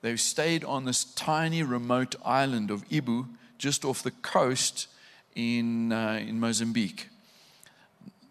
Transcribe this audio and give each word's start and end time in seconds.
They 0.00 0.16
stayed 0.16 0.64
on 0.64 0.86
this 0.86 1.04
tiny 1.04 1.62
remote 1.62 2.14
island 2.24 2.70
of 2.70 2.90
Ibo, 2.90 3.26
just 3.58 3.84
off 3.84 4.02
the 4.02 4.12
coast 4.12 4.86
in, 5.34 5.92
uh, 5.92 6.20
in 6.26 6.38
Mozambique. 6.38 7.08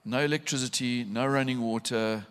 No 0.05 0.19
electricity, 0.19 1.03
no 1.03 1.25
running 1.25 1.61
water, 1.61 2.25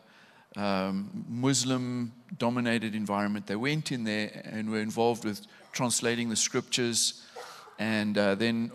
um, 0.56 1.25
Muslim 1.28 2.12
dominated 2.39 2.95
environment. 2.95 3.47
They 3.47 3.56
went 3.56 3.93
in 3.93 4.05
there 4.05 4.43
and 4.45 4.70
were 4.70 4.81
involved 4.81 5.25
with 5.25 5.47
translating 5.73 6.28
the 6.28 6.37
scriptures 6.37 7.23
and 7.78 8.17
uh, 8.19 8.34
then 8.34 8.70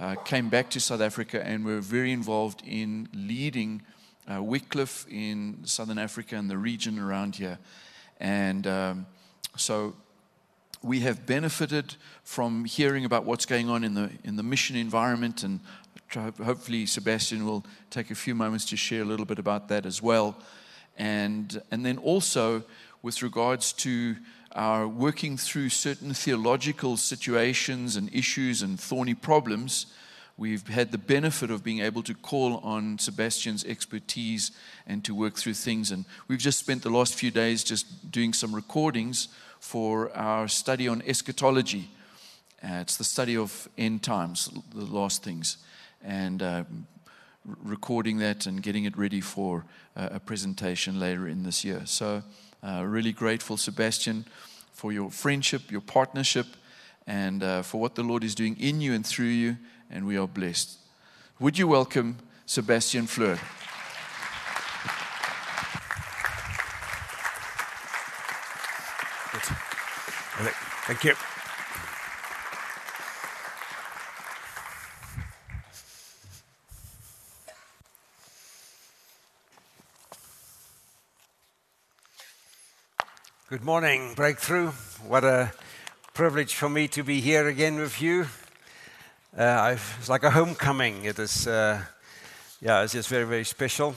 uh, 0.00 0.16
came 0.24 0.48
back 0.48 0.70
to 0.70 0.80
South 0.80 1.00
Africa 1.00 1.44
and 1.46 1.64
were 1.64 1.80
very 1.80 2.12
involved 2.12 2.62
in 2.66 3.08
leading 3.14 3.82
uh, 4.30 4.42
Wycliffe 4.42 5.06
in 5.08 5.58
Southern 5.64 5.98
Africa 5.98 6.36
and 6.36 6.50
the 6.50 6.58
region 6.58 6.98
around 6.98 7.36
here. 7.36 7.58
And 8.18 8.66
um, 8.66 9.06
so 9.56 9.94
we 10.82 11.00
have 11.00 11.26
benefited 11.26 11.94
from 12.24 12.64
hearing 12.64 13.04
about 13.04 13.24
what's 13.24 13.46
going 13.46 13.68
on 13.68 13.84
in 13.84 13.94
the, 13.94 14.10
in 14.24 14.36
the 14.36 14.42
mission 14.42 14.76
environment, 14.76 15.42
and 15.42 15.60
hopefully 16.14 16.86
Sebastian 16.86 17.44
will 17.44 17.64
take 17.90 18.10
a 18.10 18.14
few 18.14 18.34
moments 18.34 18.64
to 18.66 18.76
share 18.76 19.02
a 19.02 19.04
little 19.04 19.26
bit 19.26 19.38
about 19.38 19.68
that 19.68 19.84
as 19.84 20.00
well. 20.02 20.36
And, 20.96 21.62
and 21.70 21.84
then 21.84 21.98
also, 21.98 22.64
with 23.02 23.22
regards 23.22 23.72
to 23.74 24.16
our 24.52 24.88
working 24.88 25.36
through 25.36 25.68
certain 25.68 26.12
theological 26.12 26.96
situations 26.96 27.96
and 27.96 28.12
issues 28.12 28.62
and 28.62 28.80
thorny 28.80 29.14
problems, 29.14 29.86
we've 30.36 30.66
had 30.66 30.90
the 30.92 30.98
benefit 30.98 31.50
of 31.50 31.62
being 31.62 31.80
able 31.80 32.02
to 32.02 32.14
call 32.14 32.56
on 32.58 32.98
Sebastian's 32.98 33.64
expertise 33.64 34.50
and 34.86 35.04
to 35.04 35.14
work 35.14 35.36
through 35.36 35.54
things. 35.54 35.90
And 35.90 36.06
we've 36.26 36.38
just 36.38 36.58
spent 36.58 36.82
the 36.82 36.90
last 36.90 37.14
few 37.14 37.30
days 37.30 37.62
just 37.62 38.10
doing 38.10 38.32
some 38.32 38.54
recordings 38.54 39.28
for 39.60 40.10
our 40.16 40.48
study 40.48 40.88
on 40.88 41.02
eschatology. 41.06 41.88
Uh, 42.62 42.78
it's 42.80 42.96
the 42.96 43.04
study 43.04 43.36
of 43.36 43.68
end 43.78 44.02
times, 44.02 44.50
the 44.74 44.84
last 44.84 45.22
things, 45.22 45.58
and 46.02 46.42
uh, 46.42 46.64
recording 47.44 48.18
that 48.18 48.46
and 48.46 48.62
getting 48.62 48.84
it 48.84 48.96
ready 48.98 49.20
for 49.20 49.64
uh, 49.96 50.08
a 50.12 50.20
presentation 50.20 50.98
later 50.98 51.28
in 51.28 51.42
this 51.42 51.64
year. 51.64 51.82
So, 51.84 52.22
uh, 52.62 52.84
really 52.84 53.12
grateful, 53.12 53.56
Sebastian, 53.56 54.26
for 54.72 54.92
your 54.92 55.10
friendship, 55.10 55.70
your 55.70 55.80
partnership, 55.80 56.46
and 57.06 57.42
uh, 57.42 57.62
for 57.62 57.80
what 57.80 57.94
the 57.94 58.02
Lord 58.02 58.24
is 58.24 58.34
doing 58.34 58.56
in 58.58 58.80
you 58.80 58.92
and 58.92 59.06
through 59.06 59.26
you, 59.26 59.56
and 59.90 60.06
we 60.06 60.16
are 60.16 60.28
blessed. 60.28 60.78
Would 61.38 61.58
you 61.58 61.68
welcome 61.68 62.18
Sebastian 62.46 63.06
Floor? 63.06 63.38
Thank 70.90 71.04
you. 71.04 71.14
Good 83.48 83.62
morning, 83.62 84.14
Breakthrough. 84.16 84.72
What 85.06 85.22
a 85.22 85.52
privilege 86.12 86.56
for 86.56 86.68
me 86.68 86.88
to 86.88 87.04
be 87.04 87.20
here 87.20 87.46
again 87.46 87.78
with 87.78 88.02
you. 88.02 88.26
Uh, 89.38 89.76
it's 89.96 90.08
like 90.08 90.24
a 90.24 90.32
homecoming. 90.32 91.04
It 91.04 91.20
is, 91.20 91.46
uh, 91.46 91.82
yeah, 92.60 92.82
it's 92.82 92.94
just 92.94 93.08
very, 93.08 93.26
very 93.26 93.44
special. 93.44 93.94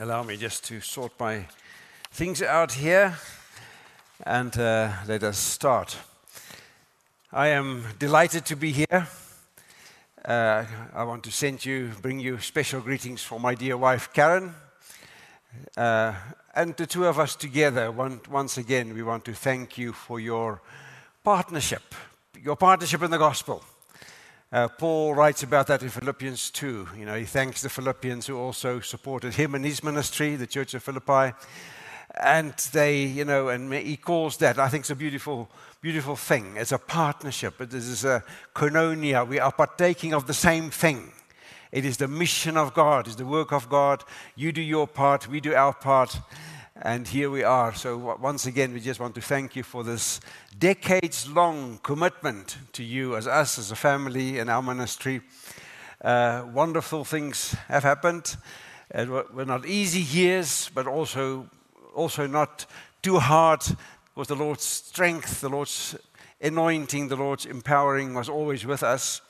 Allow 0.00 0.24
me 0.24 0.36
just 0.36 0.64
to 0.64 0.80
sort 0.80 1.12
my 1.20 1.46
things 2.10 2.42
out 2.42 2.72
here 2.72 3.16
and 4.24 4.56
uh, 4.56 4.92
let 5.08 5.22
us 5.24 5.36
start. 5.36 5.96
I 7.32 7.48
am 7.48 7.84
delighted 7.98 8.44
to 8.46 8.56
be 8.56 8.72
here. 8.72 9.08
Uh, 10.24 10.64
I 10.94 11.02
want 11.04 11.24
to 11.24 11.32
send 11.32 11.64
you, 11.64 11.90
bring 12.00 12.20
you 12.20 12.38
special 12.38 12.80
greetings 12.80 13.22
from 13.22 13.42
my 13.42 13.54
dear 13.54 13.76
wife 13.76 14.12
Karen. 14.12 14.54
Uh, 15.76 16.14
and 16.54 16.76
the 16.76 16.86
two 16.86 17.06
of 17.06 17.18
us 17.18 17.34
together, 17.34 17.90
one, 17.90 18.20
once 18.30 18.58
again, 18.58 18.94
we 18.94 19.02
want 19.02 19.24
to 19.24 19.34
thank 19.34 19.76
you 19.76 19.92
for 19.92 20.20
your 20.20 20.62
partnership, 21.24 21.94
your 22.40 22.56
partnership 22.56 23.02
in 23.02 23.10
the 23.10 23.18
gospel. 23.18 23.64
Uh, 24.52 24.68
Paul 24.68 25.14
writes 25.14 25.42
about 25.42 25.66
that 25.66 25.82
in 25.82 25.88
Philippians 25.88 26.50
2. 26.50 26.88
You 26.98 27.06
know, 27.06 27.14
he 27.16 27.24
thanks 27.24 27.62
the 27.62 27.70
Philippians 27.70 28.26
who 28.26 28.38
also 28.38 28.80
supported 28.80 29.34
him 29.34 29.54
in 29.54 29.64
his 29.64 29.82
ministry, 29.82 30.36
the 30.36 30.46
church 30.46 30.74
of 30.74 30.82
Philippi 30.82 31.34
and 32.20 32.52
they, 32.72 33.04
you 33.04 33.24
know, 33.24 33.48
and 33.48 33.72
he 33.72 33.96
calls 33.96 34.36
that, 34.38 34.58
I 34.58 34.68
think 34.68 34.82
it's 34.82 34.90
a 34.90 34.96
beautiful, 34.96 35.48
beautiful 35.80 36.16
thing. 36.16 36.56
It's 36.56 36.72
a 36.72 36.78
partnership. 36.78 37.60
It 37.60 37.72
is 37.72 38.04
a 38.04 38.22
koinonia. 38.54 39.26
We 39.26 39.40
are 39.40 39.52
partaking 39.52 40.12
of 40.12 40.26
the 40.26 40.34
same 40.34 40.70
thing. 40.70 41.12
It 41.72 41.86
is 41.86 41.96
the 41.96 42.08
mission 42.08 42.58
of 42.58 42.74
God, 42.74 43.06
it's 43.06 43.16
the 43.16 43.24
work 43.24 43.50
of 43.50 43.70
God. 43.70 44.04
You 44.36 44.52
do 44.52 44.60
your 44.60 44.86
part, 44.86 45.26
we 45.26 45.40
do 45.40 45.54
our 45.54 45.72
part, 45.72 46.20
and 46.76 47.08
here 47.08 47.30
we 47.30 47.44
are. 47.44 47.74
So, 47.74 48.14
once 48.20 48.44
again, 48.44 48.74
we 48.74 48.80
just 48.80 49.00
want 49.00 49.14
to 49.14 49.22
thank 49.22 49.56
you 49.56 49.62
for 49.62 49.82
this 49.82 50.20
decades 50.58 51.26
long 51.26 51.80
commitment 51.82 52.58
to 52.74 52.82
you 52.82 53.16
as 53.16 53.26
us, 53.26 53.58
as 53.58 53.70
a 53.70 53.76
family, 53.76 54.38
and 54.38 54.50
our 54.50 54.60
ministry. 54.60 55.22
Uh, 56.04 56.44
wonderful 56.52 57.06
things 57.06 57.56
have 57.68 57.84
happened. 57.84 58.36
It 58.90 59.08
were 59.08 59.46
not 59.46 59.64
easy 59.64 60.02
years, 60.02 60.70
but 60.74 60.86
also 60.86 61.48
also 61.94 62.26
not 62.26 62.66
too 63.02 63.18
hard 63.18 63.62
because 64.14 64.28
the 64.28 64.36
Lord's 64.36 64.64
strength, 64.64 65.40
the 65.40 65.48
Lord's 65.48 65.96
anointing, 66.40 67.08
the 67.08 67.16
Lord's 67.16 67.46
empowering 67.46 68.14
was 68.14 68.28
always 68.28 68.66
with 68.66 68.82
us. 68.82 69.22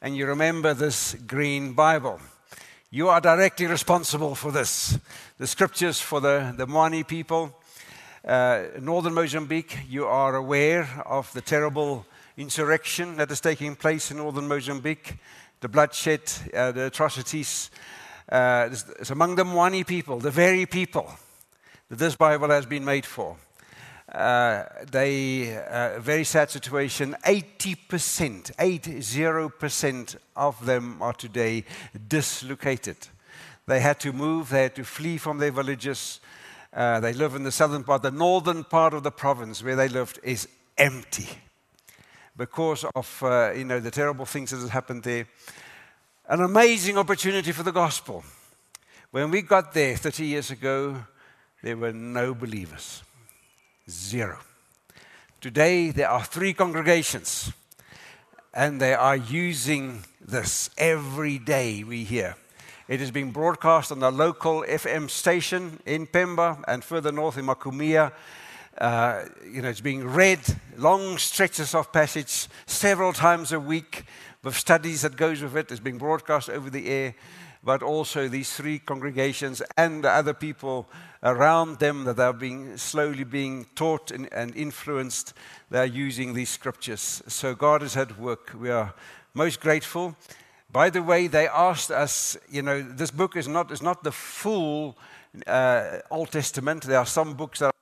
And 0.00 0.16
you 0.16 0.26
remember 0.26 0.72
this 0.72 1.14
green 1.26 1.72
Bible. 1.72 2.20
You 2.90 3.08
are 3.08 3.20
directly 3.20 3.66
responsible 3.66 4.34
for 4.34 4.52
this. 4.52 4.98
The 5.38 5.46
scriptures 5.46 6.00
for 6.00 6.20
the, 6.20 6.54
the 6.56 6.66
Mwani 6.66 7.06
people, 7.06 7.56
uh, 8.24 8.64
northern 8.80 9.14
Mozambique, 9.14 9.78
you 9.88 10.06
are 10.06 10.36
aware 10.36 10.88
of 11.06 11.32
the 11.32 11.40
terrible 11.40 12.06
insurrection 12.36 13.16
that 13.16 13.30
is 13.30 13.40
taking 13.40 13.76
place 13.76 14.10
in 14.10 14.18
northern 14.18 14.48
Mozambique, 14.48 15.16
the 15.60 15.68
bloodshed, 15.68 16.22
uh, 16.54 16.72
the 16.72 16.86
atrocities. 16.86 17.70
Uh, 18.30 18.68
it's, 18.70 18.84
it's 18.98 19.10
among 19.10 19.34
the 19.34 19.44
Mwani 19.44 19.86
people, 19.86 20.18
the 20.18 20.30
very 20.30 20.66
people 20.66 21.12
that 21.90 21.98
this 21.98 22.16
Bible 22.16 22.48
has 22.48 22.64
been 22.66 22.84
made 22.84 23.04
for. 23.04 23.36
Uh, 24.10 24.64
they, 24.90 25.56
uh, 25.56 26.00
very 26.00 26.24
sad 26.24 26.50
situation, 26.50 27.16
80%, 27.24 28.56
80% 28.56 30.16
of 30.34 30.64
them 30.66 31.02
are 31.02 31.12
today 31.12 31.64
dislocated. 32.08 32.96
They 33.66 33.80
had 33.80 34.00
to 34.00 34.12
move, 34.12 34.48
they 34.50 34.62
had 34.64 34.74
to 34.76 34.84
flee 34.84 35.18
from 35.18 35.38
their 35.38 35.52
villages. 35.52 36.20
Uh, 36.72 37.00
they 37.00 37.12
live 37.12 37.34
in 37.34 37.42
the 37.42 37.52
southern 37.52 37.84
part, 37.84 38.02
the 38.02 38.10
northern 38.10 38.64
part 38.64 38.94
of 38.94 39.02
the 39.02 39.10
province 39.10 39.62
where 39.62 39.76
they 39.76 39.88
lived 39.88 40.18
is 40.22 40.48
empty 40.78 41.28
because 42.36 42.84
of 42.94 43.22
uh, 43.22 43.52
you 43.54 43.64
know, 43.64 43.80
the 43.80 43.90
terrible 43.90 44.24
things 44.24 44.50
that 44.50 44.60
have 44.60 44.70
happened 44.70 45.02
there. 45.02 45.26
An 46.28 46.40
amazing 46.40 46.98
opportunity 46.98 47.52
for 47.52 47.64
the 47.64 47.72
gospel. 47.72 48.24
When 49.10 49.30
we 49.30 49.42
got 49.42 49.72
there 49.72 49.96
30 49.96 50.24
years 50.24 50.50
ago, 50.50 50.96
there 51.62 51.76
were 51.76 51.92
no 51.92 52.34
believers. 52.34 53.02
Zero. 53.88 54.38
Today, 55.40 55.90
there 55.90 56.10
are 56.10 56.24
three 56.24 56.52
congregations. 56.54 57.52
and 58.52 58.80
they 58.80 58.94
are 58.94 59.16
using 59.16 60.04
this 60.20 60.70
every 60.76 61.38
day, 61.38 61.84
we 61.84 62.04
hear. 62.04 62.36
It 62.88 63.00
is 63.00 63.12
being 63.12 63.30
broadcast 63.30 63.92
on 63.92 64.00
the 64.00 64.10
local 64.10 64.64
FM 64.66 65.08
station 65.08 65.80
in 65.86 66.06
Pemba 66.08 66.62
and 66.66 66.82
further 66.82 67.12
north 67.12 67.38
in 67.38 67.46
Macomia. 67.46 68.12
Uh, 68.76 69.24
you 69.48 69.62
know, 69.62 69.68
it's 69.68 69.80
being 69.80 70.04
read, 70.04 70.40
long 70.76 71.16
stretches 71.18 71.74
of 71.74 71.92
passage, 71.92 72.48
several 72.66 73.12
times 73.12 73.52
a 73.52 73.60
week, 73.60 74.04
with 74.42 74.56
studies 74.56 75.02
that 75.02 75.16
goes 75.16 75.42
with 75.42 75.56
it. 75.56 75.70
It's 75.70 75.80
being 75.80 75.98
broadcast 75.98 76.50
over 76.50 76.70
the 76.70 76.88
air, 76.88 77.14
but 77.62 77.82
also 77.82 78.28
these 78.28 78.52
three 78.52 78.78
congregations 78.78 79.62
and 79.76 80.04
the 80.04 80.10
other 80.10 80.34
people 80.34 80.88
around 81.22 81.78
them 81.78 82.04
that 82.04 82.18
are 82.18 82.32
being 82.32 82.76
slowly 82.76 83.24
being 83.24 83.66
taught 83.74 84.10
and, 84.10 84.32
and 84.32 84.56
influenced. 84.56 85.34
They're 85.70 85.84
using 85.84 86.34
these 86.34 86.50
scriptures. 86.50 87.22
So 87.26 87.54
God 87.54 87.82
is 87.82 87.96
at 87.96 88.18
work. 88.18 88.52
We 88.58 88.70
are 88.70 88.94
most 89.34 89.60
grateful. 89.60 90.16
By 90.72 90.90
the 90.90 91.02
way, 91.02 91.26
they 91.26 91.48
asked 91.48 91.90
us, 91.90 92.36
you 92.48 92.62
know, 92.62 92.80
this 92.80 93.10
book 93.10 93.36
is 93.36 93.48
not, 93.48 93.70
is 93.70 93.82
not 93.82 94.04
the 94.04 94.12
full 94.12 94.96
uh, 95.46 95.98
Old 96.10 96.30
Testament. 96.30 96.84
There 96.84 96.98
are 96.98 97.06
some 97.06 97.34
books 97.34 97.58
that 97.58 97.66
are 97.66 97.72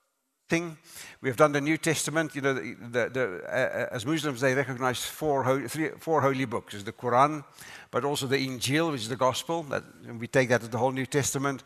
thing. 0.49 0.79
We 1.21 1.29
have 1.29 1.37
done 1.37 1.53
the 1.53 1.61
New 1.61 1.77
Testament. 1.77 2.35
You 2.35 2.41
know, 2.41 2.55
the, 2.55 2.77
the, 2.81 3.11
the, 3.11 3.43
uh, 3.45 3.95
as 3.95 4.07
Muslims, 4.07 4.41
they 4.41 4.55
recognize 4.55 5.05
four, 5.05 5.43
ho- 5.43 5.69
three, 5.69 5.91
four 5.99 6.21
holy 6.21 6.47
books. 6.47 6.73
There's 6.73 6.85
the 6.85 6.93
Quran, 6.93 7.45
but 7.91 8.05
also 8.05 8.27
the 8.27 8.37
Injil, 8.37 8.93
which 8.93 9.03
is 9.03 9.09
the 9.09 9.17
Gospel. 9.17 9.63
That, 9.65 9.85
we 10.19 10.27
take 10.27 10.49
that 10.51 10.63
as 10.63 10.69
the 10.69 10.79
whole 10.79 10.93
New 10.93 11.07
Testament. 11.07 11.63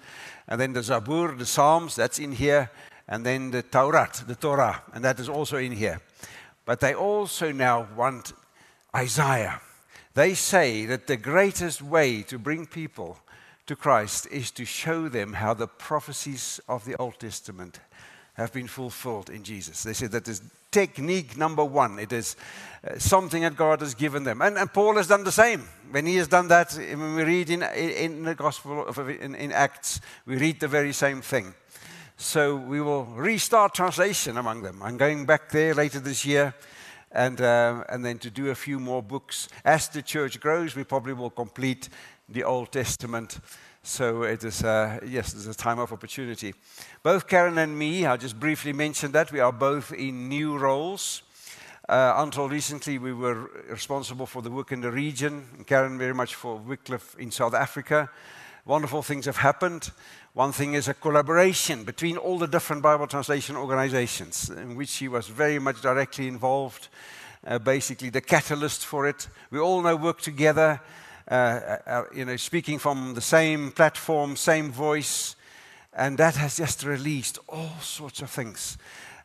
And 0.49 0.61
then 0.61 0.73
the 0.73 0.81
Zabur, 0.81 1.37
the 1.37 1.47
Psalms, 1.47 1.97
that's 1.97 2.19
in 2.19 2.33
here. 2.33 2.71
And 3.09 3.27
then 3.27 3.51
the 3.51 3.63
Torah, 3.63 4.11
the 4.27 4.37
Torah, 4.37 4.83
and 4.95 5.05
that 5.05 5.19
is 5.19 5.29
also 5.29 5.57
in 5.57 5.73
here. 5.73 6.01
But 6.65 6.81
they 6.81 6.95
also 6.95 7.51
now 7.51 7.89
want 7.97 8.33
Isaiah. 8.95 9.61
They 10.15 10.35
say 10.35 10.87
that 10.87 11.07
the 11.07 11.17
greatest 11.17 11.83
way 11.83 12.23
to 12.23 12.39
bring 12.39 12.67
people 12.67 13.19
to 13.67 13.77
Christ 13.77 14.27
is 14.31 14.51
to 14.53 14.65
show 14.65 15.09
them 15.09 15.35
how 15.35 15.55
the 15.55 15.67
prophecies 15.67 16.61
of 16.69 16.85
the 16.85 16.97
Old 16.97 17.19
Testament 17.19 17.81
have 18.35 18.53
been 18.53 18.69
fulfilled 18.69 19.31
in 19.31 19.43
Jesus. 19.43 19.83
They 19.83 19.93
say 19.93 20.07
that 20.07 20.29
is 20.29 20.43
technique 20.71 21.37
number 21.37 21.65
one. 21.65 21.99
It 21.99 22.13
is 22.13 22.35
uh, 22.83 22.99
something 22.99 23.43
that 23.43 23.57
God 23.57 23.81
has 23.81 23.95
given 23.95 24.25
them. 24.25 24.41
And, 24.41 24.57
and, 24.57 24.73
Paul 24.73 24.97
has 24.97 25.07
done 25.07 25.25
the 25.25 25.33
same. 25.33 25.69
When 25.91 26.07
he 26.07 26.17
has 26.17 26.29
done 26.29 26.49
that, 26.49 26.73
when 26.73 27.15
we 27.15 27.23
read 27.25 27.51
in, 27.51 27.63
in 27.63 28.25
the 28.25 28.35
Gospel, 28.35 28.87
of, 28.87 28.99
in, 28.99 29.35
in 29.35 29.53
Acts, 29.53 30.01
we 30.25 30.37
read 30.37 30.61
the 30.61 30.69
very 30.69 30.93
same 30.93 31.21
thing. 31.21 31.55
So 32.17 32.57
we 32.57 32.81
will 32.81 33.05
restart 33.05 33.75
translation 33.75 34.39
among 34.39 34.63
them. 34.63 34.83
I'm 34.83 34.97
going 34.97 35.27
back 35.27 35.51
there 35.51 35.75
later 35.75 36.01
this 36.01 36.25
year. 36.25 36.55
And, 37.15 37.43
uh, 37.43 37.85
and 37.91 38.03
then 38.03 38.19
to 38.21 38.31
do 38.31 38.49
a 38.49 38.55
few 38.55 38.81
more 38.81 39.03
books. 39.03 39.51
As 39.67 39.87
the 39.89 40.01
church 40.01 40.41
grows, 40.41 40.75
we 40.75 40.85
probably 40.85 41.13
will 41.13 41.29
complete 41.29 41.91
the 42.27 42.45
Old 42.45 42.73
Testament 42.73 43.39
so 43.83 44.23
it 44.23 44.45
is, 44.45 44.63
uh, 44.63 45.01
yes, 45.05 45.35
it's 45.35 45.47
a 45.47 45.55
time 45.55 45.79
of 45.79 45.93
opportunity. 45.93 46.55
Both 47.03 47.27
Karen 47.27 47.59
and 47.59 47.77
me, 47.77 48.07
I 48.07 48.17
just 48.17 48.39
briefly 48.39 48.73
mentioned 48.73 49.13
that, 49.15 49.33
we 49.33 49.41
are 49.41 49.53
both 49.53 49.93
in 49.93 50.29
new 50.29 50.57
roles. 50.57 51.23
Uh, 51.89 52.15
until 52.19 52.49
recently, 52.49 52.99
we 52.99 53.13
were 53.13 53.51
responsible 53.69 54.27
for 54.27 54.41
the 54.41 54.51
work 54.51 54.71
in 54.71 54.81
the 54.81 54.91
region, 54.91 55.65
Karen 55.67 55.99
very 55.99 56.15
much 56.15 56.37
for 56.37 56.57
Wycliffe 56.57 57.17
in 57.19 57.31
South 57.33 57.55
Africa. 57.55 58.09
Wonderful 58.65 59.03
things 59.03 59.27
have 59.27 59.39
happened. 59.39 59.91
One 60.35 60.53
thing 60.53 60.75
is 60.75 60.87
a 60.87 60.95
collaboration 60.95 61.83
between 61.83 62.17
all 62.17 62.39
the 62.39 62.47
different 62.47 62.83
Bible 62.83 63.09
translation 63.09 63.57
organizations, 63.57 64.49
in 64.49 64.77
which 64.77 64.91
she 64.91 65.09
was 65.09 65.27
very 65.27 65.59
much 65.59 65.83
directly 65.83 66.29
involved, 66.29 66.89
uh, 67.45 67.59
basically 67.59 68.11
the 68.11 68.21
catalyst 68.21 68.87
for 68.87 69.09
it. 69.09 69.27
We 69.51 69.59
all 69.59 69.83
now 69.83 69.97
work 69.97 70.21
together 70.21 70.81
uh, 71.31 71.35
uh, 71.35 71.79
uh, 71.87 72.05
you 72.15 72.25
know, 72.25 72.37
speaking 72.37 72.79
from 72.79 73.15
the 73.15 73.21
same 73.21 73.71
platform, 73.71 74.37
same 74.37 74.73
voice, 74.73 75.37
and 75.95 76.19
that 76.19 76.37
has 76.37 76.57
just 76.57 76.85
released 76.85 77.39
all 77.49 77.73
sorts 77.81 78.23
of 78.23 78.31
things. 78.31 78.79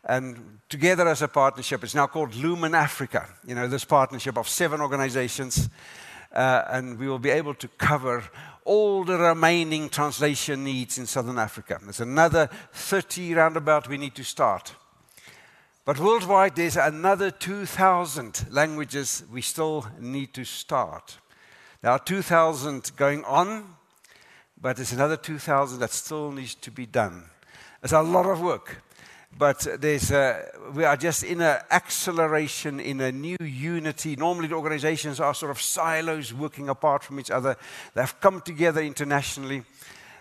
And 0.04 0.60
together 0.70 1.08
as 1.08 1.22
a 1.22 1.28
partnership, 1.28 1.84
it's 1.84 1.96
now 1.96 2.08
called 2.08 2.36
Lumen 2.36 2.76
Africa. 2.76 3.28
You 3.46 3.56
know, 3.56 3.68
this 3.68 3.84
partnership 3.86 4.38
of 4.38 4.48
seven 4.48 4.80
organizations, 4.80 5.70
uh, 6.34 6.64
and 6.70 6.98
we 7.00 7.08
will 7.08 7.20
be 7.20 7.30
able 7.30 7.56
to 7.56 7.68
cover 7.68 8.24
all 8.64 9.04
the 9.04 9.18
remaining 9.18 9.90
translation 9.90 10.64
needs 10.64 10.98
in 10.98 11.06
Southern 11.06 11.40
Africa. 11.40 11.80
There's 11.82 12.02
another 12.02 12.50
30 12.74 13.34
roundabout 13.34 13.88
we 13.88 13.98
need 13.98 14.16
to 14.16 14.24
start. 14.24 14.76
But 15.86 16.00
worldwide, 16.00 16.58
there's 16.58 16.76
another 16.76 17.32
2,000 17.32 18.48
languages 18.50 19.24
we 19.32 19.42
still 19.42 19.88
need 20.00 20.34
to 20.34 20.44
start. 20.44 21.18
There 21.82 21.92
are 21.92 22.00
2,000 22.00 22.92
going 22.96 23.24
on, 23.26 23.76
but 24.60 24.78
there's 24.78 24.94
another 24.94 25.16
2,000 25.16 25.80
that 25.80 25.92
still 25.92 26.32
needs 26.32 26.56
to 26.56 26.72
be 26.72 26.88
done. 26.88 27.26
It's 27.84 27.94
a 27.94 28.02
lot 28.02 28.26
of 28.26 28.42
work, 28.42 28.82
but 29.38 29.68
there's 29.80 30.10
a, 30.10 30.44
we 30.74 30.84
are 30.86 30.98
just 30.98 31.24
in 31.24 31.40
an 31.42 31.60
acceleration, 31.70 32.80
in 32.80 33.00
a 33.02 33.12
new 33.12 33.38
unity. 33.40 34.16
Normally, 34.16 34.48
the 34.48 34.56
organizations 34.56 35.20
are 35.20 35.36
sort 35.36 35.52
of 35.52 35.62
silos 35.62 36.34
working 36.34 36.68
apart 36.68 37.04
from 37.04 37.20
each 37.20 37.30
other. 37.30 37.56
They've 37.94 38.20
come 38.20 38.42
together 38.42 38.82
internationally. 38.82 39.64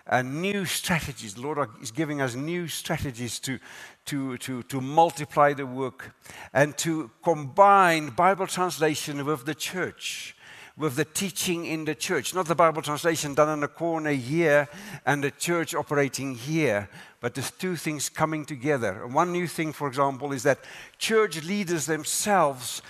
And 0.09 0.41
new 0.41 0.63
strategies. 0.63 1.33
The 1.33 1.41
Lord 1.41 1.67
is 1.81 1.91
giving 1.91 2.21
us 2.21 2.33
new 2.33 2.69
strategies 2.69 3.39
to, 3.39 3.59
to, 4.05 4.37
to, 4.37 4.63
to 4.63 4.79
multiply 4.79 5.51
the 5.53 5.65
work 5.65 6.15
and 6.53 6.77
to 6.77 7.11
combine 7.21 8.11
Bible 8.11 8.47
translation 8.47 9.25
with 9.25 9.45
the 9.45 9.55
church 9.55 10.36
with 10.77 10.95
the 10.95 11.05
teaching 11.05 11.65
in 11.65 11.85
the 11.85 11.95
church. 11.95 12.35
Not 12.35 12.45
the 12.45 12.55
Bible 12.55 12.81
translation 12.81 13.33
done 13.33 13.49
in 13.49 13.63
a 13.63 13.67
corner 13.67 14.11
here 14.11 14.69
and 15.05 15.23
the 15.23 15.31
church 15.31 15.73
operating 15.73 16.35
here, 16.35 16.87
but 17.19 17.33
there's 17.33 17.51
two 17.51 17.75
things 17.75 18.09
coming 18.09 18.45
together. 18.45 19.07
One 19.07 19.31
new 19.31 19.47
thing, 19.47 19.73
for 19.73 19.87
example, 19.87 20.31
is 20.33 20.43
that 20.43 20.59
church 20.99 21.43
leaders 21.43 21.87
themselves 21.87 22.83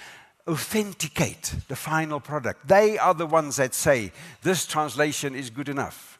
authenticate 0.47 1.55
the 1.67 1.75
final 1.75 2.19
product. 2.19 2.67
They 2.67 2.97
are 2.97 3.13
the 3.13 3.25
ones 3.25 3.55
that 3.55 3.73
say, 3.73 4.11
this 4.43 4.65
translation 4.65 5.33
is 5.33 5.49
good 5.49 5.69
enough. 5.69 6.19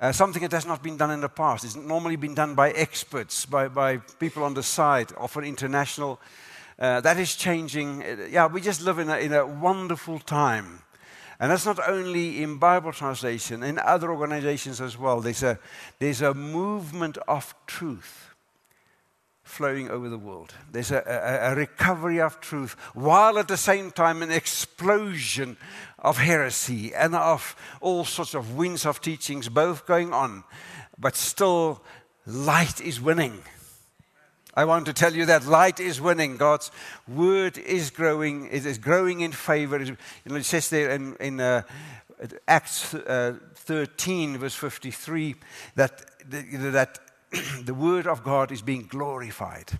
Uh, 0.00 0.10
something 0.10 0.42
that 0.42 0.52
has 0.52 0.66
not 0.66 0.82
been 0.82 0.96
done 0.96 1.12
in 1.12 1.20
the 1.20 1.28
past. 1.28 1.64
It's 1.64 1.76
normally 1.76 2.16
been 2.16 2.34
done 2.34 2.56
by 2.56 2.72
experts, 2.72 3.46
by, 3.46 3.68
by 3.68 3.98
people 4.18 4.42
on 4.42 4.54
the 4.54 4.62
side, 4.62 5.12
often 5.16 5.44
international 5.44 6.20
uh, 6.78 7.00
that 7.00 7.18
is 7.18 7.36
changing. 7.36 8.02
Uh, 8.02 8.26
yeah, 8.30 8.46
we 8.46 8.60
just 8.60 8.82
live 8.82 8.98
in 8.98 9.08
a, 9.08 9.18
in 9.18 9.32
a 9.32 9.46
wonderful 9.46 10.18
time. 10.18 10.80
And 11.40 11.50
that's 11.50 11.66
not 11.66 11.80
only 11.88 12.42
in 12.42 12.58
Bible 12.58 12.92
translation, 12.92 13.62
in 13.62 13.78
other 13.78 14.10
organizations 14.10 14.80
as 14.80 14.96
well. 14.96 15.20
There's 15.20 15.42
a, 15.42 15.58
there's 15.98 16.22
a 16.22 16.32
movement 16.32 17.18
of 17.26 17.54
truth 17.66 18.34
flowing 19.42 19.90
over 19.90 20.08
the 20.08 20.18
world. 20.18 20.54
There's 20.72 20.90
a, 20.90 21.02
a, 21.06 21.52
a, 21.52 21.54
recovery 21.54 22.20
of 22.20 22.40
truth, 22.40 22.76
while 22.94 23.38
at 23.38 23.48
the 23.48 23.56
same 23.56 23.90
time 23.90 24.22
an 24.22 24.30
explosion 24.30 25.56
of 25.98 26.18
heresy 26.18 26.94
and 26.94 27.14
of 27.14 27.54
all 27.80 28.04
sorts 28.04 28.34
of 28.34 28.56
winds 28.56 28.86
of 28.86 29.00
teachings 29.00 29.48
both 29.48 29.86
going 29.86 30.12
on. 30.12 30.44
But 30.98 31.14
still, 31.14 31.82
light 32.26 32.80
is 32.80 33.00
winning. 33.00 33.42
I 34.56 34.64
want 34.64 34.86
to 34.86 34.92
tell 34.92 35.12
you 35.14 35.26
that 35.26 35.46
light 35.46 35.80
is 35.80 36.00
winning. 36.00 36.36
God's 36.36 36.70
word 37.08 37.58
is 37.58 37.90
growing. 37.90 38.46
It 38.46 38.64
is 38.64 38.78
growing 38.78 39.20
in 39.20 39.32
favor. 39.32 39.82
You 39.82 39.96
know, 40.26 40.36
it 40.36 40.44
says 40.44 40.70
there 40.70 40.90
in, 40.90 41.16
in 41.16 41.40
uh, 41.40 41.62
Acts 42.46 42.94
uh, 42.94 43.36
13, 43.54 44.38
verse 44.38 44.54
53, 44.54 45.34
that, 45.74 46.02
that 46.30 47.00
the 47.64 47.74
word 47.74 48.06
of 48.06 48.22
God 48.22 48.52
is 48.52 48.62
being 48.62 48.86
glorified. 48.86 49.78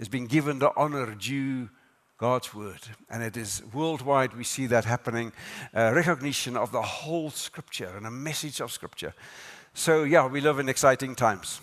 It's 0.00 0.08
being 0.08 0.26
given 0.26 0.58
the 0.58 0.72
honor 0.76 1.14
due 1.14 1.68
God's 2.18 2.52
word. 2.52 2.80
And 3.08 3.22
it 3.22 3.36
is 3.36 3.62
worldwide, 3.72 4.36
we 4.36 4.44
see 4.44 4.66
that 4.66 4.84
happening. 4.84 5.32
Uh, 5.74 5.92
recognition 5.94 6.56
of 6.56 6.72
the 6.72 6.82
whole 6.82 7.30
scripture 7.30 7.92
and 7.96 8.06
a 8.06 8.10
message 8.10 8.60
of 8.60 8.72
scripture. 8.72 9.14
So, 9.72 10.02
yeah, 10.02 10.26
we 10.26 10.40
live 10.40 10.58
in 10.58 10.68
exciting 10.68 11.14
times. 11.14 11.60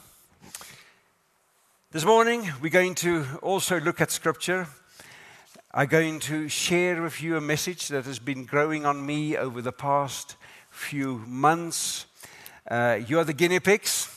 This 1.89 2.03
morning, 2.03 2.51
we're 2.61 2.69
going 2.69 2.95
to 2.95 3.25
also 3.41 3.79
look 3.79 4.01
at 4.01 4.11
Scripture. 4.11 4.67
I'm 5.73 5.87
going 5.87 6.19
to 6.19 6.49
share 6.49 7.01
with 7.01 7.23
you 7.23 7.37
a 7.37 7.41
message 7.41 7.87
that 7.87 8.03
has 8.03 8.19
been 8.19 8.43
growing 8.43 8.85
on 8.85 9.05
me 9.05 9.37
over 9.37 9.61
the 9.61 9.71
past 9.71 10.35
few 10.69 11.19
months. 11.19 12.05
Uh, 12.69 12.99
you're 13.07 13.23
the 13.23 13.31
guinea 13.31 13.61
pigs. 13.61 14.13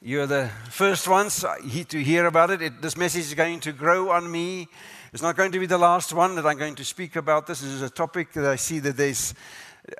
You're 0.00 0.28
the 0.28 0.48
first 0.70 1.08
ones 1.08 1.44
to 1.88 1.98
hear 2.04 2.26
about 2.26 2.50
it. 2.50 2.62
it. 2.62 2.80
This 2.80 2.96
message 2.96 3.22
is 3.22 3.34
going 3.34 3.58
to 3.60 3.72
grow 3.72 4.12
on 4.12 4.30
me. 4.30 4.68
It's 5.12 5.22
not 5.22 5.36
going 5.36 5.50
to 5.50 5.58
be 5.58 5.66
the 5.66 5.78
last 5.78 6.12
one 6.12 6.36
that 6.36 6.46
I'm 6.46 6.56
going 6.56 6.76
to 6.76 6.84
speak 6.84 7.16
about. 7.16 7.48
This 7.48 7.62
is 7.62 7.82
a 7.82 7.90
topic 7.90 8.32
that 8.34 8.46
I 8.46 8.54
see 8.54 8.78
that 8.78 8.96
there's 8.96 9.34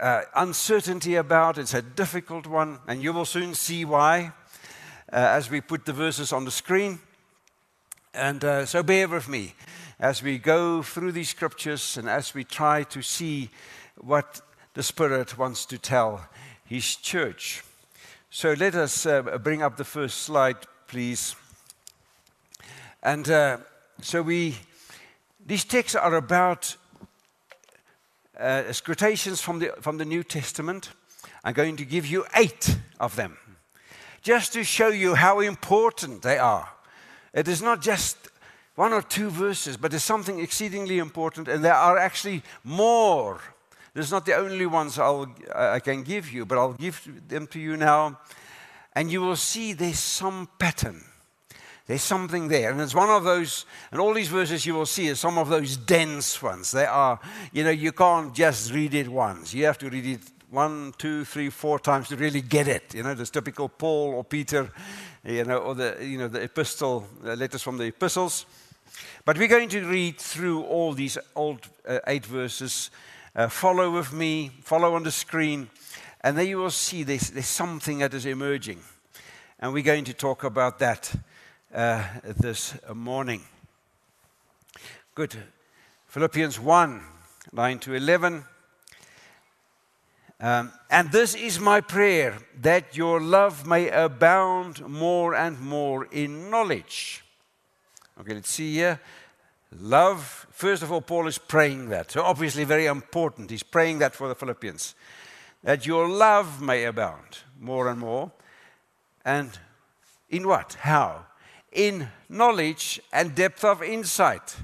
uh, 0.00 0.22
uncertainty 0.36 1.16
about. 1.16 1.58
It's 1.58 1.74
a 1.74 1.82
difficult 1.82 2.46
one, 2.46 2.78
and 2.86 3.02
you 3.02 3.12
will 3.12 3.24
soon 3.24 3.54
see 3.54 3.84
why 3.84 4.34
as 5.16 5.50
we 5.50 5.60
put 5.60 5.84
the 5.84 5.92
verses 5.92 6.32
on 6.32 6.44
the 6.44 6.50
screen. 6.50 6.98
And 8.14 8.44
uh, 8.44 8.66
so 8.66 8.82
bear 8.82 9.08
with 9.08 9.28
me. 9.28 9.54
as 10.02 10.20
we 10.20 10.36
go 10.36 10.82
through 10.82 11.12
these 11.12 11.28
scriptures 11.28 11.96
and 11.96 12.08
as 12.08 12.34
we 12.34 12.42
try 12.42 12.82
to 12.82 13.00
see 13.00 13.48
what 13.96 14.40
the 14.74 14.82
Spirit 14.82 15.38
wants 15.38 15.64
to 15.64 15.78
tell 15.78 16.26
His 16.64 16.96
church. 16.96 17.62
So 18.28 18.52
let 18.58 18.74
us 18.74 19.06
uh, 19.06 19.22
bring 19.38 19.62
up 19.62 19.76
the 19.76 19.84
first 19.84 20.22
slide, 20.22 20.56
please. 20.88 21.36
And 23.00 23.30
uh, 23.30 23.58
so 24.00 24.22
we, 24.22 24.56
these 25.46 25.64
texts 25.64 25.94
are 25.94 26.16
about 26.16 26.76
uh, 28.40 28.64
quotations 28.84 29.40
from 29.40 29.60
the, 29.60 29.72
from 29.80 29.98
the 29.98 30.04
New 30.04 30.24
Testament. 30.24 30.90
I'm 31.44 31.54
going 31.54 31.76
to 31.76 31.84
give 31.84 32.06
you 32.06 32.24
eight 32.34 32.76
of 32.98 33.14
them, 33.14 33.38
just 34.22 34.52
to 34.52 34.64
show 34.64 34.88
you 34.88 35.14
how 35.14 35.40
important 35.40 36.22
they 36.22 36.38
are. 36.38 36.68
It 37.34 37.48
is 37.48 37.60
not 37.60 37.82
just 37.82 38.16
one 38.74 38.92
or 38.92 39.02
two 39.02 39.28
verses, 39.28 39.76
but 39.76 39.92
it's 39.92 40.04
something 40.04 40.38
exceedingly 40.38 40.98
important, 40.98 41.48
and 41.48 41.64
there 41.64 41.74
are 41.74 41.98
actually 41.98 42.42
more. 42.64 43.40
There's 43.94 44.10
not 44.10 44.24
the 44.24 44.34
only 44.34 44.66
ones 44.66 44.98
I'll, 44.98 45.34
I 45.54 45.80
can 45.80 46.02
give 46.02 46.32
you, 46.32 46.46
but 46.46 46.56
I'll 46.56 46.72
give 46.72 47.28
them 47.28 47.46
to 47.48 47.58
you 47.58 47.76
now, 47.76 48.18
and 48.94 49.10
you 49.10 49.20
will 49.20 49.36
see 49.36 49.74
there's 49.74 49.98
some 49.98 50.48
pattern. 50.58 51.04
There's 51.86 52.02
something 52.02 52.48
there. 52.48 52.70
And 52.70 52.80
it's 52.80 52.94
one 52.94 53.10
of 53.10 53.24
those, 53.24 53.66
and 53.90 54.00
all 54.00 54.14
these 54.14 54.28
verses 54.28 54.64
you 54.64 54.74
will 54.74 54.86
see 54.86 55.10
are 55.10 55.14
some 55.14 55.36
of 55.36 55.48
those 55.48 55.76
dense 55.76 56.40
ones. 56.40 56.70
They 56.70 56.86
are, 56.86 57.18
you 57.52 57.64
know, 57.64 57.70
you 57.70 57.92
can't 57.92 58.32
just 58.32 58.72
read 58.72 58.94
it 58.94 59.08
once. 59.08 59.52
You 59.52 59.66
have 59.66 59.78
to 59.78 59.90
read 59.90 60.06
it 60.06 60.20
one, 60.52 60.92
two, 60.98 61.24
three, 61.24 61.48
four 61.48 61.78
times 61.78 62.08
to 62.08 62.16
really 62.16 62.42
get 62.42 62.68
it. 62.68 62.94
You 62.94 63.02
know, 63.02 63.14
this 63.14 63.30
typical 63.30 63.70
Paul 63.70 64.12
or 64.12 64.22
Peter, 64.22 64.70
you 65.24 65.44
know, 65.44 65.56
or 65.56 65.74
the, 65.74 65.96
you 66.02 66.18
know, 66.18 66.28
the 66.28 66.42
epistle, 66.42 67.06
the 67.22 67.34
letters 67.36 67.62
from 67.62 67.78
the 67.78 67.84
epistles. 67.84 68.44
But 69.24 69.38
we're 69.38 69.48
going 69.48 69.70
to 69.70 69.80
read 69.88 70.18
through 70.18 70.64
all 70.64 70.92
these 70.92 71.16
old 71.34 71.66
uh, 71.88 72.00
eight 72.06 72.26
verses. 72.26 72.90
Uh, 73.34 73.48
follow 73.48 73.90
with 73.90 74.12
me, 74.12 74.50
follow 74.60 74.94
on 74.94 75.04
the 75.04 75.10
screen, 75.10 75.70
and 76.20 76.36
then 76.36 76.46
you 76.46 76.58
will 76.58 76.70
see 76.70 77.02
there's, 77.02 77.30
there's 77.30 77.46
something 77.46 78.00
that 78.00 78.12
is 78.12 78.26
emerging. 78.26 78.80
And 79.58 79.72
we're 79.72 79.82
going 79.82 80.04
to 80.04 80.12
talk 80.12 80.44
about 80.44 80.78
that 80.80 81.14
uh, 81.74 82.04
this 82.24 82.74
morning. 82.92 83.40
Good. 85.14 85.34
Philippians 86.08 86.60
1 86.60 87.00
9 87.54 87.78
to 87.78 87.94
11. 87.94 88.44
Um, 90.42 90.72
and 90.90 91.10
this 91.10 91.34
is 91.34 91.58
my 91.58 91.80
prayer 91.80 92.36
that 92.60 92.96
your 92.96 93.20
love 93.20 93.66
may 93.66 93.88
abound 93.88 94.86
more 94.86 95.34
and 95.34 95.58
more 95.60 96.06
in 96.06 96.50
knowledge. 96.50 97.24
Okay, 98.20 98.34
let's 98.34 98.50
see 98.50 98.74
here. 98.74 99.00
Love, 99.80 100.46
first 100.50 100.82
of 100.82 100.92
all, 100.92 101.00
Paul 101.00 101.28
is 101.28 101.38
praying 101.38 101.88
that. 101.88 102.10
So, 102.10 102.22
obviously, 102.22 102.64
very 102.64 102.86
important. 102.86 103.50
He's 103.50 103.62
praying 103.62 104.00
that 104.00 104.14
for 104.14 104.28
the 104.28 104.34
Philippians. 104.34 104.94
That 105.62 105.86
your 105.86 106.08
love 106.08 106.60
may 106.60 106.84
abound 106.84 107.38
more 107.58 107.88
and 107.88 108.00
more. 108.00 108.32
And 109.24 109.56
in 110.28 110.46
what? 110.46 110.74
How? 110.80 111.26
in 111.72 112.08
knowledge 112.28 113.00
and 113.12 113.34
depth 113.34 113.64
of 113.64 113.82
insight. 113.82 114.56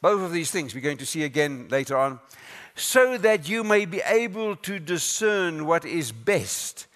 Both 0.00 0.22
of 0.22 0.32
these 0.32 0.50
things 0.50 0.74
we're 0.74 0.80
going 0.80 0.98
to 0.98 1.06
see 1.06 1.22
again 1.22 1.68
later 1.70 1.96
on. 1.96 2.18
So 2.74 3.18
that 3.18 3.48
you 3.48 3.64
may 3.64 3.84
be 3.84 4.00
able 4.06 4.56
to 4.56 4.78
discern 4.78 5.66
what 5.66 5.84
is 5.84 6.12
best 6.12 6.86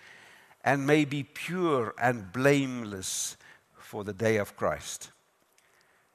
and 0.65 0.87
may 0.87 1.05
be 1.05 1.23
pure 1.23 1.95
and 2.01 2.33
blameless 2.33 3.37
for 3.77 4.03
the 4.05 4.13
day 4.13 4.37
of 4.37 4.57
Christ. 4.57 5.11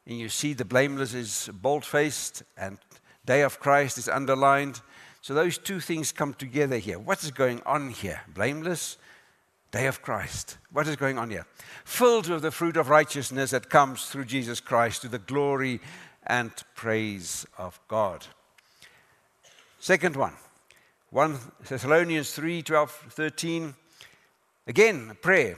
And 0.05 0.17
you 0.17 0.29
see, 0.29 0.53
the 0.53 0.65
blameless 0.65 1.13
is 1.13 1.49
bold 1.53 1.85
faced 1.85 2.43
and 2.57 2.79
day 3.25 3.41
of 3.41 3.59
Christ 3.59 3.97
is 3.97 4.09
underlined. 4.09 4.81
So 5.21 5.33
those 5.33 5.57
two 5.57 5.79
things 5.79 6.11
come 6.11 6.33
together 6.33 6.77
here. 6.77 6.97
What 6.97 7.23
is 7.23 7.31
going 7.31 7.61
on 7.65 7.89
here? 7.89 8.21
Blameless 8.33 8.97
Day 9.71 9.85
of 9.85 10.01
Christ. 10.01 10.57
What 10.71 10.87
is 10.87 10.95
going 10.95 11.19
on 11.19 11.29
here? 11.29 11.45
Filled 11.85 12.27
with 12.27 12.41
the 12.41 12.49
fruit 12.49 12.75
of 12.75 12.89
righteousness 12.89 13.51
that 13.51 13.69
comes 13.69 14.05
through 14.05 14.25
Jesus 14.25 14.59
Christ 14.59 15.03
to 15.03 15.07
the 15.07 15.19
glory 15.19 15.79
and 16.25 16.51
praise 16.73 17.45
of 17.55 17.79
God. 17.87 18.25
Second 19.79 20.15
one, 20.15 20.33
1 21.09 21.39
Thessalonians 21.67 22.31
3 22.33 22.61
12, 22.61 22.91
13. 23.09 23.73
Again, 24.67 25.07
a 25.11 25.15
prayer. 25.15 25.57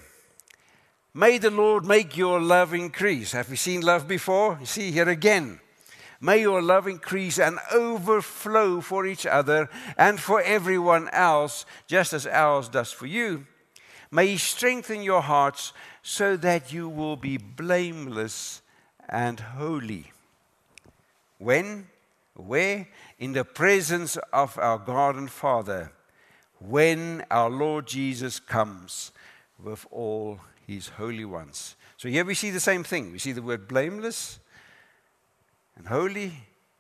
May 1.14 1.38
the 1.38 1.52
Lord 1.52 1.86
make 1.86 2.16
your 2.16 2.40
love 2.40 2.74
increase. 2.74 3.34
Have 3.34 3.50
we 3.50 3.58
seen 3.58 3.82
love 3.82 4.08
before? 4.08 4.58
You 4.60 4.66
see 4.66 4.92
here 4.92 5.10
again. 5.10 5.60
May 6.22 6.42
your 6.42 6.62
love 6.62 6.88
increase 6.88 7.40
and 7.40 7.60
overflow 7.74 8.80
for 8.80 9.06
each 9.06 9.26
other 9.26 9.70
and 9.98 10.20
for 10.20 10.42
everyone 10.42 11.10
else, 11.10 11.66
just 11.88 12.14
as 12.14 12.28
ours 12.28 12.70
does 12.70 12.92
for 12.92 13.08
you 13.08 13.48
May 14.12 14.28
He 14.28 14.38
strengthen 14.38 15.02
your 15.02 15.22
hearts 15.22 15.72
so 16.04 16.36
that 16.38 16.74
you 16.74 16.90
will 16.90 17.16
be 17.16 17.38
blameless 17.38 18.62
and 19.08 19.40
holy. 19.40 20.12
When? 21.38 21.88
Where? 22.36 22.88
In 23.22 23.34
the 23.34 23.46
presence 23.46 24.18
of 24.34 24.58
our 24.58 24.80
God 24.80 25.16
and 25.16 25.30
Father, 25.30 25.92
when 26.58 27.24
our 27.30 27.52
Lord 27.52 27.86
Jesus 27.86 28.40
comes 28.40 29.12
with 29.64 29.86
all 29.92 30.40
his 30.66 30.88
holy 30.88 31.24
ones. 31.24 31.76
So 31.98 32.10
here 32.10 32.26
we 32.26 32.34
see 32.34 32.50
the 32.50 32.60
same 32.60 32.84
thing. 32.84 33.12
We 33.12 33.20
see 33.20 33.32
the 33.32 33.44
word 33.44 33.68
blameless 33.68 34.40
and 35.78 35.88
holy, 35.88 36.34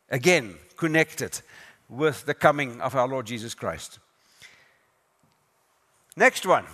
again 0.10 0.56
connected 0.78 1.42
with 1.88 2.26
the 2.26 2.34
coming 2.34 2.82
of 2.82 2.96
our 2.96 3.08
Lord 3.08 3.28
Jesus 3.28 3.54
Christ. 3.54 4.00
Next 6.18 6.48
one 6.48 6.66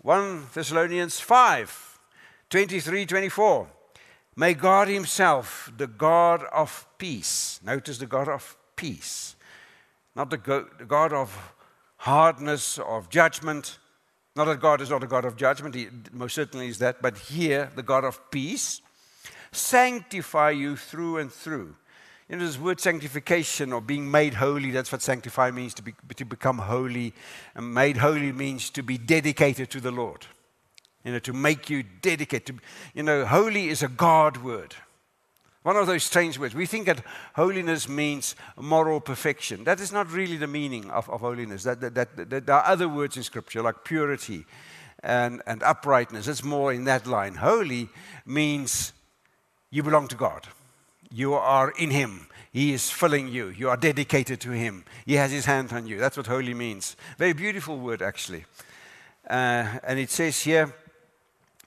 1 0.00 0.46
Thessalonians 0.54 1.20
5 1.20 1.98
23 2.48 3.04
24. 3.04 3.68
May 4.34 4.54
God 4.54 4.88
Himself, 4.88 5.70
the 5.76 5.88
God 5.88 6.42
of 6.54 6.86
peace, 6.96 7.60
notice 7.62 7.98
the 7.98 8.06
God 8.06 8.28
of 8.28 8.56
peace, 8.78 9.36
not 10.16 10.30
the 10.30 10.38
God 10.38 11.12
of 11.12 11.54
hardness, 11.98 12.78
of 12.78 13.10
judgment. 13.10 13.78
Not 14.34 14.46
that 14.46 14.60
God 14.60 14.80
is 14.80 14.88
not 14.88 15.02
a 15.02 15.06
God 15.06 15.24
of 15.24 15.36
judgment, 15.36 15.74
He 15.74 15.88
most 16.12 16.34
certainly 16.34 16.68
is 16.68 16.78
that, 16.78 17.02
but 17.02 17.18
here, 17.18 17.70
the 17.74 17.82
God 17.82 18.04
of 18.04 18.30
peace, 18.30 18.80
sanctify 19.52 20.50
you 20.50 20.76
through 20.76 21.18
and 21.18 21.30
through 21.30 21.74
you 22.28 22.36
know, 22.36 22.44
this 22.44 22.58
word 22.58 22.78
sanctification 22.78 23.72
or 23.72 23.80
being 23.80 24.10
made 24.10 24.34
holy, 24.34 24.70
that's 24.70 24.92
what 24.92 25.00
sanctify 25.00 25.50
means 25.50 25.72
to, 25.74 25.82
be, 25.82 25.94
to 26.16 26.24
become 26.26 26.58
holy. 26.58 27.14
And 27.54 27.72
made 27.72 27.96
holy 27.96 28.32
means 28.32 28.68
to 28.70 28.82
be 28.82 28.98
dedicated 28.98 29.70
to 29.70 29.80
the 29.80 29.90
Lord. 29.90 30.26
You 31.04 31.12
know, 31.12 31.18
to 31.20 31.32
make 31.32 31.70
you 31.70 31.84
dedicated. 32.02 32.60
you 32.94 33.02
know, 33.02 33.24
holy 33.24 33.68
is 33.68 33.82
a 33.82 33.88
God 33.88 34.38
word. 34.38 34.74
One 35.62 35.76
of 35.76 35.86
those 35.86 36.04
strange 36.04 36.38
words. 36.38 36.54
We 36.54 36.66
think 36.66 36.86
that 36.86 37.02
holiness 37.34 37.88
means 37.88 38.36
moral 38.56 39.00
perfection. 39.00 39.64
That 39.64 39.80
is 39.80 39.92
not 39.92 40.10
really 40.10 40.36
the 40.36 40.46
meaning 40.46 40.90
of, 40.90 41.10
of 41.10 41.20
holiness. 41.20 41.64
That, 41.64 41.80
that, 41.80 41.94
that, 41.94 42.30
that, 42.30 42.46
there 42.46 42.54
are 42.54 42.64
other 42.64 42.88
words 42.88 43.16
in 43.16 43.22
Scripture 43.22 43.62
like 43.62 43.84
purity 43.84 44.46
and, 45.02 45.42
and 45.46 45.62
uprightness. 45.62 46.28
It's 46.28 46.44
more 46.44 46.72
in 46.72 46.84
that 46.84 47.06
line. 47.06 47.34
Holy 47.34 47.88
means 48.24 48.92
you 49.70 49.82
belong 49.82 50.08
to 50.08 50.16
God. 50.16 50.46
You 51.10 51.34
are 51.34 51.72
in 51.78 51.90
Him. 51.90 52.28
He 52.52 52.72
is 52.72 52.90
filling 52.90 53.28
you. 53.28 53.48
You 53.48 53.68
are 53.68 53.76
dedicated 53.76 54.40
to 54.42 54.50
Him. 54.50 54.84
He 55.06 55.14
has 55.14 55.32
His 55.32 55.44
hand 55.44 55.72
on 55.72 55.86
you. 55.86 55.98
That's 55.98 56.16
what 56.16 56.26
holy 56.26 56.54
means. 56.54 56.96
Very 57.18 57.32
beautiful 57.32 57.78
word, 57.78 58.00
actually. 58.00 58.44
Uh, 59.28 59.78
and 59.84 59.98
it 59.98 60.10
says 60.10 60.40
here, 60.40 60.74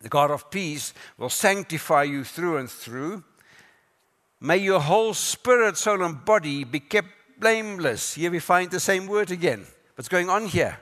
the 0.01 0.09
God 0.09 0.31
of 0.31 0.49
peace 0.49 0.93
will 1.17 1.29
sanctify 1.29 2.03
you 2.03 2.23
through 2.23 2.57
and 2.57 2.69
through. 2.69 3.23
May 4.43 4.57
your 4.57 4.79
whole 4.79 5.13
spirit, 5.13 5.77
soul, 5.77 6.01
and 6.01 6.25
body 6.25 6.63
be 6.63 6.79
kept 6.79 7.09
blameless. 7.39 8.15
Here 8.15 8.31
we 8.31 8.39
find 8.39 8.71
the 8.71 8.79
same 8.79 9.05
word 9.05 9.29
again. 9.29 9.67
What's 9.93 10.09
going 10.09 10.31
on 10.31 10.47
here? 10.47 10.79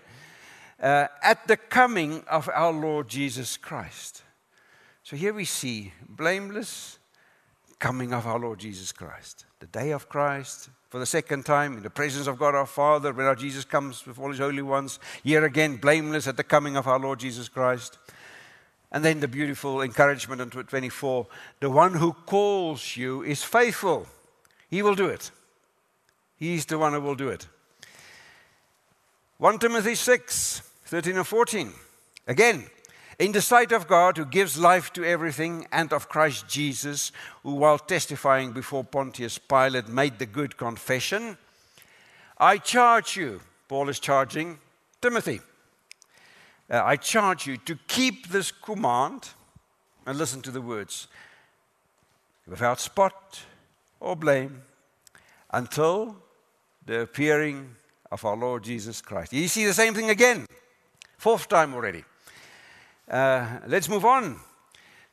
Uh, 0.82 1.08
at 1.22 1.46
the 1.46 1.58
coming 1.58 2.24
of 2.32 2.50
our 2.54 2.72
Lord 2.72 3.10
Jesus 3.10 3.58
Christ. 3.58 4.24
So 5.04 5.18
here 5.18 5.34
we 5.34 5.44
see 5.44 5.92
blameless, 6.08 7.00
coming 7.80 8.14
of 8.14 8.26
our 8.26 8.40
Lord 8.40 8.60
Jesus 8.60 8.94
Christ. 8.94 9.46
The 9.60 9.68
day 9.68 9.92
of 9.92 10.08
Christ, 10.08 10.70
for 10.88 11.00
the 11.00 11.06
second 11.06 11.46
time, 11.46 11.76
in 11.76 11.84
the 11.84 11.90
presence 11.90 12.28
of 12.28 12.40
God 12.40 12.56
our 12.56 12.66
Father, 12.66 13.12
when 13.12 13.26
our 13.26 13.36
Jesus 13.36 13.66
comes 13.66 14.06
with 14.06 14.20
all 14.20 14.30
his 14.30 14.40
holy 14.40 14.62
ones, 14.62 15.00
here 15.22 15.44
again, 15.44 15.76
blameless 15.76 16.28
at 16.28 16.38
the 16.38 16.46
coming 16.46 16.78
of 16.78 16.88
our 16.88 17.00
Lord 17.00 17.20
Jesus 17.20 17.50
Christ. 17.50 17.98
And 18.92 19.06
then 19.06 19.20
the 19.20 19.28
beautiful 19.28 19.82
encouragement 19.82 20.42
in 20.42 20.50
24 20.50 21.28
the 21.60 21.70
one 21.70 21.94
who 21.94 22.14
calls 22.14 22.98
you 22.98 23.24
is 23.24 23.44
faithful. 23.44 24.08
He 24.70 24.82
will 24.82 24.96
do 24.96 25.08
it. 25.08 25.32
He's 26.38 26.66
the 26.66 26.80
one 26.80 26.94
who 26.94 27.02
will 27.02 27.16
do 27.16 27.30
it. 27.30 27.48
1 29.38 29.60
Timothy 29.60 29.96
6 29.96 30.62
13 30.86 31.18
and 31.18 31.28
14. 31.28 31.72
Again, 32.28 32.66
In 33.20 33.34
the 33.34 33.42
sight 33.42 33.74
of 33.74 33.88
God, 33.88 34.18
who 34.18 34.26
gives 34.26 34.58
life 34.58 34.94
to 34.94 35.04
everything, 35.04 35.68
and 35.74 35.92
of 35.92 36.08
Christ 36.08 36.48
Jesus, 36.48 37.12
who, 37.44 37.56
while 37.56 37.78
testifying 37.78 38.54
before 38.54 38.84
Pontius 38.84 39.38
Pilate, 39.38 39.90
made 39.90 40.20
the 40.20 40.26
good 40.26 40.56
confession, 40.56 41.38
I 42.38 42.58
charge 42.58 43.18
you, 43.18 43.42
Paul 43.68 43.90
is 43.90 44.00
charging 44.00 44.60
Timothy, 45.02 45.42
uh, 46.72 46.82
I 46.84 46.96
charge 46.96 47.48
you 47.48 47.58
to 47.58 47.78
keep 47.88 48.30
this 48.30 48.52
command, 48.52 49.30
and 50.06 50.18
listen 50.18 50.42
to 50.42 50.52
the 50.52 50.62
words, 50.62 51.08
without 52.48 52.80
spot 52.80 53.42
or 54.00 54.16
blame, 54.16 54.62
until 55.52 56.16
the 56.86 57.02
appearing 57.02 57.76
of 58.12 58.26
our 58.26 58.36
Lord 58.36 58.64
Jesus 58.64 59.02
Christ. 59.02 59.34
You 59.34 59.48
see 59.48 59.66
the 59.66 59.74
same 59.74 59.94
thing 59.94 60.10
again, 60.10 60.46
fourth 61.18 61.48
time 61.48 61.74
already. 61.74 62.04
Uh, 63.10 63.60
let's 63.68 63.90
move 63.90 64.06
on. 64.06 64.40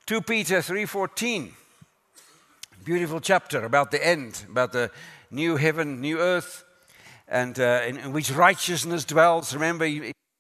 2 0.07 0.21
Peter 0.23 0.61
3:14. 0.61 1.53
Beautiful 2.85 3.21
chapter 3.21 3.65
about 3.65 3.91
the 3.91 4.07
end, 4.07 4.45
about 4.49 4.73
the 4.73 4.91
new 5.31 5.57
heaven, 5.57 6.01
new 6.01 6.21
earth, 6.21 6.65
and 7.27 7.59
uh, 7.59 7.83
in, 7.87 7.97
in, 7.97 8.13
which 8.13 8.31
righteousness 8.31 9.05
dwells. 9.05 9.53
Remember, 9.53 9.85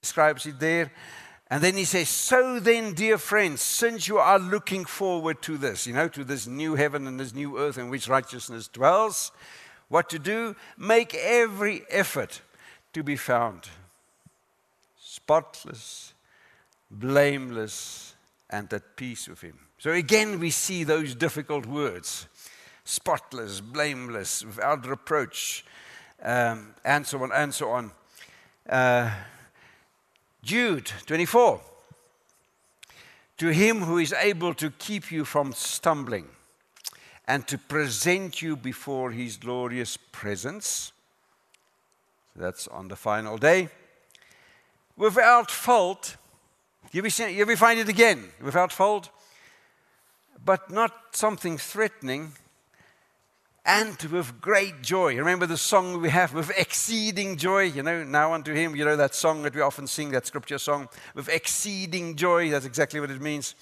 describes 0.06 0.46
it 0.46 0.60
there. 0.60 0.92
And 1.50 1.62
then 1.62 1.74
he 1.74 1.84
says, 1.84 2.08
So 2.08 2.60
then, 2.60 2.94
dear 2.94 3.18
friends, 3.18 3.60
since 3.60 4.06
you 4.06 4.18
are 4.18 4.38
looking 4.38 4.84
forward 4.84 5.42
to 5.42 5.58
this, 5.58 5.84
you 5.84 5.94
know, 5.94 6.06
to 6.08 6.22
this 6.22 6.46
new 6.46 6.76
heaven 6.76 7.08
and 7.08 7.18
this 7.18 7.34
new 7.34 7.58
earth 7.58 7.76
in 7.76 7.90
which 7.90 8.08
righteousness 8.08 8.68
dwells, 8.68 9.32
what 9.88 10.08
to 10.10 10.20
do? 10.20 10.54
Make 10.78 11.12
every 11.14 11.82
effort 11.90 12.40
to 12.92 13.02
be 13.02 13.16
found 13.16 13.68
spotless, 14.96 16.14
blameless, 16.88 18.14
and 18.48 18.72
at 18.72 18.96
peace 18.96 19.28
with 19.28 19.40
Him. 19.40 19.58
So 19.78 19.90
again, 19.90 20.38
we 20.38 20.50
see 20.50 20.84
those 20.84 21.16
difficult 21.16 21.66
words 21.66 22.28
spotless, 22.84 23.60
blameless, 23.60 24.44
without 24.44 24.86
reproach, 24.86 25.64
um, 26.22 26.74
and 26.84 27.04
so 27.04 27.20
on, 27.24 27.32
and 27.32 27.52
so 27.52 27.70
on. 27.70 27.90
Uh, 28.68 29.10
Jude 30.46 30.92
24. 31.06 31.60
To 33.38 33.48
him 33.48 33.82
who 33.82 33.98
is 33.98 34.12
able 34.12 34.54
to 34.54 34.70
keep 34.70 35.10
you 35.10 35.24
from 35.24 35.52
stumbling 35.52 36.28
and 37.26 37.48
to 37.48 37.58
present 37.58 38.40
you 38.40 38.56
before 38.56 39.10
his 39.10 39.36
glorious 39.36 39.96
presence. 39.96 40.92
That's 42.36 42.68
on 42.68 42.86
the 42.86 42.94
final 42.94 43.36
day. 43.38 43.70
Without 44.96 45.50
fault 45.50 46.16
see, 46.92 47.34
you 47.34 47.42
ever 47.42 47.56
find 47.56 47.80
it 47.80 47.88
again 47.88 48.28
without 48.40 48.72
fault? 48.72 49.10
But 50.44 50.70
not 50.70 50.92
something 51.10 51.58
threatening 51.58 52.32
and 53.66 54.00
with 54.04 54.40
great 54.40 54.80
joy. 54.80 55.16
Remember 55.16 55.44
the 55.44 55.56
song 55.56 56.00
we 56.00 56.08
have 56.08 56.32
with 56.32 56.50
exceeding 56.56 57.36
joy? 57.36 57.64
You 57.64 57.82
know, 57.82 58.04
now 58.04 58.32
unto 58.32 58.54
him, 58.54 58.76
you 58.76 58.84
know 58.84 58.96
that 58.96 59.14
song 59.14 59.42
that 59.42 59.54
we 59.54 59.60
often 59.60 59.86
sing, 59.88 60.12
that 60.12 60.26
scripture 60.26 60.58
song, 60.58 60.88
with 61.14 61.28
exceeding 61.28 62.14
joy. 62.14 62.48
That's 62.50 62.64
exactly 62.64 63.00
what 63.00 63.10
it 63.10 63.20
means. 63.20 63.56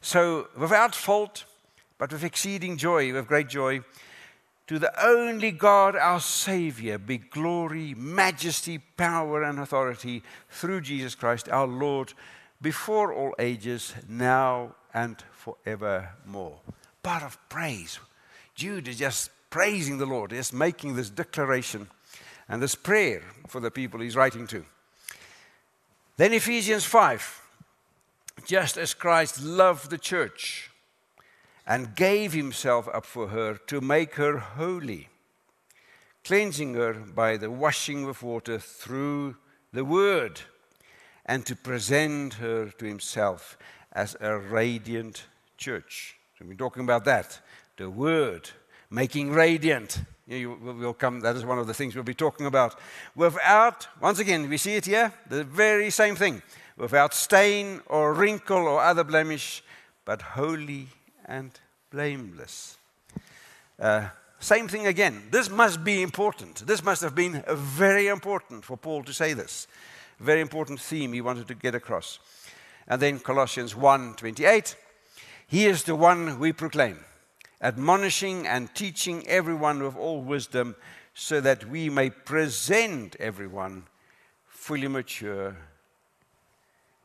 So, 0.00 0.48
without 0.56 0.94
fault, 0.94 1.44
but 1.96 2.12
with 2.12 2.24
exceeding 2.24 2.76
joy, 2.76 3.12
with 3.12 3.28
great 3.28 3.48
joy, 3.48 3.82
to 4.66 4.78
the 4.78 4.92
only 5.04 5.52
God, 5.52 5.96
our 5.96 6.20
Savior, 6.20 6.98
be 6.98 7.18
glory, 7.18 7.94
majesty, 7.94 8.78
power, 8.78 9.42
and 9.42 9.58
authority 9.58 10.22
through 10.48 10.80
Jesus 10.80 11.14
Christ, 11.14 11.48
our 11.48 11.66
Lord 11.66 12.14
before 12.62 13.12
all 13.12 13.34
ages, 13.38 13.94
now 14.08 14.74
and 14.92 15.22
forevermore. 15.32 16.60
Part 17.02 17.22
of 17.22 17.38
praise. 17.48 17.98
Jude 18.60 18.88
is 18.88 18.98
just 18.98 19.30
praising 19.48 19.96
the 19.96 20.04
Lord, 20.04 20.32
just 20.32 20.52
making 20.52 20.94
this 20.94 21.08
declaration 21.08 21.88
and 22.46 22.60
this 22.60 22.74
prayer 22.74 23.22
for 23.48 23.58
the 23.58 23.70
people 23.70 24.00
he's 24.00 24.16
writing 24.16 24.46
to. 24.48 24.66
Then 26.18 26.34
Ephesians 26.34 26.84
5 26.84 27.40
just 28.44 28.76
as 28.76 28.92
Christ 28.92 29.42
loved 29.42 29.88
the 29.88 29.96
church 29.96 30.70
and 31.66 31.94
gave 31.94 32.34
himself 32.34 32.86
up 32.92 33.06
for 33.06 33.28
her 33.28 33.54
to 33.66 33.80
make 33.80 34.16
her 34.16 34.36
holy, 34.36 35.08
cleansing 36.22 36.74
her 36.74 36.92
by 36.92 37.38
the 37.38 37.50
washing 37.50 38.04
with 38.04 38.22
water 38.22 38.58
through 38.58 39.36
the 39.72 39.86
word 39.86 40.42
and 41.24 41.46
to 41.46 41.56
present 41.56 42.34
her 42.34 42.66
to 42.66 42.84
himself 42.84 43.56
as 43.92 44.18
a 44.20 44.36
radiant 44.36 45.24
church. 45.56 46.16
So 46.38 46.44
we're 46.46 46.54
talking 46.54 46.82
about 46.82 47.06
that. 47.06 47.40
The 47.80 47.88
word 47.88 48.50
making 48.90 49.30
radiant. 49.30 50.02
You, 50.28 50.58
we'll 50.60 50.92
come, 50.92 51.20
that 51.20 51.34
is 51.34 51.46
one 51.46 51.58
of 51.58 51.66
the 51.66 51.72
things 51.72 51.94
we'll 51.94 52.04
be 52.04 52.12
talking 52.12 52.44
about. 52.44 52.78
Without, 53.16 53.88
once 54.02 54.18
again, 54.18 54.50
we 54.50 54.58
see 54.58 54.76
it 54.76 54.84
here, 54.84 55.14
the 55.30 55.44
very 55.44 55.88
same 55.88 56.14
thing. 56.14 56.42
Without 56.76 57.14
stain 57.14 57.80
or 57.86 58.12
wrinkle 58.12 58.68
or 58.68 58.82
other 58.82 59.02
blemish, 59.02 59.64
but 60.04 60.20
holy 60.20 60.88
and 61.24 61.52
blameless. 61.90 62.76
Uh, 63.78 64.08
same 64.40 64.68
thing 64.68 64.86
again. 64.86 65.22
This 65.30 65.48
must 65.48 65.82
be 65.82 66.02
important. 66.02 66.66
This 66.66 66.84
must 66.84 67.00
have 67.00 67.14
been 67.14 67.42
very 67.48 68.08
important 68.08 68.62
for 68.62 68.76
Paul 68.76 69.04
to 69.04 69.14
say 69.14 69.32
this 69.32 69.66
very 70.18 70.42
important 70.42 70.80
theme 70.80 71.14
he 71.14 71.22
wanted 71.22 71.48
to 71.48 71.54
get 71.54 71.74
across. 71.74 72.18
And 72.86 73.00
then 73.00 73.20
Colossians 73.20 73.74
1:28, 73.74 74.76
he 75.46 75.64
is 75.64 75.84
the 75.84 75.96
one 75.96 76.38
we 76.38 76.52
proclaim, 76.52 77.06
admonishing 77.62 78.46
and 78.46 78.74
teaching 78.74 79.26
everyone 79.26 79.82
with 79.82 79.96
all 79.96 80.20
wisdom, 80.22 80.74
so 81.14 81.40
that 81.40 81.68
we 81.68 81.90
may 81.90 82.10
present 82.10 83.16
everyone 83.18 83.84
fully 84.46 84.88
mature 84.88 85.56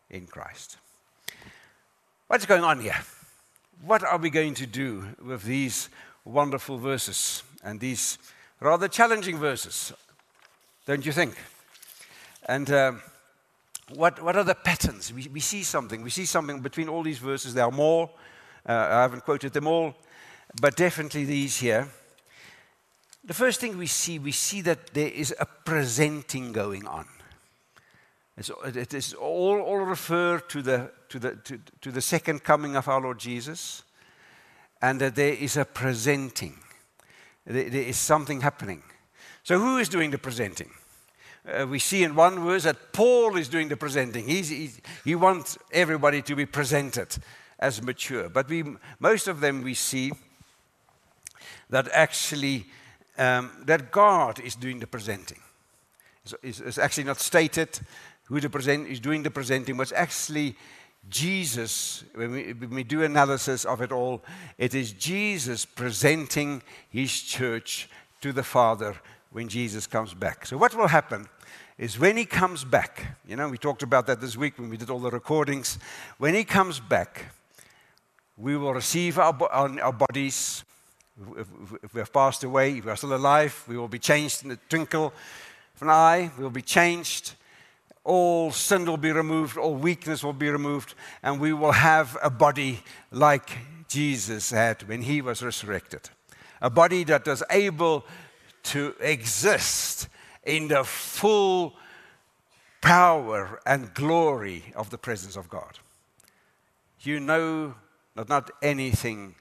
in 0.09 0.27
Christ. 0.27 0.77
What's 2.27 2.45
going 2.45 2.63
on 2.63 2.79
here? 2.79 2.97
What 3.83 4.03
are 4.03 4.17
we 4.17 4.29
going 4.29 4.53
to 4.55 4.65
do 4.65 5.05
with 5.23 5.43
these 5.43 5.89
wonderful 6.23 6.77
verses 6.77 7.43
and 7.63 7.79
these 7.79 8.17
rather 8.59 8.87
challenging 8.87 9.37
verses? 9.37 9.93
Don't 10.85 11.05
you 11.05 11.11
think? 11.11 11.35
And 12.47 12.69
uh, 12.71 12.93
what, 13.93 14.21
what 14.23 14.35
are 14.35 14.43
the 14.43 14.55
patterns? 14.55 15.11
We, 15.11 15.27
we 15.27 15.39
see 15.39 15.63
something. 15.63 16.01
We 16.01 16.09
see 16.09 16.25
something 16.25 16.61
between 16.61 16.89
all 16.89 17.03
these 17.03 17.17
verses. 17.17 17.53
There 17.53 17.65
are 17.65 17.71
more. 17.71 18.09
Uh, 18.67 18.71
I 18.71 19.01
haven't 19.01 19.25
quoted 19.25 19.53
them 19.53 19.67
all, 19.67 19.93
but 20.59 20.75
definitely 20.75 21.25
these 21.25 21.57
here. 21.57 21.87
The 23.23 23.33
first 23.33 23.59
thing 23.59 23.77
we 23.77 23.87
see, 23.87 24.19
we 24.19 24.31
see 24.31 24.61
that 24.61 24.93
there 24.93 25.09
is 25.09 25.33
a 25.39 25.45
presenting 25.45 26.51
going 26.51 26.85
on. 26.85 27.05
It's, 28.37 28.51
it 28.65 28.93
is 28.93 29.13
all, 29.13 29.59
all 29.59 29.79
refer 29.79 30.39
to 30.39 30.61
the, 30.61 30.91
to, 31.09 31.19
the, 31.19 31.35
to, 31.35 31.59
to 31.81 31.91
the 31.91 32.01
second 32.01 32.43
coming 32.43 32.75
of 32.75 32.87
our 32.87 33.01
Lord 33.01 33.19
Jesus, 33.19 33.83
and 34.81 34.99
that 35.01 35.15
there 35.15 35.33
is 35.33 35.57
a 35.57 35.65
presenting. 35.65 36.57
There, 37.45 37.69
there 37.69 37.81
is 37.81 37.97
something 37.97 38.41
happening. 38.41 38.83
So, 39.43 39.57
who 39.57 39.77
is 39.77 39.89
doing 39.89 40.11
the 40.11 40.17
presenting? 40.17 40.69
uh, 41.47 41.65
we 41.67 41.79
see 41.79 42.03
in 42.03 42.15
one 42.15 42.43
verse 42.43 42.63
that 42.63 42.93
Paul 42.93 43.35
is 43.37 43.47
doing 43.47 43.67
the 43.67 43.77
presenting. 43.77 44.27
He's, 44.27 44.49
he's, 44.49 44.81
he 45.03 45.15
wants 45.15 45.57
everybody 45.71 46.21
to 46.23 46.35
be 46.35 46.45
presented 46.45 47.17
as 47.59 47.81
mature. 47.81 48.29
But 48.29 48.49
we, 48.49 48.63
most 48.99 49.27
of 49.27 49.39
them 49.39 49.61
we 49.61 49.73
see 49.73 50.11
that 51.69 51.89
actually 51.91 52.65
um, 53.17 53.51
that 53.65 53.91
God 53.91 54.39
is 54.39 54.55
doing 54.55 54.79
the 54.79 54.87
presenting. 54.87 55.39
It's, 56.41 56.59
it's, 56.59 56.77
actually 56.77 57.03
not 57.03 57.19
stated 57.19 57.79
who 58.25 58.39
the 58.39 58.49
present 58.49 58.87
is 58.87 58.99
doing 58.99 59.23
the 59.23 59.31
presenting, 59.31 59.77
but 59.77 59.83
it's 59.83 59.91
actually 59.91 60.55
Jesus. 61.09 62.03
When 62.15 62.31
we, 62.31 62.53
when 62.53 62.71
we 62.71 62.83
do 62.83 63.03
analysis 63.03 63.63
of 63.63 63.81
it 63.81 63.91
all, 63.91 64.23
it 64.57 64.73
is 64.73 64.91
Jesus 64.91 65.65
presenting 65.65 66.63
his 66.89 67.21
church 67.21 67.87
to 68.21 68.33
the 68.33 68.43
Father 68.43 68.95
when 69.31 69.47
Jesus 69.47 69.85
comes 69.85 70.13
back. 70.13 70.45
So, 70.45 70.57
what 70.57 70.73
will 70.73 70.87
happen 70.87 71.27
is 71.77 71.99
when 71.99 72.17
he 72.17 72.25
comes 72.25 72.63
back, 72.63 73.17
you 73.27 73.35
know, 73.35 73.49
we 73.49 73.57
talked 73.57 73.83
about 73.83 74.07
that 74.07 74.21
this 74.21 74.35
week 74.35 74.57
when 74.57 74.69
we 74.69 74.77
did 74.77 74.89
all 74.89 74.99
the 74.99 75.11
recordings. 75.11 75.77
When 76.17 76.33
he 76.33 76.43
comes 76.43 76.79
back, 76.79 77.25
we 78.37 78.57
will 78.57 78.73
receive 78.73 79.19
our, 79.19 79.37
our, 79.51 79.79
our 79.81 79.93
bodies. 79.93 80.63
If, 81.37 81.47
if, 81.83 81.93
we 81.93 81.99
have 81.99 82.11
passed 82.11 82.43
away, 82.43 82.77
if 82.77 82.85
we 82.85 82.91
are 82.91 82.95
still 82.95 83.15
alive, 83.15 83.63
we 83.67 83.77
will 83.77 83.87
be 83.87 83.99
changed 83.99 84.43
in 84.43 84.49
the 84.49 84.59
twinkle 84.69 85.13
of 85.75 85.81
an 85.81 85.89
eye. 85.89 86.31
We 86.37 86.43
will 86.43 86.49
be 86.49 86.61
changed. 86.61 87.35
All 88.03 88.51
sin 88.51 88.85
will 88.85 88.97
be 88.97 89.11
removed, 89.11 89.57
all 89.57 89.75
weakness 89.75 90.23
will 90.23 90.33
be 90.33 90.49
removed, 90.49 90.93
and 91.23 91.39
we 91.39 91.53
will 91.53 91.71
have 91.71 92.17
a 92.21 92.29
body 92.29 92.81
like 93.11 93.49
Jesus 93.87 94.51
had 94.51 94.87
when 94.87 95.01
he 95.01 95.21
was 95.21 95.41
resurrected. 95.41 96.09
A 96.61 96.69
body 96.69 97.03
that 97.05 97.25
was 97.25 97.41
able 97.49 98.05
to 98.63 98.93
exist 98.99 100.07
in 100.43 100.67
the 100.67 100.83
full 100.83 101.75
power 102.81 103.59
and 103.65 103.93
glory 103.93 104.63
of 104.75 104.91
the 104.91 104.97
presence 104.97 105.35
of 105.35 105.49
God. 105.49 105.79
you 106.99 107.19
know 107.19 107.75
that 108.15 108.29
not 108.29 108.49
anything 108.61 109.35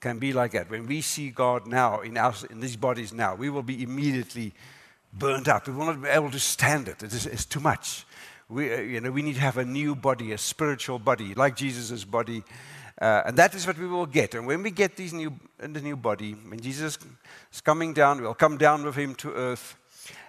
can 0.00 0.18
be 0.18 0.32
like 0.32 0.52
that. 0.52 0.70
When 0.70 0.86
we 0.86 1.00
see 1.00 1.30
God 1.30 1.66
now 1.66 2.00
in, 2.00 2.16
our, 2.16 2.34
in 2.50 2.60
these 2.60 2.76
bodies 2.76 3.12
now, 3.12 3.34
we 3.34 3.50
will 3.50 3.62
be 3.62 3.82
immediately 3.82 4.52
burnt 5.12 5.48
up. 5.48 5.66
We 5.66 5.74
will 5.74 5.86
not 5.86 6.02
be 6.02 6.08
able 6.08 6.30
to 6.30 6.38
stand 6.38 6.88
it. 6.88 7.02
It 7.02 7.12
is, 7.12 7.26
it's 7.26 7.44
too 7.44 7.60
much. 7.60 8.06
We, 8.48 8.72
uh, 8.72 8.80
you 8.80 9.00
know, 9.00 9.10
we 9.10 9.22
need 9.22 9.34
to 9.34 9.40
have 9.40 9.58
a 9.58 9.64
new 9.64 9.94
body, 9.94 10.32
a 10.32 10.38
spiritual 10.38 10.98
body, 10.98 11.34
like 11.34 11.54
Jesus' 11.54 12.04
body. 12.04 12.42
Uh, 13.00 13.22
and 13.26 13.36
that 13.36 13.54
is 13.54 13.66
what 13.66 13.78
we 13.78 13.86
will 13.86 14.06
get. 14.06 14.34
And 14.34 14.46
when 14.46 14.62
we 14.62 14.70
get 14.70 14.96
these 14.96 15.12
new, 15.12 15.38
in 15.62 15.72
the 15.72 15.80
new 15.80 15.96
body, 15.96 16.32
when 16.32 16.60
Jesus 16.60 16.98
is 17.52 17.60
coming 17.60 17.94
down, 17.94 18.20
we'll 18.20 18.34
come 18.34 18.58
down 18.58 18.84
with 18.84 18.96
him 18.96 19.14
to 19.16 19.32
earth. 19.32 19.76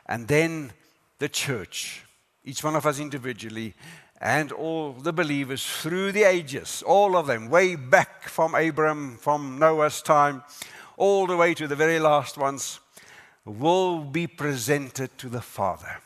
And 0.05 0.27
then 0.27 0.71
the 1.19 1.29
church, 1.29 2.03
each 2.43 2.63
one 2.63 2.75
of 2.75 2.86
us 2.86 2.99
individually, 2.99 3.73
and 4.21 4.51
all 4.51 4.93
the 4.93 5.12
believers 5.12 5.65
through 5.65 6.12
the 6.12 6.23
ages, 6.23 6.84
all 6.86 7.17
of 7.17 7.25
them, 7.25 7.49
way 7.49 7.75
back 7.75 8.29
from 8.29 8.53
Abraham, 8.53 9.17
from 9.17 9.57
Noah's 9.57 10.03
time, 10.03 10.43
all 10.95 11.25
the 11.25 11.36
way 11.36 11.55
to 11.55 11.67
the 11.67 11.75
very 11.75 11.99
last 11.99 12.38
ones, 12.38 12.79
will 13.43 14.01
be 14.01 14.27
presented 14.27 15.17
to 15.17 15.27
the 15.27 15.41
Father. 15.41 15.99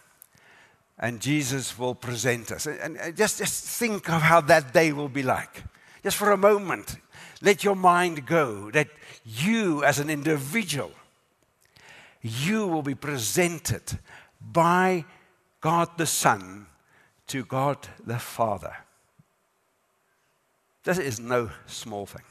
And 0.98 1.20
Jesus 1.20 1.78
will 1.78 1.94
present 1.94 2.54
us. 2.54 2.66
And, 2.68 2.98
just, 3.18 3.40
just 3.40 3.66
think 3.66 4.10
of 4.10 4.22
how 4.22 4.40
that 4.42 4.74
day 4.74 4.94
will 4.94 5.10
be 5.10 5.24
like. 5.24 5.64
Just 6.02 6.16
for 6.16 6.32
a 6.32 6.38
moment, 6.38 6.96
let 7.42 7.66
your 7.66 7.76
mind 7.76 8.26
go 8.26 8.72
that 8.72 8.88
you, 9.26 9.84
as 9.84 10.00
an 10.00 10.10
individual, 10.10 10.92
you 12.22 12.66
will 12.66 12.82
be 12.82 12.96
presented 12.96 14.00
by 14.40 15.04
God 15.60 15.90
the 15.98 16.06
Son 16.06 16.68
to 17.36 17.44
God 17.44 17.78
the 18.06 18.18
Father. 18.18 18.74
This 20.86 20.98
is 20.98 21.20
no 21.20 21.50
small 21.66 22.06
thing. 22.06 22.24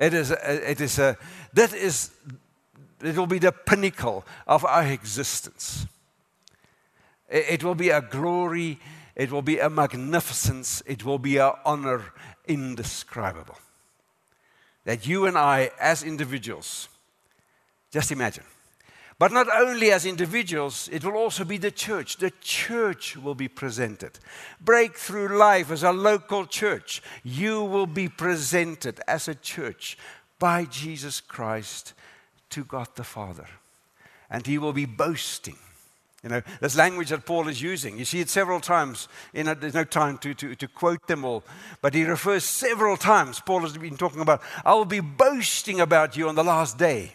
It 0.00 0.14
is, 0.14 0.32
it 0.32 0.80
is 0.80 0.98
a, 0.98 1.16
that 1.52 1.72
is 1.72 2.10
it 3.00 3.16
will 3.16 3.28
be 3.28 3.38
the 3.38 3.52
pinnacle 3.52 4.24
of 4.48 4.64
our 4.64 4.84
existence. 4.84 5.86
It 7.28 7.62
will 7.62 7.76
be 7.76 7.90
a 7.90 8.00
glory, 8.00 8.80
it 9.14 9.30
will 9.30 9.42
be 9.42 9.60
a 9.60 9.70
magnificence, 9.70 10.82
it 10.84 11.04
will 11.04 11.20
be 11.20 11.36
an 11.36 11.52
honor 11.64 12.02
indescribable. 12.48 13.58
That 14.86 15.06
you 15.06 15.26
and 15.26 15.38
I, 15.38 15.70
as 15.80 16.02
individuals, 16.02 16.88
just 17.92 18.10
imagine. 18.10 18.44
But 19.18 19.32
not 19.32 19.48
only 19.52 19.90
as 19.90 20.06
individuals, 20.06 20.88
it 20.92 21.04
will 21.04 21.16
also 21.16 21.44
be 21.44 21.58
the 21.58 21.72
church. 21.72 22.18
The 22.18 22.32
church 22.40 23.16
will 23.16 23.34
be 23.34 23.48
presented. 23.48 24.18
Breakthrough 24.60 25.36
Life 25.36 25.72
as 25.72 25.82
a 25.82 25.90
local 25.90 26.46
church, 26.46 27.02
you 27.24 27.64
will 27.64 27.88
be 27.88 28.08
presented 28.08 29.00
as 29.08 29.26
a 29.26 29.34
church 29.34 29.98
by 30.38 30.66
Jesus 30.66 31.20
Christ 31.20 31.94
to 32.50 32.64
God 32.64 32.88
the 32.94 33.02
Father. 33.02 33.48
And 34.30 34.46
he 34.46 34.56
will 34.56 34.72
be 34.72 34.86
boasting. 34.86 35.58
You 36.22 36.30
know, 36.30 36.42
this 36.60 36.76
language 36.76 37.10
that 37.10 37.26
Paul 37.26 37.48
is 37.48 37.62
using, 37.62 37.98
you 37.98 38.04
see 38.04 38.20
it 38.20 38.28
several 38.28 38.60
times. 38.60 39.08
You 39.32 39.44
know, 39.44 39.54
there's 39.54 39.74
no 39.74 39.84
time 39.84 40.18
to, 40.18 40.34
to, 40.34 40.54
to 40.54 40.68
quote 40.68 41.06
them 41.06 41.24
all, 41.24 41.44
but 41.80 41.94
he 41.94 42.04
refers 42.04 42.44
several 42.44 42.96
times. 42.96 43.40
Paul 43.40 43.60
has 43.60 43.76
been 43.76 43.96
talking 43.96 44.20
about, 44.20 44.42
I 44.64 44.74
will 44.74 44.84
be 44.84 45.00
boasting 45.00 45.80
about 45.80 46.16
you 46.16 46.28
on 46.28 46.34
the 46.34 46.44
last 46.44 46.76
day. 46.76 47.14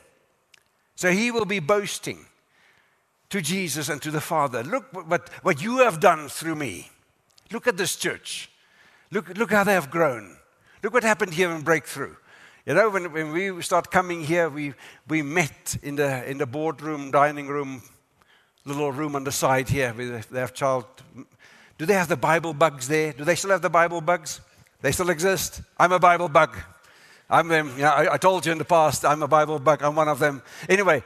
So 0.96 1.12
he 1.12 1.32
will 1.32 1.46
be 1.46 1.60
boasting 1.60 2.26
to 3.30 3.42
Jesus 3.42 3.90
and 3.90 4.02
to 4.02 4.12
the 4.12 4.22
Father. 4.22 4.64
Look 4.64 4.94
what, 4.94 5.30
what 5.44 5.62
you 5.62 5.80
have 5.80 6.00
done 6.00 6.30
through 6.30 6.56
me. 6.56 6.90
Look 7.52 7.68
at 7.68 7.78
this 7.78 7.96
church. 7.96 8.50
Look, 9.12 9.38
look 9.38 9.52
how 9.52 9.64
they 9.64 9.74
have 9.74 9.90
grown. 9.90 10.38
Look 10.82 10.94
what 10.94 11.04
happened 11.04 11.34
here 11.34 11.52
in 11.52 11.62
Breakthrough. 11.62 12.16
You 12.66 12.76
know, 12.76 12.90
when, 12.90 13.12
when 13.12 13.32
we 13.32 13.62
start 13.62 13.92
coming 13.92 14.24
here, 14.24 14.50
we, 14.50 14.74
we 15.08 15.22
met 15.22 15.78
in 15.84 15.96
the, 15.96 16.30
in 16.30 16.38
the 16.38 16.46
boardroom, 16.46 17.12
dining 17.12 17.48
room, 17.48 17.82
little 18.66 18.92
room 18.92 19.16
on 19.16 19.24
the 19.24 19.32
side 19.32 19.70
here 19.70 19.94
with 19.94 20.30
their 20.30 20.48
child. 20.48 20.86
Do 21.78 21.86
they 21.86 21.94
have 21.94 22.08
the 22.08 22.16
Bible 22.16 22.54
bugs 22.54 22.88
there? 22.88 23.14
Do 23.14 23.26
they 23.26 23.36
still 23.36 23.52
have 23.52 23.62
the 23.62 23.70
Bible 23.70 24.00
bugs? 24.00 24.42
They 24.82 24.92
still 24.92 25.10
exist. 25.10 25.62
I'm 25.78 25.92
a 25.92 26.00
Bible 26.00 26.30
bug. 26.30 26.58
I'm 27.34 27.48
them. 27.48 27.72
You 27.76 27.82
know, 27.82 27.90
I, 27.90 28.14
I, 28.14 28.18
told 28.18 28.46
you 28.46 28.52
in 28.52 28.60
the 28.60 28.64
past, 28.64 29.04
I'm 29.04 29.24
a 29.24 29.28
Bible 29.28 29.58
bug. 29.58 29.82
I'm 29.82 29.96
one 29.96 30.08
of 30.08 30.20
them. 30.20 30.44
Anyway, 30.70 31.04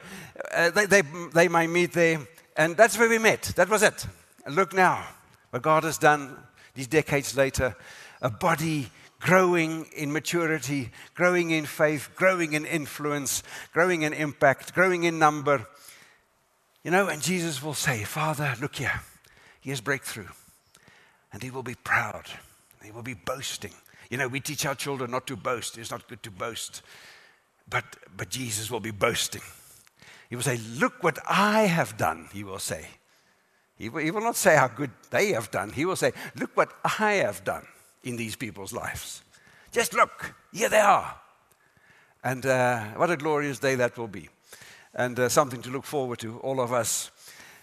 uh, 0.54 0.68
they, 0.68 0.84
they, 0.84 1.02
they 1.32 1.48
might 1.48 1.70
meet 1.70 1.94
there. 1.94 2.20
And 2.54 2.76
that's 2.76 2.98
where 2.98 3.08
we 3.08 3.16
met. 3.16 3.44
That 3.56 3.70
was 3.70 3.82
it. 3.82 4.06
And 4.44 4.54
look 4.54 4.74
now, 4.74 5.06
what 5.48 5.62
God 5.62 5.84
has 5.84 5.96
done 5.96 6.36
these 6.74 6.86
decades 6.86 7.34
later. 7.34 7.74
A 8.20 8.28
body 8.28 8.90
growing 9.20 9.86
in 9.96 10.12
maturity, 10.12 10.90
growing 11.14 11.48
in 11.48 11.64
faith, 11.64 12.10
growing 12.14 12.52
in 12.52 12.66
influence, 12.66 13.42
growing 13.72 14.02
in 14.02 14.12
impact, 14.12 14.74
growing 14.74 15.04
in 15.04 15.18
number. 15.18 15.66
You 16.84 16.90
know, 16.90 17.08
and 17.08 17.22
Jesus 17.22 17.62
will 17.62 17.72
say, 17.72 18.04
Father, 18.04 18.54
look 18.60 18.76
here, 18.76 19.00
here's 19.62 19.80
breakthrough. 19.80 20.28
And 21.32 21.42
he 21.42 21.50
will 21.50 21.62
be 21.62 21.74
proud, 21.74 22.24
he 22.84 22.90
will 22.90 23.02
be 23.02 23.14
boasting. 23.14 23.72
You 24.10 24.16
know, 24.16 24.28
we 24.28 24.40
teach 24.40 24.64
our 24.64 24.74
children 24.74 25.10
not 25.10 25.26
to 25.26 25.36
boast. 25.36 25.78
It's 25.78 25.90
not 25.90 26.08
good 26.08 26.22
to 26.22 26.30
boast. 26.30 26.82
But, 27.68 27.84
but 28.16 28.30
Jesus 28.30 28.70
will 28.70 28.80
be 28.80 28.90
boasting. 28.90 29.42
He 30.30 30.36
will 30.36 30.42
say, 30.42 30.58
Look 30.78 31.02
what 31.02 31.18
I 31.28 31.62
have 31.62 31.96
done, 31.96 32.28
he 32.32 32.44
will 32.44 32.58
say. 32.58 32.86
He 33.76 33.88
will, 33.88 34.02
he 34.02 34.10
will 34.10 34.22
not 34.22 34.36
say 34.36 34.56
how 34.56 34.68
good 34.68 34.90
they 35.10 35.32
have 35.32 35.50
done. 35.50 35.70
He 35.70 35.84
will 35.84 35.96
say, 35.96 36.12
Look 36.36 36.56
what 36.56 36.72
I 36.98 37.14
have 37.14 37.44
done 37.44 37.66
in 38.02 38.16
these 38.16 38.36
people's 38.36 38.72
lives. 38.72 39.22
Just 39.72 39.94
look, 39.94 40.34
here 40.52 40.68
they 40.68 40.80
are. 40.80 41.14
And 42.24 42.44
uh, 42.44 42.84
what 42.96 43.10
a 43.10 43.16
glorious 43.16 43.58
day 43.58 43.74
that 43.76 43.96
will 43.96 44.08
be. 44.08 44.28
And 44.94 45.18
uh, 45.18 45.28
something 45.28 45.62
to 45.62 45.70
look 45.70 45.84
forward 45.84 46.18
to, 46.20 46.38
all 46.38 46.60
of 46.60 46.72
us. 46.72 47.10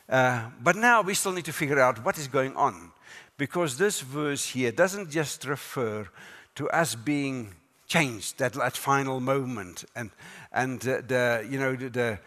Uh, 0.08 0.50
but 0.62 0.76
now 0.76 1.02
we 1.02 1.16
still 1.16 1.34
need 1.34 1.46
to 1.46 1.54
figure 1.54 1.80
out 1.80 2.06
what 2.06 2.18
is 2.18 2.28
going 2.28 2.56
on. 2.56 2.92
Because 3.38 3.78
this 3.78 4.00
verse 4.00 4.46
here 4.50 4.72
doesn't 4.72 5.10
just 5.10 5.46
refer 5.46 6.08
to 6.56 6.70
us 6.70 6.96
being 6.96 7.54
changed 7.88 8.42
at 8.42 8.54
that 8.54 8.76
final 8.76 9.20
moment 9.20 9.86
and, 9.96 10.10
and 10.52 10.82
the, 10.82 11.48
you 11.50 11.60
know, 11.60 11.76
the, 11.76 11.90
the 11.90 12.20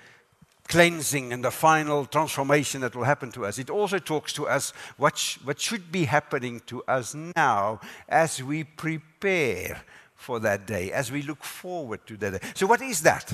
cleansing 0.69 1.33
and 1.33 1.43
the 1.43 1.51
final 1.51 2.05
transformation 2.05 2.83
that 2.83 2.95
will 2.95 3.05
happen 3.05 3.33
to 3.33 3.47
us. 3.47 3.59
It 3.59 3.71
also 3.71 3.99
talks 3.99 4.33
to 4.35 4.47
us 4.47 4.73
what, 4.99 5.17
sh- 5.17 5.39
what 5.43 5.59
should 5.59 5.91
be 5.91 6.05
happening 6.05 6.61
to 6.67 6.83
us 6.85 7.15
now 7.15 7.81
as 8.09 8.43
we 8.43 8.65
prepare 8.65 9.83
for 10.15 10.39
that 10.41 10.67
day, 10.67 10.93
as 10.93 11.11
we 11.11 11.23
look 11.23 11.43
forward 11.43 12.07
to 12.07 12.17
that 12.19 12.33
day. 12.33 12.49
So, 12.55 12.67
what 12.67 12.83
is 12.83 13.03
that? 13.03 13.33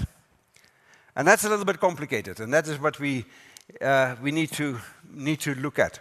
And 1.16 1.26
that's 1.26 1.44
a 1.44 1.48
little 1.48 1.64
bit 1.64 1.80
complicated, 1.80 2.40
and 2.40 2.52
that 2.52 2.68
is 2.68 2.80
what 2.80 2.98
we, 3.00 3.24
uh, 3.80 4.16
we 4.22 4.30
need, 4.30 4.52
to, 4.52 4.78
need 5.12 5.40
to 5.40 5.54
look 5.54 5.78
at. 5.78 6.00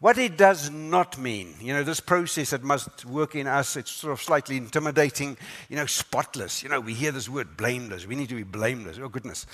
What 0.00 0.16
it 0.16 0.36
does 0.36 0.70
not 0.70 1.18
mean, 1.18 1.56
you 1.60 1.72
know, 1.72 1.82
this 1.82 1.98
process 1.98 2.50
that 2.50 2.62
must 2.62 3.04
work 3.04 3.34
in 3.34 3.48
us, 3.48 3.74
it's 3.74 3.90
sort 3.90 4.12
of 4.12 4.22
slightly 4.22 4.56
intimidating, 4.56 5.36
you 5.68 5.74
know, 5.74 5.86
spotless. 5.86 6.62
You 6.62 6.68
know, 6.68 6.78
we 6.78 6.94
hear 6.94 7.10
this 7.10 7.28
word 7.28 7.56
blameless. 7.56 8.06
We 8.06 8.14
need 8.14 8.28
to 8.28 8.36
be 8.36 8.44
blameless. 8.44 8.98
Oh, 9.02 9.08
goodness. 9.08 9.44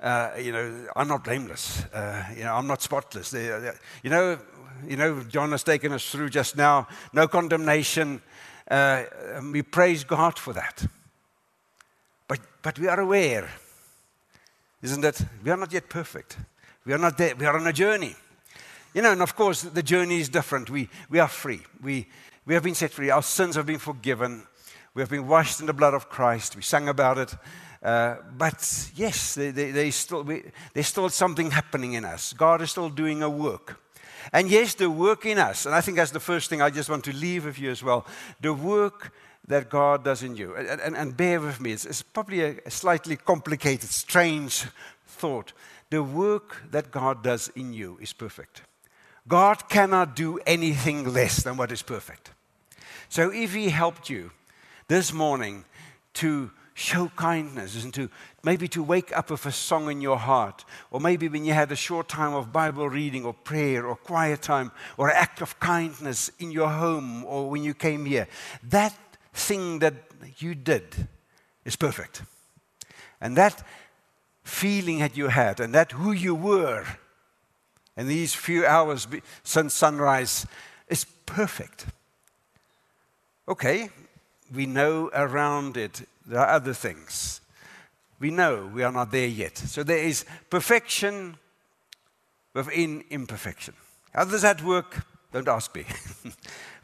Uh, 0.00 0.30
you 0.36 0.50
know, 0.50 0.88
I'm 0.96 1.06
not 1.06 1.22
blameless. 1.22 1.84
Uh, 1.94 2.24
you 2.36 2.42
know, 2.42 2.52
I'm 2.52 2.66
not 2.66 2.82
spotless. 2.82 3.30
They, 3.30 3.46
they, 3.46 3.70
you 4.02 4.10
know, 4.10 4.40
you 4.88 4.96
know, 4.96 5.22
John 5.22 5.52
has 5.52 5.62
taken 5.62 5.92
us 5.92 6.10
through 6.10 6.30
just 6.30 6.56
now. 6.56 6.88
No 7.12 7.28
condemnation. 7.28 8.22
Uh, 8.68 9.04
we 9.52 9.62
praise 9.62 10.02
God 10.02 10.36
for 10.36 10.52
that. 10.52 10.84
But, 12.26 12.40
but 12.62 12.76
we 12.76 12.88
are 12.88 12.98
aware, 12.98 13.48
isn't 14.82 15.04
it? 15.04 15.24
We 15.44 15.52
are 15.52 15.56
not 15.56 15.72
yet 15.72 15.88
perfect. 15.88 16.38
We 16.84 16.92
are 16.92 16.98
not 16.98 17.16
there. 17.16 17.36
We 17.36 17.46
are 17.46 17.56
on 17.56 17.68
a 17.68 17.72
journey. 17.72 18.16
You 18.94 19.02
know, 19.02 19.12
and 19.12 19.22
of 19.22 19.34
course, 19.34 19.62
the 19.62 19.82
journey 19.82 20.20
is 20.20 20.28
different. 20.28 20.68
We, 20.68 20.88
we 21.08 21.18
are 21.18 21.28
free. 21.28 21.62
We, 21.82 22.06
we 22.44 22.54
have 22.54 22.62
been 22.62 22.74
set 22.74 22.92
free. 22.92 23.10
Our 23.10 23.22
sins 23.22 23.56
have 23.56 23.66
been 23.66 23.78
forgiven. 23.78 24.46
We 24.94 25.00
have 25.00 25.08
been 25.08 25.26
washed 25.26 25.60
in 25.60 25.66
the 25.66 25.72
blood 25.72 25.94
of 25.94 26.08
Christ. 26.08 26.56
We 26.56 26.62
sang 26.62 26.88
about 26.88 27.18
it. 27.18 27.34
Uh, 27.82 28.16
but 28.36 28.90
yes, 28.94 29.34
they, 29.34 29.50
they, 29.50 29.90
still, 29.90 30.22
we, 30.22 30.44
there's 30.74 30.86
still 30.86 31.08
something 31.08 31.50
happening 31.50 31.94
in 31.94 32.04
us. 32.04 32.32
God 32.32 32.60
is 32.62 32.70
still 32.70 32.90
doing 32.90 33.22
a 33.22 33.30
work. 33.30 33.80
And 34.32 34.48
yes, 34.50 34.74
the 34.74 34.88
work 34.88 35.26
in 35.26 35.38
us, 35.38 35.66
and 35.66 35.74
I 35.74 35.80
think 35.80 35.96
that's 35.96 36.12
the 36.12 36.20
first 36.20 36.48
thing 36.48 36.62
I 36.62 36.70
just 36.70 36.88
want 36.88 37.04
to 37.04 37.12
leave 37.12 37.44
with 37.44 37.58
you 37.58 37.70
as 37.70 37.82
well 37.82 38.06
the 38.40 38.54
work 38.54 39.12
that 39.48 39.68
God 39.68 40.04
does 40.04 40.22
in 40.22 40.36
you. 40.36 40.54
And, 40.54 40.80
and, 40.80 40.96
and 40.96 41.16
bear 41.16 41.40
with 41.40 41.60
me, 41.60 41.72
it's, 41.72 41.84
it's 41.84 42.02
probably 42.02 42.42
a 42.42 42.70
slightly 42.70 43.16
complicated, 43.16 43.90
strange 43.90 44.66
thought. 45.06 45.52
The 45.90 46.02
work 46.02 46.62
that 46.70 46.92
God 46.92 47.24
does 47.24 47.48
in 47.56 47.72
you 47.72 47.98
is 48.00 48.12
perfect. 48.12 48.62
God 49.28 49.68
cannot 49.68 50.16
do 50.16 50.38
anything 50.46 51.12
less 51.12 51.42
than 51.42 51.56
what 51.56 51.72
is 51.72 51.82
perfect. 51.82 52.30
So 53.08 53.30
if 53.30 53.54
He 53.54 53.70
helped 53.70 54.10
you 54.10 54.30
this 54.88 55.12
morning 55.12 55.64
to 56.14 56.50
show 56.74 57.10
kindness 57.16 57.84
and 57.84 57.92
to 57.94 58.08
maybe 58.42 58.66
to 58.66 58.82
wake 58.82 59.16
up 59.16 59.30
with 59.30 59.46
a 59.46 59.52
song 59.52 59.90
in 59.90 60.00
your 60.00 60.16
heart, 60.16 60.64
or 60.90 61.00
maybe 61.00 61.28
when 61.28 61.44
you 61.44 61.52
had 61.52 61.70
a 61.70 61.76
short 61.76 62.08
time 62.08 62.34
of 62.34 62.52
Bible 62.52 62.88
reading 62.88 63.24
or 63.24 63.34
prayer 63.34 63.86
or 63.86 63.94
quiet 63.94 64.42
time 64.42 64.72
or 64.96 65.08
an 65.08 65.16
act 65.16 65.40
of 65.40 65.58
kindness 65.60 66.30
in 66.38 66.50
your 66.50 66.68
home 66.68 67.24
or 67.24 67.48
when 67.50 67.62
you 67.62 67.74
came 67.74 68.04
here. 68.04 68.26
That 68.64 68.96
thing 69.32 69.78
that 69.80 69.94
you 70.38 70.54
did 70.54 71.08
is 71.64 71.76
perfect. 71.76 72.22
And 73.20 73.36
that 73.36 73.62
feeling 74.42 74.98
that 74.98 75.16
you 75.16 75.28
had 75.28 75.60
and 75.60 75.74
that 75.74 75.92
who 75.92 76.12
you 76.12 76.34
were 76.34 76.84
in 77.96 78.08
these 78.08 78.34
few 78.34 78.66
hours 78.66 79.06
since 79.42 79.74
sunrise 79.74 80.46
is 80.88 81.04
perfect. 81.26 81.86
Okay, 83.48 83.90
we 84.54 84.66
know 84.66 85.10
around 85.14 85.76
it 85.76 86.06
there 86.26 86.40
are 86.40 86.54
other 86.54 86.74
things. 86.74 87.40
We 88.20 88.30
know 88.30 88.70
we 88.72 88.84
are 88.84 88.92
not 88.92 89.10
there 89.10 89.26
yet. 89.26 89.58
So 89.58 89.82
there 89.82 89.98
is 89.98 90.24
perfection 90.48 91.36
within 92.54 93.04
imperfection. 93.10 93.74
How 94.14 94.24
does 94.24 94.42
that 94.42 94.62
work? 94.62 95.04
Don't 95.32 95.48
ask 95.48 95.74
me. 95.74 95.84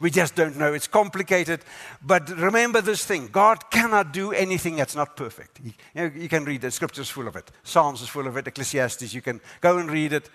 we 0.01 0.11
just 0.11 0.35
don't 0.35 0.57
know. 0.57 0.73
It's 0.73 0.89
complicated. 0.89 1.61
But 2.03 2.31
remember 2.31 2.81
this 2.81 3.05
thing 3.05 3.29
God 3.31 3.71
cannot 3.71 4.13
do 4.13 4.33
anything 4.33 4.77
that's 4.77 4.97
not 4.97 5.17
perfect. 5.17 5.61
You, 5.63 5.73
know, 5.95 6.11
you 6.15 6.29
can 6.29 6.45
read 6.45 6.63
the 6.63 6.71
scriptures 6.71 7.11
full 7.11 7.29
of 7.29 7.37
it. 7.37 7.51
Psalms 7.63 8.01
is 8.01 8.09
full 8.09 8.27
of 8.27 8.37
it. 8.37 8.47
Ecclesiastes, 8.47 9.13
you 9.13 9.21
can 9.21 9.41
go 9.61 9.77
and 9.79 9.91
read 9.91 10.15
it. 10.15 10.31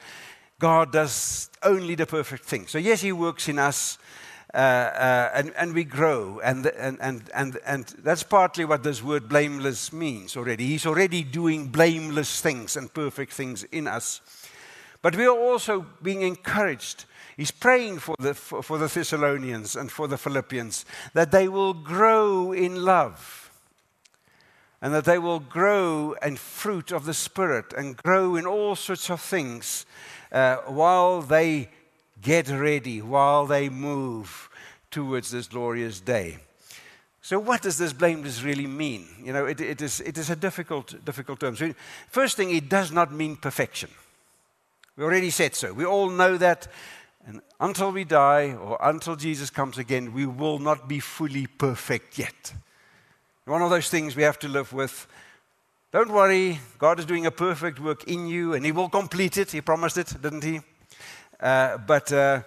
God 0.63 0.93
does 0.93 1.49
only 1.61 1.93
the 1.93 2.05
perfect 2.05 2.45
thing. 2.45 2.67
So, 2.67 2.77
yes, 2.77 3.01
He 3.01 3.11
works 3.11 3.49
in 3.49 3.59
us 3.59 3.97
uh, 4.53 4.57
uh, 4.57 5.31
and, 5.33 5.51
and 5.57 5.73
we 5.73 5.83
grow. 5.83 6.39
And, 6.41 6.65
and, 6.67 6.97
and, 7.01 7.29
and, 7.35 7.57
and 7.65 7.85
that's 8.01 8.23
partly 8.23 8.63
what 8.63 8.81
this 8.81 9.03
word 9.03 9.27
blameless 9.27 9.91
means 9.91 10.37
already. 10.37 10.65
He's 10.65 10.85
already 10.85 11.21
doing 11.21 11.67
blameless 11.67 12.39
things 12.39 12.77
and 12.77 12.93
perfect 12.93 13.33
things 13.33 13.65
in 13.73 13.89
us. 13.89 14.21
But 15.01 15.17
we 15.17 15.25
are 15.25 15.37
also 15.37 15.85
being 16.01 16.21
encouraged. 16.21 17.03
He's 17.35 17.51
praying 17.51 17.99
for 17.99 18.15
the, 18.17 18.33
for, 18.33 18.63
for 18.63 18.77
the 18.77 18.87
Thessalonians 18.87 19.75
and 19.75 19.91
for 19.91 20.07
the 20.07 20.17
Philippians 20.17 20.85
that 21.13 21.31
they 21.31 21.49
will 21.49 21.73
grow 21.73 22.53
in 22.53 22.85
love 22.85 23.42
and 24.83 24.93
that 24.93 25.05
they 25.05 25.17
will 25.17 25.39
grow 25.39 26.13
in 26.21 26.35
fruit 26.35 26.91
of 26.91 27.05
the 27.05 27.13
Spirit 27.13 27.71
and 27.71 27.95
grow 27.95 28.35
in 28.35 28.45
all 28.45 28.75
sorts 28.75 29.09
of 29.09 29.21
things 29.21 29.85
uh, 30.33 30.57
while 30.67 31.21
they 31.21 31.69
get 32.21 32.49
ready 32.49 33.01
while 33.01 33.45
they 33.45 33.69
move 33.69 34.49
towards 34.91 35.31
this 35.31 35.47
glorious 35.47 36.01
day. 36.01 36.37
So, 37.21 37.39
what 37.39 37.61
does 37.61 37.77
this 37.77 37.93
blameless 37.93 38.43
really 38.43 38.67
mean? 38.67 39.07
You 39.23 39.31
know, 39.31 39.45
it, 39.45 39.61
it, 39.61 39.81
is, 39.81 40.01
it 40.01 40.17
is 40.17 40.29
a 40.29 40.35
difficult, 40.35 40.93
difficult 41.05 41.39
term. 41.39 41.55
So, 41.55 41.73
first 42.09 42.35
thing, 42.35 42.53
it 42.53 42.67
does 42.67 42.91
not 42.91 43.13
mean 43.13 43.37
perfection. 43.37 43.89
We 44.97 45.05
already 45.05 45.29
said 45.29 45.55
so. 45.55 45.71
We 45.71 45.85
all 45.85 46.09
know 46.09 46.35
that. 46.37 46.67
And 47.25 47.39
until 47.61 47.93
we 47.93 48.03
die 48.03 48.51
or 48.51 48.77
until 48.81 49.15
Jesus 49.15 49.49
comes 49.49 49.77
again, 49.77 50.11
we 50.11 50.25
will 50.25 50.59
not 50.59 50.89
be 50.89 50.99
fully 50.99 51.47
perfect 51.47 52.19
yet. 52.19 52.53
One 53.45 53.61
of 53.61 53.69
those 53.69 53.89
things 53.89 54.15
we 54.15 54.23
have 54.23 54.39
to 54.39 54.47
live 54.47 54.71
with. 54.71 55.05
Don't 55.91 56.13
worry, 56.13 56.61
God 56.79 56.99
is 56.99 57.05
doing 57.05 57.25
a 57.25 57.31
perfect 57.31 57.77
work 57.77 58.05
in 58.05 58.25
you 58.25 58.53
and 58.53 58.65
He 58.65 58.71
will 58.71 58.87
complete 58.87 59.35
it. 59.35 59.51
He 59.51 59.59
promised 59.59 59.97
it, 59.97 60.15
didn't 60.21 60.45
He? 60.45 60.61
Uh, 61.41 61.77
but 61.79 62.09
uh, 62.13 62.41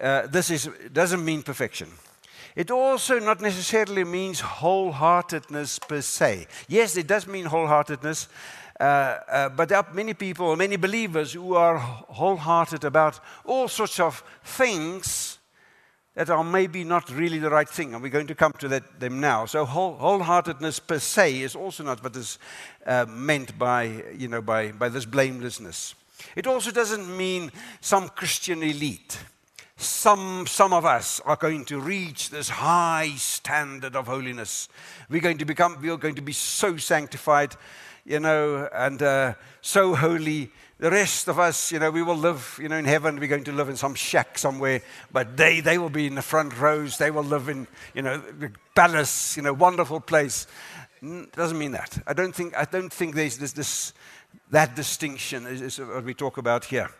uh, 0.00 0.26
this 0.28 0.48
is, 0.48 0.70
doesn't 0.90 1.22
mean 1.22 1.42
perfection. 1.42 1.88
It 2.56 2.70
also 2.70 3.18
not 3.18 3.42
necessarily 3.42 4.02
means 4.04 4.40
wholeheartedness 4.40 5.86
per 5.86 6.00
se. 6.00 6.46
Yes, 6.68 6.96
it 6.96 7.06
does 7.06 7.26
mean 7.26 7.44
wholeheartedness, 7.44 8.28
uh, 8.80 8.82
uh, 8.82 9.48
but 9.50 9.68
there 9.68 9.78
are 9.78 9.92
many 9.92 10.14
people, 10.14 10.56
many 10.56 10.76
believers 10.76 11.34
who 11.34 11.54
are 11.54 11.76
wholehearted 11.76 12.84
about 12.84 13.20
all 13.44 13.68
sorts 13.68 14.00
of 14.00 14.24
things 14.42 15.23
that 16.14 16.30
are 16.30 16.44
maybe 16.44 16.84
not 16.84 17.10
really 17.10 17.38
the 17.38 17.50
right 17.50 17.68
thing, 17.68 17.92
and 17.92 18.02
we're 18.02 18.08
going 18.08 18.28
to 18.28 18.34
come 18.34 18.52
to 18.58 18.68
that, 18.68 19.00
them 19.00 19.20
now. 19.20 19.46
So 19.46 19.64
whole, 19.64 19.98
wholeheartedness 19.98 20.86
per 20.86 20.98
se 20.98 21.40
is 21.40 21.56
also 21.56 21.82
not 21.82 22.02
what 22.02 22.14
is 22.16 22.38
uh, 22.86 23.06
meant 23.08 23.58
by, 23.58 24.04
you 24.16 24.28
know, 24.28 24.40
by, 24.40 24.72
by 24.72 24.88
this 24.88 25.04
blamelessness. 25.04 25.94
It 26.36 26.46
also 26.46 26.70
doesn't 26.70 27.16
mean 27.16 27.50
some 27.80 28.08
Christian 28.08 28.62
elite. 28.62 29.18
Some, 29.76 30.46
some 30.46 30.72
of 30.72 30.84
us 30.84 31.20
are 31.24 31.36
going 31.36 31.64
to 31.64 31.80
reach 31.80 32.30
this 32.30 32.48
high 32.48 33.10
standard 33.16 33.96
of 33.96 34.06
holiness. 34.06 34.68
We're 35.10 35.20
going 35.20 35.38
to 35.38 35.44
become, 35.44 35.82
we 35.82 35.90
are 35.90 35.96
going 35.96 36.14
to 36.14 36.22
be 36.22 36.32
so 36.32 36.76
sanctified, 36.76 37.56
you 38.04 38.20
know, 38.20 38.68
and 38.72 39.02
uh, 39.02 39.34
so 39.60 39.96
holy. 39.96 40.52
The 40.84 40.90
rest 40.90 41.28
of 41.28 41.38
us, 41.38 41.72
you 41.72 41.78
know, 41.78 41.90
we 41.90 42.02
will 42.02 42.14
live, 42.14 42.60
you 42.60 42.68
know, 42.68 42.76
in 42.76 42.84
heaven. 42.84 43.18
We're 43.18 43.26
going 43.26 43.44
to 43.44 43.52
live 43.52 43.70
in 43.70 43.76
some 43.78 43.94
shack 43.94 44.36
somewhere, 44.36 44.82
but 45.10 45.34
they, 45.34 45.60
they 45.60 45.78
will 45.78 45.88
be 45.88 46.06
in 46.06 46.14
the 46.14 46.20
front 46.20 46.60
rows. 46.60 46.98
They 46.98 47.10
will 47.10 47.24
live 47.24 47.48
in, 47.48 47.66
you 47.94 48.02
know, 48.02 48.18
the 48.18 48.50
palace, 48.74 49.34
you 49.34 49.42
know, 49.42 49.54
wonderful 49.54 50.00
place. 50.00 50.46
Doesn't 51.00 51.58
mean 51.58 51.72
that. 51.72 52.02
I 52.06 52.12
don't 52.12 52.34
think, 52.34 52.54
I 52.54 52.66
don't 52.66 52.92
think 52.92 53.14
there's 53.14 53.38
this, 53.38 53.52
this 53.52 53.94
that 54.50 54.76
distinction 54.76 55.46
is, 55.46 55.62
is 55.62 55.78
what 55.78 56.04
we 56.04 56.12
talk 56.12 56.36
about 56.36 56.66
here. 56.66 56.90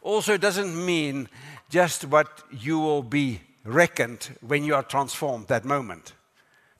Also, 0.00 0.34
it 0.34 0.40
doesn't 0.40 0.86
mean 0.86 1.28
just 1.68 2.04
what 2.04 2.44
you 2.52 2.78
will 2.78 3.02
be 3.02 3.40
reckoned 3.64 4.38
when 4.40 4.62
you 4.62 4.76
are 4.76 4.84
transformed 4.84 5.48
that 5.48 5.64
moment. 5.64 6.12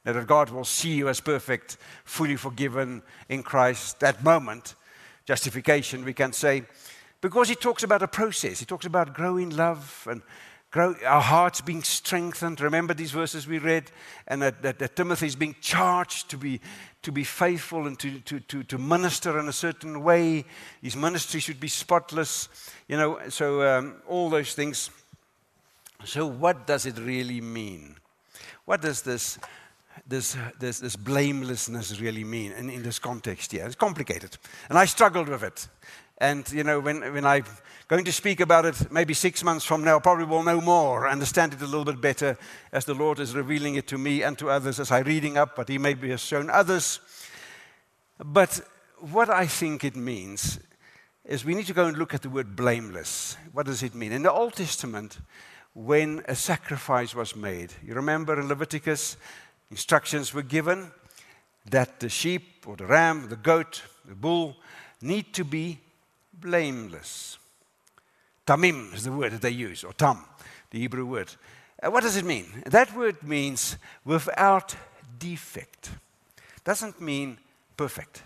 That 0.04 0.28
God 0.28 0.50
will 0.50 0.64
see 0.64 0.94
you 0.94 1.08
as 1.08 1.18
perfect, 1.18 1.76
fully 2.04 2.36
forgiven 2.36 3.02
in 3.28 3.42
Christ 3.42 3.98
that 3.98 4.22
moment. 4.22 4.76
Justification, 5.24 6.04
we 6.04 6.12
can 6.12 6.32
say, 6.32 6.64
because 7.20 7.48
he 7.48 7.54
talks 7.54 7.82
about 7.84 8.02
a 8.02 8.08
process. 8.08 8.58
He 8.58 8.66
talks 8.66 8.86
about 8.86 9.14
growing 9.14 9.50
love 9.50 10.06
and 10.10 10.22
grow, 10.72 10.96
our 11.06 11.20
hearts 11.20 11.60
being 11.60 11.82
strengthened. 11.84 12.60
Remember 12.60 12.94
these 12.94 13.12
verses 13.12 13.46
we 13.46 13.58
read? 13.58 13.92
And 14.26 14.42
that, 14.42 14.62
that, 14.62 14.78
that 14.80 14.96
Timothy 14.96 15.26
is 15.26 15.36
being 15.36 15.54
charged 15.60 16.30
to 16.30 16.36
be, 16.36 16.60
to 17.02 17.12
be 17.12 17.22
faithful 17.22 17.86
and 17.86 17.96
to, 18.00 18.18
to, 18.20 18.40
to, 18.40 18.64
to 18.64 18.78
minister 18.78 19.38
in 19.38 19.48
a 19.48 19.52
certain 19.52 20.02
way. 20.02 20.44
His 20.82 20.96
ministry 20.96 21.38
should 21.38 21.60
be 21.60 21.68
spotless. 21.68 22.48
You 22.88 22.96
know, 22.96 23.20
so 23.28 23.62
um, 23.62 24.02
all 24.08 24.28
those 24.28 24.54
things. 24.54 24.90
So, 26.04 26.26
what 26.26 26.66
does 26.66 26.84
it 26.86 26.98
really 26.98 27.40
mean? 27.40 27.96
What 28.64 28.80
does 28.80 29.02
this, 29.02 29.38
this, 30.12 30.36
this, 30.60 30.78
this 30.80 30.94
blamelessness 30.94 31.98
really 32.00 32.22
mean 32.22 32.52
in, 32.52 32.68
in 32.70 32.82
this 32.82 32.98
context 32.98 33.52
here? 33.52 33.64
It's 33.64 33.74
complicated. 33.74 34.36
And 34.68 34.78
I 34.78 34.84
struggled 34.84 35.28
with 35.28 35.42
it. 35.42 35.68
And, 36.18 36.50
you 36.52 36.62
know, 36.62 36.78
when, 36.78 37.00
when 37.14 37.24
I'm 37.24 37.44
going 37.88 38.04
to 38.04 38.12
speak 38.12 38.40
about 38.40 38.66
it 38.66 38.92
maybe 38.92 39.14
six 39.14 39.42
months 39.42 39.64
from 39.64 39.82
now, 39.82 39.98
probably 39.98 40.26
will 40.26 40.42
know 40.42 40.60
more, 40.60 41.08
understand 41.08 41.54
it 41.54 41.62
a 41.62 41.66
little 41.66 41.84
bit 41.84 42.00
better 42.00 42.38
as 42.72 42.84
the 42.84 42.94
Lord 42.94 43.18
is 43.18 43.34
revealing 43.34 43.74
it 43.74 43.88
to 43.88 43.98
me 43.98 44.22
and 44.22 44.38
to 44.38 44.50
others 44.50 44.78
as 44.78 44.92
I'm 44.92 45.04
reading 45.04 45.36
up, 45.36 45.56
but 45.56 45.68
He 45.68 45.78
maybe 45.78 46.10
has 46.10 46.20
shown 46.20 46.50
others. 46.50 47.00
But 48.18 48.60
what 49.00 49.30
I 49.30 49.46
think 49.46 49.82
it 49.82 49.96
means 49.96 50.60
is 51.24 51.44
we 51.44 51.54
need 51.54 51.66
to 51.66 51.74
go 51.74 51.86
and 51.86 51.96
look 51.96 52.14
at 52.14 52.22
the 52.22 52.30
word 52.30 52.54
blameless. 52.54 53.36
What 53.52 53.66
does 53.66 53.82
it 53.82 53.94
mean? 53.94 54.12
In 54.12 54.22
the 54.22 54.32
Old 54.32 54.54
Testament, 54.54 55.18
when 55.74 56.22
a 56.28 56.34
sacrifice 56.34 57.14
was 57.14 57.34
made, 57.34 57.72
you 57.82 57.94
remember 57.94 58.38
in 58.38 58.48
Leviticus, 58.48 59.16
instructions 59.72 60.34
were 60.34 60.42
given 60.42 60.92
that 61.70 61.98
the 61.98 62.08
sheep 62.10 62.64
or 62.66 62.76
the 62.76 62.86
ram, 62.86 63.28
the 63.30 63.36
goat, 63.36 63.82
the 64.04 64.14
bull 64.14 64.56
need 65.00 65.32
to 65.32 65.44
be 65.44 65.80
blameless. 66.34 67.38
Tamim 68.46 68.94
is 68.94 69.04
the 69.04 69.12
word 69.12 69.32
that 69.32 69.40
they 69.40 69.50
use, 69.50 69.82
or 69.82 69.94
tam, 69.94 70.24
the 70.70 70.78
Hebrew 70.78 71.06
word. 71.06 71.32
Uh, 71.82 71.90
what 71.90 72.02
does 72.02 72.16
it 72.16 72.24
mean? 72.26 72.44
That 72.66 72.94
word 72.94 73.22
means 73.22 73.76
without 74.04 74.76
defect. 75.18 75.90
Doesn't 76.64 77.00
mean 77.00 77.38
perfect. 77.76 78.22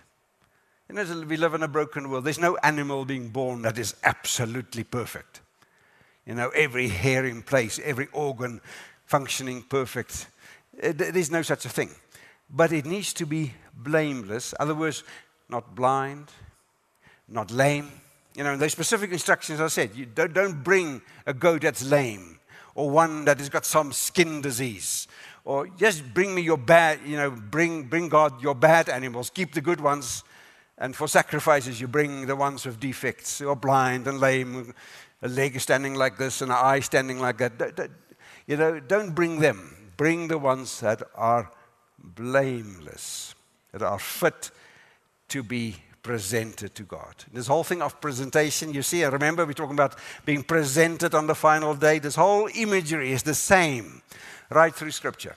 You 0.89 0.97
know, 0.97 1.25
we 1.29 1.37
live 1.37 1.55
in 1.55 1.63
a 1.63 1.69
broken 1.69 2.11
world. 2.11 2.25
There's 2.25 2.41
no 2.41 2.57
animal 2.57 3.05
being 3.05 3.29
born 3.29 3.63
that 3.63 3.79
is 3.79 3.95
absolutely 4.03 4.83
perfect. 4.83 5.41
You 6.27 6.35
know, 6.35 6.49
every 6.51 6.89
hair 6.89 7.25
in 7.25 7.43
place, 7.43 7.79
every 7.85 8.09
organ 8.13 8.61
functioning 9.05 9.63
perfect. 9.63 10.27
Uh, 10.83 10.93
there's 10.95 11.31
no 11.31 11.43
such 11.43 11.65
a 11.65 11.69
thing. 11.69 11.91
But 12.49 12.73
it 12.73 12.87
needs 12.87 13.12
to 13.15 13.27
be 13.27 13.55
blameless. 13.75 14.55
Other 14.61 14.75
words, 14.75 15.03
not 15.49 15.75
blind, 15.75 16.31
not 17.29 17.51
lame. 17.51 17.91
You 18.35 18.45
know, 18.45 18.57
those 18.57 18.73
specific 18.73 19.12
instructions 19.12 19.61
I 19.61 19.69
said, 19.69 19.95
you 19.95 20.07
don't, 20.07 20.33
don't 20.33 20.62
bring 20.62 21.01
a 21.27 21.33
goat 21.33 21.62
that's 21.62 21.85
lame 21.85 22.39
or 22.75 22.91
one 22.91 23.25
that 23.25 23.39
has 23.39 23.49
got 23.49 23.65
some 23.65 23.93
skin 23.93 24.43
disease. 24.43 25.09
Or 25.45 25.67
just 25.67 26.12
bring 26.12 26.35
me 26.35 26.43
your 26.43 26.59
bad, 26.59 27.01
you 27.07 27.17
know, 27.17 27.31
bring, 27.31 27.85
bring 27.85 28.09
God 28.09 28.43
your 28.43 28.55
bad 28.55 28.89
animals, 28.89 29.31
keep 29.31 29.55
the 29.55 29.61
good 29.61 29.81
ones. 29.81 30.23
And 30.77 30.95
for 30.95 31.09
sacrifices, 31.09 31.81
you 31.81 31.89
bring 31.89 32.27
the 32.27 32.37
ones 32.37 32.67
with 32.67 32.79
defects, 32.79 33.41
or 33.41 33.57
blind 33.57 34.07
and 34.07 34.21
lame, 34.21 34.75
a 35.23 35.29
leg 35.29 35.59
standing 35.59 35.95
like 35.95 36.19
this 36.19 36.43
and 36.43 36.51
an 36.51 36.59
eye 36.61 36.81
standing 36.81 37.19
like 37.19 37.39
that. 37.39 37.91
You 38.47 38.59
know, 38.59 38.79
don't 38.81 39.15
bring 39.15 39.41
them. 39.41 39.86
Bring 39.97 40.29
the 40.29 40.39
ones 40.39 40.81
that 40.81 41.03
are 41.15 41.51
blameless, 41.99 43.35
that 43.73 43.83
are 43.83 43.99
fit 43.99 44.51
to 45.29 45.43
be 45.43 45.77
presented 46.03 46.73
to 46.77 46.85
God. 46.85 47.15
This 47.33 47.49
whole 47.49 47.65
thing 47.65 47.83
of 47.83 48.01
presentation, 48.01 48.73
you 48.73 48.83
see, 48.83 49.05
I 49.05 49.09
remember 49.09 49.45
we're 49.45 49.55
talking 49.55 49.75
about 49.75 49.97
being 50.25 50.45
presented 50.45 51.15
on 51.15 51.27
the 51.27 51.35
final 51.35 51.75
day. 51.75 51.99
This 51.99 52.15
whole 52.15 52.49
imagery 52.55 53.11
is 53.13 53.25
the 53.25 53.35
same 53.35 54.03
right 54.51 54.73
through 54.73 54.93
Scripture. 54.93 55.35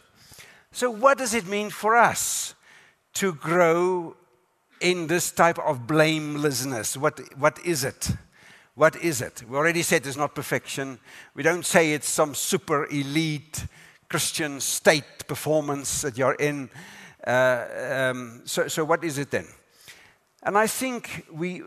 So, 0.72 0.92
what 0.92 1.18
does 1.18 1.34
it 1.34 1.48
mean 1.48 1.72
for 1.72 1.96
us 1.96 2.54
to 3.16 3.34
grow 3.34 4.16
in 4.80 5.08
this 5.08 5.32
type 5.32 5.58
of 5.58 5.88
blamelessness? 5.88 6.96
What, 6.96 7.20
what 7.38 7.58
is 7.66 7.84
it? 7.84 8.12
What 8.76 8.96
is 8.98 9.22
it? 9.22 9.44
We 9.50 9.58
already 9.58 9.82
said 9.82 10.06
it's 10.06 10.16
not 10.16 10.36
perfection. 10.36 11.00
We 11.34 11.44
don't 11.44 11.66
say 11.66 11.94
it's 11.94 12.08
some 12.08 12.36
super 12.36 12.86
elite 12.86 13.66
Christian 14.10 14.60
state 14.60 15.28
performance 15.28 16.02
that 16.02 16.18
you're 16.18 16.34
in. 16.34 16.70
Uh, 17.26 17.66
um, 17.92 18.42
so, 18.44 18.68
so, 18.68 18.84
what 18.84 19.04
is 19.04 19.20
it 19.20 19.30
then? 19.30 19.46
And 20.42 20.58
I 20.58 20.68
think 20.68 21.28
we, 21.32 21.62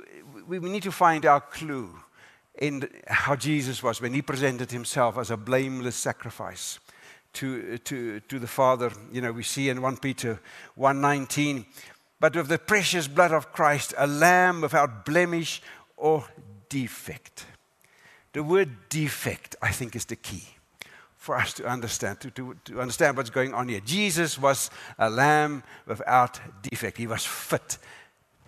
we 0.46 0.58
need 0.58 0.82
to 0.82 0.92
find 0.92 1.24
our 1.24 1.40
clue 1.40 1.94
in 2.58 2.88
how 3.06 3.36
Jesus 3.36 3.82
was 3.82 4.00
when 4.00 4.12
he 4.12 4.22
presented 4.22 4.72
himself 4.72 5.18
as 5.18 5.30
a 5.30 5.36
blameless 5.36 5.94
sacrifice 5.94 6.80
to, 7.34 7.78
to, 7.78 8.20
to 8.20 8.38
the 8.38 8.46
Father. 8.46 8.90
You 9.12 9.20
know, 9.20 9.32
we 9.32 9.44
see 9.44 9.68
in 9.68 9.80
1 9.80 9.98
Peter 9.98 10.40
1.19, 10.76 11.64
but 12.18 12.34
with 12.34 12.48
the 12.48 12.58
precious 12.58 13.06
blood 13.06 13.32
of 13.32 13.52
Christ, 13.52 13.94
a 13.96 14.06
lamb 14.06 14.62
without 14.62 15.04
blemish 15.04 15.62
or 15.96 16.24
defect. 16.68 17.46
The 18.32 18.42
word 18.42 18.88
defect, 18.88 19.54
I 19.62 19.70
think, 19.70 19.94
is 19.94 20.06
the 20.06 20.16
key 20.16 20.51
for 21.22 21.36
us 21.36 21.52
to 21.52 21.64
understand, 21.64 22.18
to, 22.18 22.32
to, 22.32 22.56
to 22.64 22.80
understand 22.80 23.16
what's 23.16 23.30
going 23.30 23.54
on 23.54 23.68
here. 23.68 23.78
Jesus 23.78 24.40
was 24.40 24.70
a 24.98 25.08
lamb 25.08 25.62
without 25.86 26.40
defect. 26.62 26.98
He 26.98 27.06
was 27.06 27.24
fit 27.24 27.78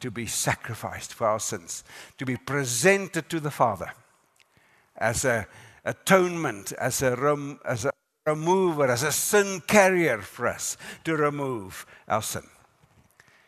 to 0.00 0.10
be 0.10 0.26
sacrificed 0.26 1.14
for 1.14 1.28
our 1.28 1.38
sins, 1.38 1.84
to 2.18 2.26
be 2.26 2.36
presented 2.36 3.30
to 3.30 3.38
the 3.38 3.52
Father 3.52 3.92
as 4.96 5.24
a 5.24 5.46
atonement, 5.84 6.72
as 6.72 7.00
a, 7.00 7.14
rem, 7.14 7.60
as 7.64 7.84
a 7.84 7.92
remover, 8.26 8.90
as 8.90 9.04
a 9.04 9.12
sin 9.12 9.62
carrier 9.68 10.18
for 10.20 10.48
us 10.48 10.76
to 11.04 11.16
remove 11.16 11.86
our 12.08 12.22
sin. 12.22 12.42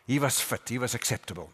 He 0.05 0.19
was 0.19 0.39
fit, 0.39 0.69
he 0.69 0.77
was 0.77 0.95
acceptable. 0.95 1.49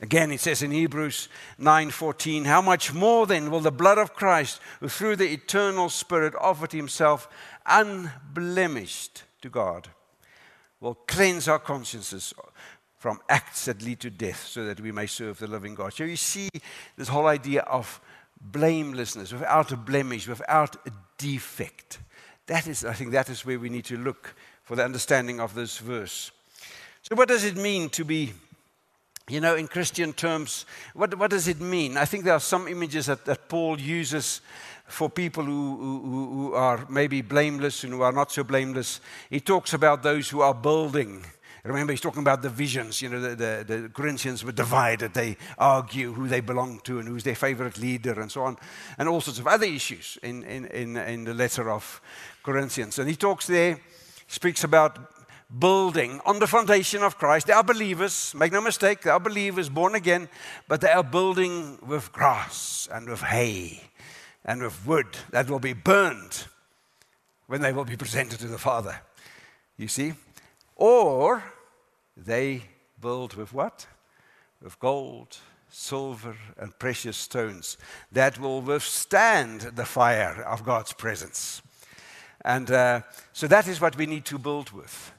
Again, 0.00 0.30
it 0.30 0.40
says 0.40 0.62
in 0.62 0.70
Hebrews 0.70 1.28
9:14, 1.58 2.44
"How 2.44 2.62
much 2.62 2.92
more 2.92 3.26
then 3.26 3.50
will 3.50 3.60
the 3.60 3.72
blood 3.72 3.98
of 3.98 4.14
Christ, 4.14 4.60
who 4.80 4.88
through 4.88 5.16
the 5.16 5.32
eternal 5.32 5.88
Spirit 5.88 6.34
offered 6.40 6.72
himself 6.72 7.28
unblemished 7.66 9.24
to 9.42 9.48
God, 9.48 9.90
will 10.80 10.94
cleanse 10.94 11.48
our 11.48 11.58
consciences 11.58 12.32
from 12.96 13.20
acts 13.28 13.64
that 13.64 13.82
lead 13.82 14.00
to 14.00 14.10
death 14.10 14.46
so 14.46 14.64
that 14.64 14.80
we 14.80 14.92
may 14.92 15.06
serve 15.06 15.38
the 15.38 15.46
living 15.46 15.74
God. 15.74 15.92
So 15.92 16.04
you 16.04 16.16
see 16.16 16.48
this 16.96 17.08
whole 17.08 17.26
idea 17.26 17.62
of 17.62 18.00
blamelessness, 18.40 19.32
without 19.32 19.72
a 19.72 19.76
blemish, 19.76 20.28
without 20.28 20.76
a 20.86 20.92
defect. 21.16 21.98
That 22.46 22.66
is, 22.66 22.84
I 22.84 22.92
think 22.94 23.10
that 23.12 23.28
is 23.28 23.44
where 23.44 23.58
we 23.58 23.68
need 23.68 23.84
to 23.86 23.96
look 23.96 24.34
for 24.62 24.76
the 24.76 24.84
understanding 24.84 25.40
of 25.40 25.54
this 25.54 25.78
verse. 25.78 26.30
So, 27.02 27.14
what 27.14 27.28
does 27.28 27.44
it 27.44 27.56
mean 27.56 27.88
to 27.90 28.04
be, 28.04 28.34
you 29.28 29.40
know, 29.40 29.56
in 29.56 29.68
Christian 29.68 30.12
terms, 30.12 30.66
what, 30.94 31.16
what 31.18 31.30
does 31.30 31.48
it 31.48 31.60
mean? 31.60 31.96
I 31.96 32.04
think 32.04 32.24
there 32.24 32.34
are 32.34 32.40
some 32.40 32.68
images 32.68 33.06
that, 33.06 33.24
that 33.24 33.48
Paul 33.48 33.80
uses 33.80 34.40
for 34.86 35.10
people 35.10 35.44
who, 35.44 35.76
who, 35.76 36.32
who 36.32 36.54
are 36.54 36.86
maybe 36.88 37.20
blameless 37.20 37.84
and 37.84 37.92
who 37.92 38.02
are 38.02 38.12
not 38.12 38.32
so 38.32 38.42
blameless. 38.42 39.00
He 39.28 39.40
talks 39.40 39.74
about 39.74 40.02
those 40.02 40.30
who 40.30 40.40
are 40.40 40.54
building 40.54 41.24
Remember, 41.68 41.92
he's 41.92 42.00
talking 42.00 42.22
about 42.22 42.40
the 42.42 42.48
visions. 42.48 43.02
You 43.02 43.10
know, 43.10 43.20
the, 43.20 43.34
the, 43.34 43.64
the, 43.66 43.88
Corinthians 43.90 44.44
were 44.44 44.52
divided. 44.52 45.12
They 45.12 45.36
argue 45.58 46.12
who 46.12 46.28
they 46.28 46.40
belong 46.40 46.80
to 46.84 46.98
and 46.98 47.08
who's 47.08 47.24
their 47.24 47.34
favorite 47.34 47.78
leader 47.78 48.20
and 48.20 48.30
so 48.30 48.42
on, 48.42 48.56
and 48.96 49.08
all 49.08 49.20
sorts 49.20 49.38
of 49.38 49.46
other 49.46 49.66
issues 49.66 50.18
in, 50.22 50.44
in, 50.44 50.66
in, 50.66 50.96
in 50.96 51.24
the 51.24 51.34
letter 51.34 51.70
of 51.70 52.00
Corinthians. 52.42 52.98
And 52.98 53.08
he 53.08 53.16
talks 53.16 53.46
there, 53.46 53.80
speaks 54.28 54.64
about 54.64 55.17
building 55.56 56.20
on 56.26 56.38
the 56.38 56.46
foundation 56.46 57.02
of 57.02 57.16
Christ. 57.18 57.46
They 57.46 57.52
are 57.52 57.64
believers, 57.64 58.34
make 58.34 58.52
no 58.52 58.60
mistake, 58.60 59.02
they 59.02 59.10
are 59.10 59.20
believers, 59.20 59.68
born 59.68 59.94
again, 59.94 60.28
but 60.66 60.80
they 60.80 60.90
are 60.90 61.04
building 61.04 61.78
with 61.86 62.12
grass 62.12 62.88
and 62.92 63.08
with 63.08 63.22
hay 63.22 63.82
and 64.44 64.62
with 64.62 64.86
wood 64.86 65.06
that 65.30 65.48
will 65.48 65.58
be 65.58 65.72
burned 65.72 66.46
when 67.46 67.62
they 67.62 67.72
will 67.72 67.84
be 67.84 67.96
presented 67.96 68.38
to 68.40 68.46
the 68.46 68.58
Father. 68.58 69.00
You 69.76 69.88
see? 69.88 70.12
Or 70.76 71.42
they 72.16 72.62
build 73.00 73.34
with 73.34 73.52
what? 73.52 73.86
With 74.62 74.78
gold, 74.80 75.38
silver, 75.70 76.36
and 76.58 76.78
precious 76.78 77.16
stones 77.16 77.78
that 78.12 78.38
will 78.38 78.60
withstand 78.60 79.60
the 79.60 79.84
fire 79.84 80.42
of 80.42 80.64
God's 80.64 80.92
presence. 80.92 81.62
And 82.44 82.70
uh, 82.70 83.00
so 83.32 83.46
that 83.48 83.66
is 83.66 83.80
what 83.80 83.96
we 83.96 84.06
need 84.06 84.24
to 84.26 84.38
build 84.38 84.70
with. 84.72 85.12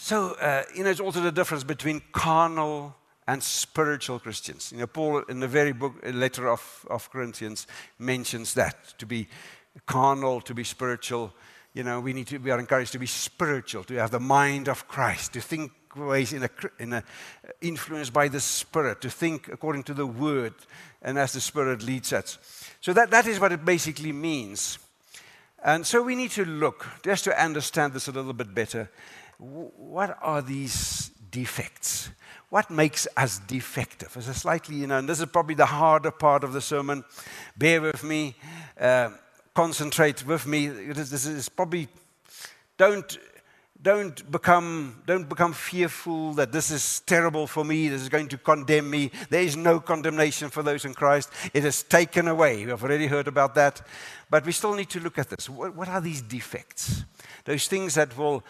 So, 0.00 0.34
uh, 0.34 0.62
you 0.76 0.84
know, 0.84 0.90
it's 0.90 1.00
also 1.00 1.20
the 1.20 1.32
difference 1.32 1.64
between 1.64 2.00
carnal 2.12 2.94
and 3.26 3.42
spiritual 3.42 4.20
Christians. 4.20 4.70
You 4.70 4.78
know, 4.78 4.86
Paul, 4.86 5.24
in 5.28 5.40
the 5.40 5.48
very 5.48 5.72
book, 5.72 5.94
letter 6.04 6.48
of, 6.48 6.86
of 6.88 7.10
Corinthians, 7.10 7.66
mentions 7.98 8.54
that 8.54 8.94
to 8.98 9.06
be 9.06 9.26
carnal, 9.86 10.40
to 10.42 10.54
be 10.54 10.62
spiritual. 10.62 11.34
You 11.74 11.82
know, 11.82 11.98
we 11.98 12.12
need 12.12 12.28
to, 12.28 12.38
we 12.38 12.52
are 12.52 12.60
encouraged 12.60 12.92
to 12.92 13.00
be 13.00 13.06
spiritual, 13.06 13.82
to 13.84 13.94
have 13.96 14.12
the 14.12 14.20
mind 14.20 14.68
of 14.68 14.86
Christ, 14.86 15.32
to 15.32 15.40
think 15.40 15.72
ways 15.96 16.32
in 16.32 16.44
a, 16.44 16.50
in 16.78 16.92
a, 16.92 17.02
influenced 17.60 18.12
by 18.12 18.28
the 18.28 18.40
Spirit, 18.40 19.00
to 19.00 19.10
think 19.10 19.48
according 19.48 19.82
to 19.82 19.94
the 19.94 20.06
Word 20.06 20.54
and 21.02 21.18
as 21.18 21.32
the 21.32 21.40
Spirit 21.40 21.82
leads 21.82 22.12
us. 22.12 22.38
So 22.80 22.92
that, 22.92 23.10
that 23.10 23.26
is 23.26 23.40
what 23.40 23.50
it 23.50 23.64
basically 23.64 24.12
means. 24.12 24.78
And 25.64 25.84
so 25.84 26.02
we 26.02 26.14
need 26.14 26.30
to 26.30 26.44
look, 26.44 26.86
just 27.02 27.24
to 27.24 27.42
understand 27.42 27.94
this 27.94 28.06
a 28.06 28.12
little 28.12 28.32
bit 28.32 28.54
better, 28.54 28.88
what 29.38 30.18
are 30.20 30.42
these 30.42 31.10
defects? 31.30 32.10
What 32.50 32.70
makes 32.70 33.06
us 33.16 33.38
defective? 33.40 34.14
It's 34.16 34.28
a 34.28 34.34
slightly, 34.34 34.76
you 34.76 34.86
know, 34.86 34.98
and 34.98 35.08
this 35.08 35.20
is 35.20 35.26
probably 35.26 35.54
the 35.54 35.66
harder 35.66 36.10
part 36.10 36.44
of 36.44 36.52
the 36.52 36.60
sermon. 36.60 37.04
Bear 37.56 37.80
with 37.80 38.02
me. 38.02 38.34
Uh, 38.80 39.10
concentrate 39.54 40.26
with 40.26 40.46
me. 40.46 40.66
This 40.66 41.26
is 41.26 41.48
probably 41.48 41.88
don't 42.76 43.18
don't 43.80 44.28
become 44.30 45.02
don't 45.06 45.28
become 45.28 45.52
fearful 45.52 46.32
that 46.34 46.50
this 46.50 46.70
is 46.70 47.00
terrible 47.00 47.46
for 47.46 47.64
me 47.64 47.88
this 47.88 48.02
is 48.02 48.08
going 48.08 48.26
to 48.26 48.36
condemn 48.36 48.90
me 48.90 49.08
there 49.30 49.42
is 49.42 49.56
no 49.56 49.78
condemnation 49.78 50.50
for 50.50 50.64
those 50.64 50.84
in 50.84 50.92
christ 50.92 51.30
it 51.54 51.64
is 51.64 51.84
taken 51.84 52.26
away 52.26 52.66
we've 52.66 52.82
already 52.82 53.06
heard 53.06 53.28
about 53.28 53.54
that 53.54 53.80
but 54.30 54.44
we 54.44 54.50
still 54.50 54.74
need 54.74 54.90
to 54.90 54.98
look 54.98 55.16
at 55.16 55.30
this 55.30 55.48
what, 55.48 55.76
what 55.76 55.86
are 55.86 56.00
these 56.00 56.22
defects 56.22 57.04
those 57.44 57.68
things 57.68 57.94
that 57.94 58.16
will 58.18 58.42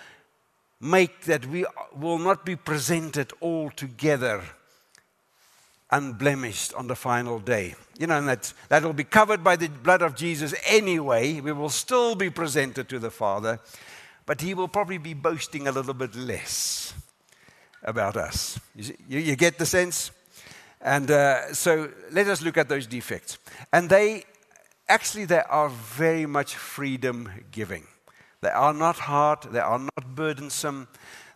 make 0.80 1.22
that 1.22 1.46
we 1.46 1.64
will 1.96 2.18
not 2.18 2.44
be 2.44 2.56
presented 2.56 3.32
all 3.40 3.70
together 3.70 4.42
unblemished 5.90 6.74
on 6.74 6.86
the 6.86 6.94
final 6.94 7.38
day. 7.38 7.74
You 7.98 8.06
know, 8.06 8.18
and 8.18 8.28
that, 8.28 8.52
that 8.68 8.82
will 8.82 8.92
be 8.92 9.04
covered 9.04 9.42
by 9.42 9.56
the 9.56 9.68
blood 9.68 10.02
of 10.02 10.14
Jesus 10.14 10.54
anyway. 10.66 11.40
We 11.40 11.52
will 11.52 11.70
still 11.70 12.14
be 12.14 12.30
presented 12.30 12.88
to 12.90 12.98
the 12.98 13.10
Father, 13.10 13.58
but 14.26 14.40
He 14.40 14.54
will 14.54 14.68
probably 14.68 14.98
be 14.98 15.14
boasting 15.14 15.66
a 15.66 15.72
little 15.72 15.94
bit 15.94 16.14
less 16.14 16.94
about 17.82 18.16
us. 18.16 18.60
You, 18.76 18.94
you, 19.08 19.36
get 19.36 19.58
the 19.58 19.66
sense? 19.66 20.10
And 20.80 21.10
uh, 21.10 21.54
so 21.54 21.90
let 22.12 22.28
us 22.28 22.42
look 22.42 22.56
at 22.56 22.68
those 22.68 22.86
defects. 22.86 23.38
And 23.72 23.88
they 23.88 24.24
actually 24.88 25.24
they 25.24 25.40
are 25.40 25.68
very 25.68 26.26
much 26.26 26.54
freedom 26.54 27.30
giving. 27.50 27.86
They 28.40 28.50
are 28.50 28.74
not 28.74 28.96
hard, 28.96 29.42
they 29.50 29.58
are 29.58 29.78
not 29.78 30.14
burdensome, 30.14 30.88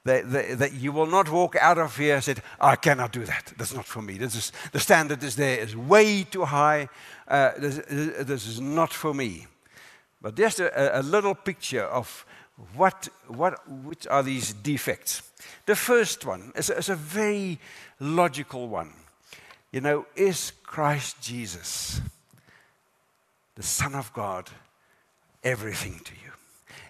that, 0.05 0.73
you 0.75 0.93
will 0.93 1.07
not 1.07 1.31
walk 1.31 1.57
out 1.57 1.79
of 1.79 1.97
here 1.97 2.17
and 2.17 2.25
say, 2.25 2.35
I 2.61 2.77
cannot 2.77 3.12
do 3.12 3.25
that. 3.25 3.53
That's 3.57 3.75
not 3.75 3.87
for 3.87 4.03
me. 4.03 4.19
This 4.19 4.35
is, 4.35 4.53
the 4.73 4.81
standard 4.81 5.23
is 5.23 5.37
there 5.37 5.59
is 5.59 5.77
way 5.77 6.25
too 6.25 6.45
high. 6.45 6.88
Uh, 7.29 7.53
this, 7.57 7.77
this, 7.87 8.47
is 8.49 8.61
not 8.61 8.93
for 8.93 9.15
me. 9.15 9.47
But 10.21 10.37
just 10.37 10.61
a, 10.61 11.00
a 11.00 11.03
little 11.03 11.35
picture 11.35 11.85
of 11.85 12.27
what, 12.75 13.09
what, 13.29 13.61
which 13.69 14.07
are 14.09 14.23
these 14.23 14.53
defects. 14.53 15.23
The 15.67 15.77
first 15.77 16.27
one 16.27 16.53
is, 16.57 16.69
is 16.69 16.88
a 16.88 16.96
very 16.96 17.59
logical 18.00 18.69
one. 18.69 18.92
You 19.71 19.81
know, 19.81 20.07
is 20.17 20.53
Christ 20.65 21.23
Jesus, 21.23 22.00
the 23.55 23.63
Son 23.63 23.94
of 23.94 24.13
God, 24.13 24.50
everything 25.44 26.00
to 26.05 26.13
you? 26.13 26.31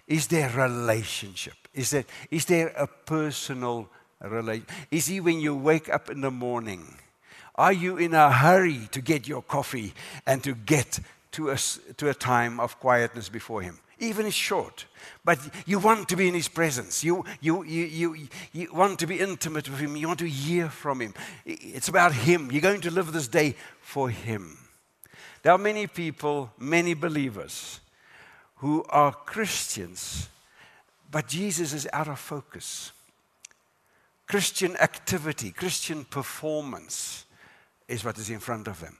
Is 0.07 0.27
there 0.27 0.49
relationship? 0.49 1.53
Is 1.73 1.91
there, 1.91 2.05
is 2.29 2.45
there 2.45 2.67
a 2.69 2.87
personal 2.87 3.89
relation? 4.21 4.65
Is 4.91 5.07
he 5.07 5.19
when 5.19 5.39
you 5.39 5.55
wake 5.55 5.89
up 5.89 6.09
in 6.09 6.21
the 6.21 6.31
morning? 6.31 6.97
Are 7.55 7.73
you 7.73 7.97
in 7.97 8.13
a 8.13 8.31
hurry 8.31 8.87
to 8.91 9.01
get 9.01 9.27
your 9.27 9.41
coffee 9.41 9.93
and 10.25 10.43
to 10.43 10.55
get 10.55 10.99
to 11.31 11.51
a, 11.51 11.57
to 11.97 12.09
a 12.09 12.13
time 12.13 12.59
of 12.59 12.79
quietness 12.79 13.29
before 13.29 13.61
him? 13.61 13.79
even 13.99 14.29
short. 14.29 14.85
But 15.23 15.39
you 15.65 15.79
want 15.79 16.09
to 16.09 16.15
be 16.15 16.27
in 16.27 16.33
his 16.33 16.47
presence. 16.47 17.03
You, 17.03 17.23
you, 17.41 17.63
you, 17.63 17.85
you, 17.85 18.27
you 18.51 18.73
want 18.73 18.99
to 18.99 19.07
be 19.07 19.19
intimate 19.19 19.69
with 19.69 19.79
him. 19.79 19.95
You 19.95 20.07
want 20.07 20.19
to 20.19 20.29
hear 20.29 20.69
from 20.69 20.99
him. 20.99 21.13
It's 21.45 21.87
about 21.87 22.13
him. 22.13 22.51
You're 22.51 22.61
going 22.61 22.81
to 22.81 22.91
live 22.91 23.13
this 23.13 23.27
day 23.27 23.55
for 23.81 24.09
him. 24.09 24.57
There 25.41 25.53
are 25.53 25.57
many 25.57 25.87
people, 25.87 26.51
many 26.57 26.93
believers 26.93 27.79
who 28.63 28.81
are 28.87 29.11
Christians, 29.11 30.29
but 31.11 31.27
Jesus 31.27 31.73
is 31.73 31.85
out 31.91 32.07
of 32.07 32.17
focus. 32.17 32.93
Christian 34.25 34.77
activity, 34.77 35.51
Christian 35.51 36.05
performance 36.05 37.25
is 37.89 38.05
what 38.05 38.17
is 38.17 38.29
in 38.29 38.39
front 38.39 38.69
of 38.69 38.79
them. 38.79 38.97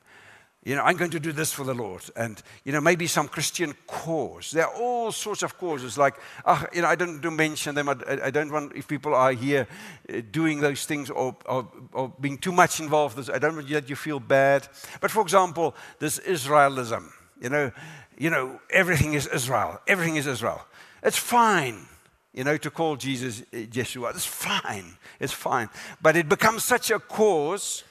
You 0.65 0.75
know, 0.75 0.83
I'm 0.83 0.97
going 0.97 1.11
to 1.11 1.19
do 1.19 1.31
this 1.31 1.53
for 1.53 1.63
the 1.63 1.73
Lord. 1.73 2.03
And, 2.17 2.43
you 2.65 2.73
know, 2.73 2.81
maybe 2.81 3.07
some 3.07 3.29
Christian 3.29 3.73
cause. 3.87 4.51
There 4.51 4.67
are 4.67 4.75
all 4.75 5.13
sorts 5.13 5.43
of 5.43 5.57
causes. 5.57 5.97
Like, 5.97 6.15
uh, 6.43 6.65
you 6.73 6.81
know, 6.81 6.89
I 6.89 6.95
don't 6.95 7.21
do 7.21 7.31
mention 7.31 7.73
them. 7.73 7.87
I, 7.87 7.95
I, 8.21 8.31
don't 8.31 8.51
want, 8.51 8.75
if 8.75 8.85
people 8.85 9.15
are 9.15 9.31
here 9.31 9.65
uh, 10.09 10.21
doing 10.29 10.59
those 10.59 10.85
things 10.85 11.09
or, 11.09 11.37
or, 11.45 11.69
or, 11.93 12.11
being 12.19 12.37
too 12.37 12.51
much 12.51 12.81
involved, 12.81 13.29
I 13.29 13.39
don't 13.39 13.55
want 13.55 13.69
that 13.69 13.89
you 13.89 13.95
feel 13.95 14.19
bad. 14.19 14.67
But 14.99 15.09
for 15.09 15.21
example, 15.21 15.73
this 15.99 16.19
Israelism, 16.19 17.11
you 17.43 17.49
know, 17.49 17.71
you 18.17 18.31
know, 18.31 18.59
everything 18.71 19.13
is 19.13 19.27
Israel. 19.27 19.79
Everything 19.85 20.15
is 20.15 20.25
Israel. 20.25 20.65
It's 21.03 21.17
fine, 21.17 21.85
you 22.33 22.43
know, 22.43 22.57
to 22.57 22.71
call 22.71 22.95
Jesus 22.95 23.41
uh, 23.41 23.57
Yeshua. 23.57 24.15
It's 24.15 24.25
fine. 24.25 24.97
It's 25.19 25.33
fine. 25.33 25.69
But 26.01 26.15
it 26.15 26.27
becomes 26.27 26.63
such 26.63 26.89
a 26.89 26.97
cause 26.97 27.83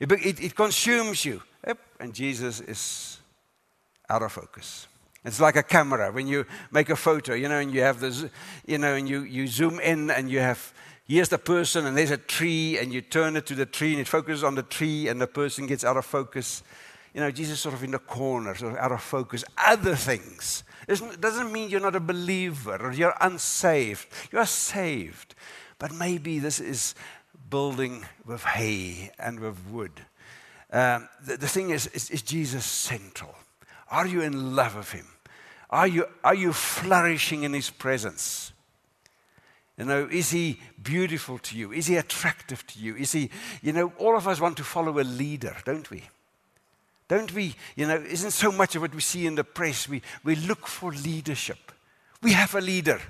it, 0.00 0.10
it, 0.12 0.40
it 0.42 0.56
consumes 0.56 1.24
you. 1.24 1.42
And 2.00 2.14
Jesus 2.14 2.60
is 2.60 3.18
out 4.08 4.22
of 4.22 4.32
focus. 4.32 4.86
It's 5.22 5.38
like 5.38 5.56
a 5.56 5.62
camera 5.62 6.10
when 6.10 6.26
you 6.26 6.46
make 6.72 6.88
a 6.88 6.96
photo, 6.96 7.34
you 7.34 7.46
know, 7.46 7.58
and 7.58 7.72
you 7.72 7.82
have 7.82 8.00
this, 8.00 8.24
you 8.66 8.78
know, 8.78 8.94
and 8.94 9.06
you, 9.06 9.20
you 9.20 9.46
zoom 9.46 9.78
in 9.80 10.10
and 10.10 10.30
you 10.30 10.40
have, 10.40 10.72
here's 11.06 11.28
the 11.28 11.36
person 11.36 11.84
and 11.84 11.94
there's 11.94 12.10
a 12.10 12.16
tree 12.16 12.78
and 12.78 12.90
you 12.90 13.02
turn 13.02 13.36
it 13.36 13.44
to 13.46 13.54
the 13.54 13.66
tree 13.66 13.92
and 13.92 14.00
it 14.00 14.08
focuses 14.08 14.42
on 14.42 14.54
the 14.54 14.62
tree 14.62 15.08
and 15.08 15.20
the 15.20 15.26
person 15.26 15.66
gets 15.66 15.84
out 15.84 15.98
of 15.98 16.06
focus. 16.06 16.62
You 17.14 17.20
know, 17.20 17.30
Jesus 17.30 17.60
sort 17.60 17.74
of 17.74 17.82
in 17.82 17.90
the 17.90 17.98
corner, 17.98 18.54
sort 18.54 18.72
of 18.72 18.78
out 18.78 18.92
of 18.92 19.02
focus. 19.02 19.44
Other 19.58 19.96
things. 19.96 20.64
It 20.88 21.20
doesn't 21.20 21.52
mean 21.52 21.70
you're 21.70 21.80
not 21.80 21.96
a 21.96 22.00
believer 22.00 22.76
or 22.80 22.92
you're 22.92 23.14
unsaved. 23.20 24.06
You 24.32 24.38
are 24.38 24.46
saved. 24.46 25.34
But 25.78 25.92
maybe 25.92 26.38
this 26.38 26.60
is 26.60 26.94
building 27.48 28.04
with 28.24 28.44
hay 28.44 29.10
and 29.18 29.40
with 29.40 29.58
wood. 29.70 29.92
Um, 30.72 31.08
the, 31.24 31.36
the, 31.36 31.48
thing 31.48 31.70
is, 31.70 31.88
is, 31.88 32.10
is 32.10 32.22
Jesus 32.22 32.64
central? 32.64 33.34
Are 33.90 34.06
you 34.06 34.20
in 34.20 34.54
love 34.54 34.76
with 34.76 34.92
Him? 34.92 35.06
Are 35.68 35.86
you, 35.86 36.06
are 36.22 36.34
you 36.34 36.52
flourishing 36.52 37.42
in 37.42 37.52
His 37.52 37.70
presence? 37.70 38.52
You 39.80 39.86
know, 39.86 40.06
is 40.10 40.30
he 40.30 40.60
beautiful 40.82 41.38
to 41.38 41.56
you? 41.56 41.72
Is 41.72 41.86
he 41.86 41.96
attractive 41.96 42.66
to 42.66 42.78
you? 42.78 42.96
Is 42.96 43.12
he, 43.12 43.30
you 43.62 43.72
know, 43.72 43.94
all 43.96 44.14
of 44.14 44.28
us 44.28 44.38
want 44.38 44.58
to 44.58 44.62
follow 44.62 45.00
a 45.00 45.00
leader, 45.00 45.56
don't 45.64 45.88
we? 45.90 46.02
Don't 47.10 47.34
we, 47.34 47.56
you 47.74 47.88
know, 47.88 47.96
isn't 47.96 48.30
so 48.30 48.52
much 48.52 48.76
of 48.76 48.82
what 48.82 48.94
we 48.94 49.00
see 49.00 49.26
in 49.26 49.34
the 49.34 49.42
press, 49.42 49.88
we, 49.88 50.00
we 50.22 50.36
look 50.36 50.68
for 50.68 50.92
leadership. 50.92 51.72
We 52.22 52.34
have 52.34 52.54
a 52.54 52.60
leader. 52.60 53.00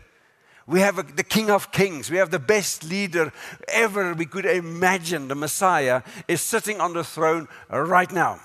We 0.66 0.80
have 0.80 0.98
a, 0.98 1.03
the 1.03 1.22
King 1.22 1.51
of 1.51 1.70
Kings. 1.70 2.11
We 2.11 2.16
have 2.16 2.30
the 2.30 2.38
best 2.38 2.82
leader 2.82 3.30
ever 3.68 4.14
we 4.14 4.24
could 4.24 4.46
imagine. 4.46 5.28
The 5.28 5.34
Messiah 5.34 6.01
is 6.26 6.40
sitting 6.40 6.80
on 6.80 6.94
the 6.94 7.05
throne 7.05 7.46
right 7.68 8.11
now. 8.11 8.40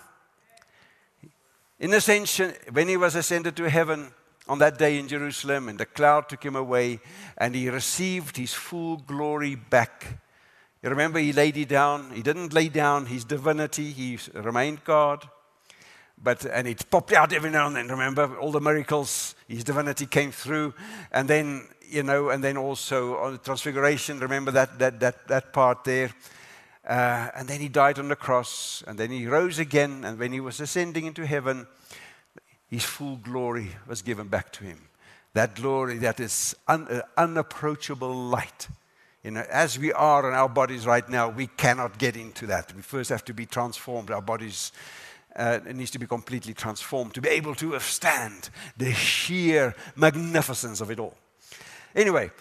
In 1.80 1.94
ascension, 1.94 2.54
when 2.74 2.90
he 2.90 2.98
was 2.98 3.16
ascended 3.16 3.56
to 3.56 3.70
heaven 3.70 4.12
on 4.50 4.60
that 4.60 4.78
day 4.78 5.00
in 5.00 5.08
Jerusalem, 5.08 5.70
and 5.70 5.80
the 5.80 5.86
cloud 5.86 6.28
took 6.28 6.44
him 6.44 6.58
away, 6.58 7.00
and 7.38 7.56
he 7.56 7.70
received 7.70 8.36
his 8.36 8.54
full 8.54 8.98
glory 8.98 9.56
back. 9.56 10.20
You 10.84 10.90
remember, 10.90 11.20
he 11.20 11.32
laid 11.32 11.56
it 11.56 11.70
down. 11.70 12.12
He 12.12 12.22
didn't 12.24 12.52
lay 12.52 12.68
down 12.68 13.06
his 13.06 13.24
divinity, 13.24 13.92
he 13.92 14.20
remained 14.34 14.84
God. 14.84 15.30
But, 16.22 16.46
and 16.46 16.68
it 16.68 16.90
popped 16.90 17.12
out 17.12 17.34
every 17.34 17.52
now 17.52 17.68
and 17.68 17.76
then. 17.76 17.88
Remember 17.88 18.38
all 18.40 18.52
the 18.52 18.62
miracles, 18.62 19.36
his 19.48 19.64
divinity 19.64 20.06
came 20.06 20.32
through. 20.32 20.74
And 21.12 21.30
then 21.30 21.68
you 21.90 22.04
know, 22.04 22.30
and 22.30 22.44
then 22.44 22.58
also 22.58 23.18
on 23.18 23.34
the 23.34 23.38
Transfiguration, 23.38 24.20
remember 24.20 24.52
that, 24.52 24.80
that, 24.80 25.00
that, 25.00 25.28
that 25.28 25.54
part 25.54 25.84
there. 25.84 26.12
Uh, 26.88 27.30
and 27.36 27.48
then 27.48 27.60
he 27.60 27.68
died 27.68 27.98
on 27.98 28.08
the 28.10 28.16
cross, 28.16 28.84
and 28.88 28.98
then 28.98 29.10
he 29.10 29.26
rose 29.26 29.58
again, 29.58 30.04
and 30.06 30.20
when 30.20 30.32
he 30.32 30.40
was 30.40 30.60
ascending 30.60 31.06
into 31.06 31.26
heaven, 31.26 31.66
his 32.68 32.84
full 32.84 33.18
glory 33.18 33.70
was 33.88 34.02
given 34.02 34.28
back 34.28 34.52
to 34.54 34.64
him. 34.64 34.78
That 35.34 35.56
glory 35.56 35.98
that 36.00 36.20
is 36.20 36.56
un, 36.68 36.88
uh, 36.88 37.02
unapproachable 37.18 38.14
light. 38.14 38.68
You 39.24 39.32
know, 39.32 39.46
as 39.50 39.80
we 39.80 39.92
are 39.92 40.30
in 40.30 40.36
our 40.36 40.48
bodies 40.48 40.86
right 40.86 41.08
now, 41.10 41.30
we 41.30 41.48
cannot 41.48 41.98
get 41.98 42.16
into 42.16 42.46
that. 42.48 42.74
We 42.76 42.84
first 42.84 43.10
have 43.10 43.26
to 43.26 43.34
be 43.34 43.48
transformed. 43.48 44.12
Our 44.12 44.22
bodies 44.22 44.72
uh, 45.36 45.60
it 45.68 45.76
needs 45.76 45.92
to 45.92 46.00
be 46.00 46.08
completely 46.08 46.54
transformed 46.54 47.14
to 47.14 47.22
be 47.22 47.30
able 47.30 47.56
to 47.56 47.72
withstand 47.72 48.50
the 48.78 48.94
sheer 48.94 49.76
magnificence 49.96 50.82
of 50.82 50.90
it 50.90 51.00
all. 51.00 51.16
Anyway, 51.96 52.32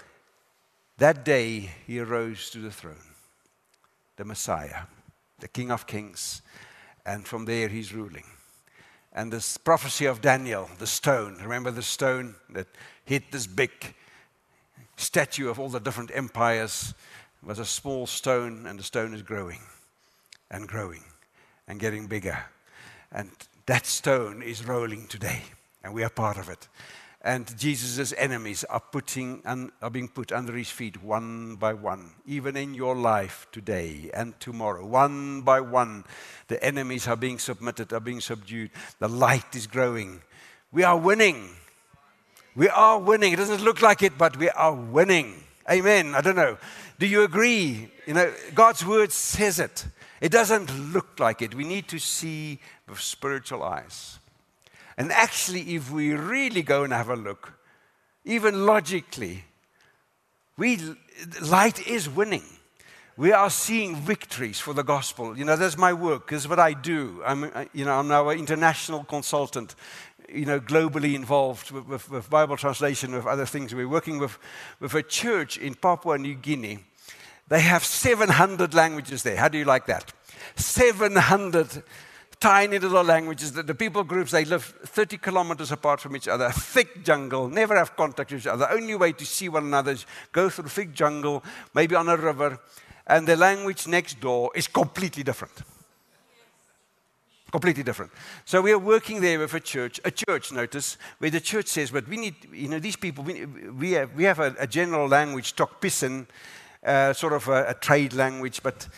that 0.99 1.24
day 1.24 1.70
he 1.86 1.99
arose 1.99 2.51
to 2.51 2.59
the 2.59 2.70
throne, 2.70 3.14
the 4.16 4.24
Messiah, 4.24 4.82
the 5.40 5.49
King 5.49 5.70
of 5.70 5.86
Kings, 5.86 6.42
and 7.05 7.26
from 7.26 7.45
there 7.45 7.68
he's 7.68 7.92
ruling. 7.92 8.24
And 9.12 9.32
this 9.32 9.57
prophecy 9.57 10.07
of 10.07 10.20
Daniel, 10.20 10.68
the 10.78 10.86
stone, 10.86 11.38
remember 11.40 11.70
the 11.70 11.82
stone 11.82 12.34
that 12.51 12.66
hit 13.05 13.30
this 13.30 13.47
big 13.47 13.95
statue 14.97 15.49
of 15.49 15.61
all 15.61 15.68
the 15.68 15.80
different 15.80 16.11
empires, 16.14 16.95
was 17.42 17.59
a 17.59 17.64
small 17.64 18.07
stone, 18.07 18.66
and 18.66 18.78
the 18.78 18.82
stone 18.82 19.14
is 19.14 19.22
growing 19.22 19.61
and 20.51 20.66
growing 20.66 21.05
and 21.68 21.78
getting 21.78 22.07
bigger. 22.07 22.45
And 23.14 23.30
that 23.64 23.86
stone 23.86 24.42
is 24.42 24.66
rolling 24.66 25.06
today, 25.06 25.40
and 25.82 25.94
we 25.94 26.04
are 26.04 26.10
part 26.10 26.36
of 26.36 26.50
it 26.50 26.68
and 27.24 27.58
Jesus' 27.58 28.12
enemies 28.18 28.64
are, 28.64 28.80
putting, 28.80 29.40
and 29.46 29.72
are 29.80 29.88
being 29.88 30.08
put 30.08 30.30
under 30.30 30.52
his 30.52 30.68
feet 30.68 31.02
one 31.02 31.56
by 31.56 31.72
one. 31.72 32.10
Even 32.26 32.54
in 32.54 32.74
your 32.74 32.94
life 32.94 33.46
today 33.50 34.10
and 34.12 34.38
tomorrow, 34.38 34.84
one 34.84 35.40
by 35.40 35.60
one, 35.60 36.04
the 36.48 36.62
enemies 36.62 37.08
are 37.08 37.16
being 37.16 37.38
submitted, 37.38 37.94
are 37.94 38.00
being 38.00 38.20
subdued. 38.20 38.70
The 38.98 39.08
light 39.08 39.56
is 39.56 39.66
growing. 39.66 40.20
We 40.70 40.82
are 40.82 40.98
winning. 40.98 41.48
We 42.54 42.68
are 42.68 42.98
winning. 42.98 43.32
It 43.32 43.36
doesn't 43.36 43.64
look 43.64 43.80
like 43.80 44.02
it, 44.02 44.18
but 44.18 44.36
we 44.36 44.50
are 44.50 44.74
winning. 44.74 45.42
Amen. 45.70 46.14
I 46.14 46.20
don't 46.20 46.36
know. 46.36 46.58
Do 46.99 47.07
you 47.07 47.22
agree? 47.22 47.90
You 48.07 48.14
know, 48.14 48.32
God's 48.55 48.84
word 48.84 49.12
says 49.12 49.59
it. 49.59 49.86
It 50.20 50.30
doesn't 50.30 50.92
look 50.92 51.18
like 51.18 51.42
it. 51.42 51.55
We 51.55 51.64
need 51.64 51.88
to 51.88 51.99
see 51.99 52.61
with 52.88 53.01
spiritual 53.01 53.62
eyes. 53.62 54.18
And 54.97 55.11
actually, 55.11 55.74
if 55.74 55.90
we 55.90 56.14
really 56.14 56.62
go 56.62 56.84
and 56.84 56.92
have 56.92 57.09
a 57.09 57.16
look, 57.16 57.53
even 58.24 58.64
logically, 58.64 59.45
we, 60.57 60.78
light 61.42 61.86
is 61.86 62.09
winning. 62.09 62.45
We 63.16 63.32
are 63.32 63.51
seeing 63.51 63.97
victories 63.97 64.59
for 64.59 64.72
the 64.72 64.82
gospel. 64.82 65.36
You 65.38 65.45
know, 65.45 65.57
that's 65.57 65.76
my 65.76 65.92
work. 65.92 66.30
This 66.30 66.42
is 66.42 66.49
what 66.49 66.59
I 66.59 66.72
do. 66.72 67.22
I'm, 67.24 67.45
uh, 67.45 67.64
you 67.72 67.84
know, 67.84 67.99
I'm 67.99 68.09
now 68.09 68.28
an 68.28 68.38
international 68.38 69.05
consultant, 69.05 69.74
you 70.28 70.46
know, 70.46 70.60
globally 70.60 71.14
involved 71.14 71.70
with, 71.70 71.86
with, 71.86 72.10
with 72.10 72.30
Bible 72.30 72.56
translation, 72.56 73.14
with 73.14 73.26
other 73.26 73.46
things. 73.46 73.74
We're 73.74 73.88
working 73.88 74.18
with, 74.18 74.38
with 74.80 74.94
a 74.94 75.02
church 75.02 75.58
in 75.58 75.74
Papua 75.74 76.18
New 76.18 76.34
Guinea. 76.34 76.78
They 77.48 77.60
have 77.60 77.84
700 77.84 78.74
languages 78.74 79.22
there. 79.22 79.36
How 79.36 79.48
do 79.48 79.58
you 79.58 79.64
like 79.64 79.86
that? 79.86 80.12
700 80.56 81.82
tiny 82.40 82.78
little 82.78 83.02
languages. 83.02 83.52
that 83.52 83.66
the 83.66 83.74
people 83.74 84.04
groups, 84.04 84.30
they 84.30 84.44
live 84.44 84.64
30 84.64 85.16
kilometers 85.18 85.72
apart 85.72 86.00
from 86.00 86.14
each 86.14 86.28
other, 86.28 86.50
thick 86.50 87.02
jungle, 87.02 87.48
never 87.48 87.74
have 87.74 87.96
contact 87.96 88.30
with 88.32 88.42
each 88.42 88.46
other. 88.46 88.66
The 88.66 88.74
only 88.74 88.94
way 88.94 89.12
to 89.12 89.24
see 89.24 89.48
one 89.48 89.64
another 89.64 89.92
is 89.92 90.06
go 90.32 90.50
through 90.50 90.68
thick 90.68 90.92
jungle, 90.92 91.42
maybe 91.74 91.94
on 91.94 92.08
a 92.08 92.16
river, 92.16 92.58
and 93.06 93.26
the 93.26 93.36
language 93.36 93.86
next 93.86 94.20
door 94.20 94.50
is 94.54 94.68
completely 94.68 95.22
different. 95.22 95.62
Completely 97.55 97.84
different. 97.84 98.11
So 98.44 98.61
we 98.61 98.72
are 98.72 98.80
working 98.80 99.20
there 99.20 99.38
with 99.38 99.55
a 99.55 99.61
church, 99.61 100.00
a 100.05 100.11
church, 100.11 100.50
notice, 100.50 100.98
where 101.18 101.30
the 101.30 101.40
church 101.40 101.68
says, 101.68 101.92
but 101.92 102.09
we 102.09 102.16
need, 102.16 102.34
you 102.52 102.66
know, 102.66 102.80
these 102.80 102.96
people, 102.96 103.22
we, 103.22 103.46
we 103.46 103.92
have, 103.92 104.12
we 104.16 104.24
have 104.24 104.40
a, 104.40 104.57
a 104.59 104.66
general 104.66 105.07
language, 105.07 105.55
Tok 105.55 105.80
Pisin, 105.80 106.26
uh, 106.84 107.12
sort 107.12 107.32
of 107.32 107.46
a, 107.46 107.66
a 107.68 107.74
trade 107.74 108.12
language, 108.12 108.61
but 108.61 108.88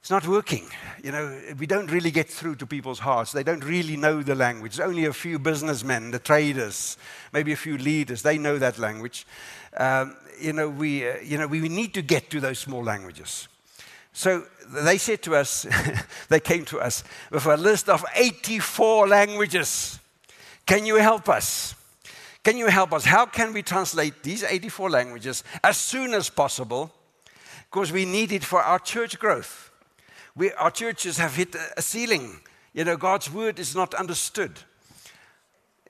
it's 0.00 0.08
not 0.08 0.24
working. 0.24 0.68
You 1.02 1.10
know, 1.10 1.40
we 1.58 1.66
don't 1.66 1.90
really 1.90 2.12
get 2.12 2.30
through 2.30 2.54
to 2.56 2.66
people's 2.66 3.00
hearts. 3.00 3.32
They 3.32 3.42
don't 3.42 3.64
really 3.64 3.96
know 3.96 4.22
the 4.22 4.36
language. 4.36 4.76
There's 4.76 4.88
only 4.88 5.06
a 5.06 5.12
few 5.12 5.40
businessmen, 5.40 6.12
the 6.12 6.20
traders, 6.20 6.96
maybe 7.32 7.50
a 7.50 7.56
few 7.56 7.76
leaders. 7.76 8.22
They 8.22 8.38
know 8.38 8.56
that 8.56 8.78
language. 8.78 9.26
Um, 9.76 10.14
you 10.40 10.52
know, 10.52 10.68
we, 10.68 11.08
uh, 11.08 11.16
you 11.24 11.38
know, 11.38 11.48
we 11.48 11.68
need 11.68 11.92
to 11.94 12.02
get 12.02 12.30
to 12.30 12.38
those 12.38 12.60
small 12.60 12.84
languages. 12.84 13.48
So 14.14 14.44
they 14.68 14.96
said 14.96 15.22
to 15.22 15.34
us, 15.34 15.66
they 16.28 16.40
came 16.40 16.64
to 16.66 16.80
us 16.80 17.04
with 17.30 17.44
a 17.46 17.56
list 17.56 17.88
of 17.88 18.04
84 18.14 19.08
languages. 19.08 19.98
Can 20.64 20.86
you 20.86 20.96
help 20.96 21.28
us? 21.28 21.74
Can 22.44 22.56
you 22.56 22.68
help 22.68 22.92
us? 22.92 23.04
How 23.04 23.26
can 23.26 23.52
we 23.52 23.62
translate 23.62 24.22
these 24.22 24.44
84 24.44 24.88
languages 24.88 25.42
as 25.62 25.76
soon 25.76 26.14
as 26.14 26.30
possible? 26.30 26.92
Because 27.70 27.90
we 27.90 28.04
need 28.04 28.30
it 28.30 28.44
for 28.44 28.62
our 28.62 28.78
church 28.78 29.18
growth. 29.18 29.70
We, 30.36 30.52
our 30.52 30.70
churches 30.70 31.18
have 31.18 31.34
hit 31.34 31.56
a 31.76 31.82
ceiling. 31.82 32.40
You 32.72 32.84
know, 32.84 32.96
God's 32.96 33.32
word 33.32 33.58
is 33.58 33.74
not 33.74 33.94
understood. 33.94 34.60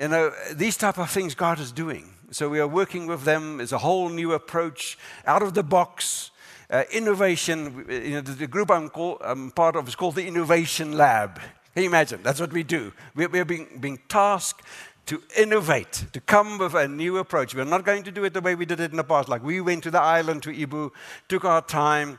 You 0.00 0.08
know, 0.08 0.32
these 0.52 0.78
type 0.78 0.98
of 0.98 1.10
things 1.10 1.34
God 1.34 1.60
is 1.60 1.72
doing. 1.72 2.14
So 2.30 2.48
we 2.48 2.58
are 2.58 2.68
working 2.68 3.06
with 3.06 3.24
them. 3.24 3.60
It's 3.60 3.72
a 3.72 3.78
whole 3.78 4.08
new 4.08 4.32
approach, 4.32 4.98
out 5.26 5.42
of 5.42 5.54
the 5.54 5.62
box, 5.62 6.30
uh, 6.70 6.84
innovation. 6.92 7.84
You 7.88 8.10
know, 8.10 8.20
the, 8.20 8.32
the 8.32 8.46
group 8.46 8.70
I'm, 8.70 8.88
call, 8.88 9.18
I'm, 9.20 9.50
part 9.50 9.76
of 9.76 9.88
is 9.88 9.94
called 9.94 10.14
the 10.14 10.26
Innovation 10.26 10.92
Lab. 10.96 11.40
Can 11.74 11.82
you 11.82 11.88
imagine? 11.88 12.20
That's 12.22 12.40
what 12.40 12.52
we 12.52 12.62
do. 12.62 12.92
We're, 13.14 13.28
we're 13.28 13.44
being, 13.44 13.78
being 13.80 13.98
tasked 14.08 14.62
to 15.06 15.22
innovate, 15.36 16.06
to 16.12 16.20
come 16.20 16.58
with 16.58 16.74
a 16.74 16.88
new 16.88 17.18
approach. 17.18 17.54
We're 17.54 17.64
not 17.64 17.84
going 17.84 18.04
to 18.04 18.10
do 18.10 18.24
it 18.24 18.32
the 18.32 18.40
way 18.40 18.54
we 18.54 18.64
did 18.64 18.80
it 18.80 18.90
in 18.90 18.96
the 18.96 19.04
past. 19.04 19.28
Like 19.28 19.42
we 19.42 19.60
went 19.60 19.82
to 19.84 19.90
the 19.90 20.00
island, 20.00 20.42
to 20.44 20.62
Ibo, 20.62 20.92
took 21.28 21.44
our 21.44 21.60
time. 21.60 22.18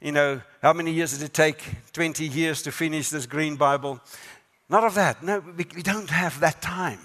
You 0.00 0.12
know, 0.12 0.42
how 0.62 0.72
many 0.72 0.92
years 0.92 1.16
did 1.16 1.24
it 1.24 1.32
take? 1.32 1.62
20 1.92 2.26
years 2.26 2.62
to 2.62 2.72
finish 2.72 3.08
this 3.08 3.26
green 3.26 3.56
Bible. 3.56 4.00
Not 4.68 4.84
of 4.84 4.94
that. 4.94 5.22
No, 5.22 5.40
we, 5.40 5.66
we 5.74 5.82
don't 5.82 6.10
have 6.10 6.38
that 6.40 6.60
time. 6.60 7.00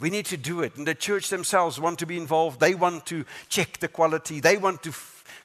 We 0.00 0.10
need 0.10 0.26
to 0.26 0.36
do 0.36 0.60
it. 0.60 0.76
And 0.76 0.86
the 0.86 0.94
church 0.94 1.28
themselves 1.28 1.80
want 1.80 1.98
to 2.00 2.06
be 2.06 2.16
involved. 2.16 2.60
They 2.60 2.74
want 2.74 3.06
to 3.06 3.24
check 3.48 3.78
the 3.78 3.88
quality. 3.88 4.40
They 4.40 4.56
want 4.56 4.82
to 4.84 4.92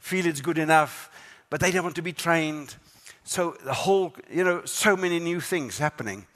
feel 0.04 0.26
it's 0.26 0.42
good 0.42 0.58
enough, 0.58 1.10
but 1.50 1.62
they 1.62 1.72
don't 1.72 1.84
want 1.84 1.96
to 1.96 2.02
be 2.02 2.12
trained. 2.12 2.76
So 3.24 3.56
the 3.64 3.74
whole, 3.74 4.14
you 4.30 4.44
know, 4.44 4.66
so 4.66 4.98
many 4.98 5.18
new 5.18 5.40
things 5.40 5.78
happening. 5.78 6.28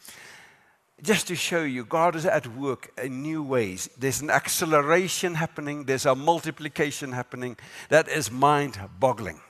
Just 1.04 1.28
to 1.28 1.36
show 1.36 1.64
you, 1.64 1.84
God 1.84 2.16
is 2.16 2.26
at 2.26 2.48
work 2.48 2.92
in 3.04 3.22
new 3.22 3.44
ways. 3.44 3.90
There's 4.00 4.22
an 4.22 4.30
acceleration 4.30 5.36
happening, 5.36 5.84
there's 5.84 6.06
a 6.06 6.16
multiplication 6.16 7.12
happening 7.12 7.58
that 7.90 8.08
is 8.08 8.32
mind 8.32 8.80
boggling. 9.00 9.42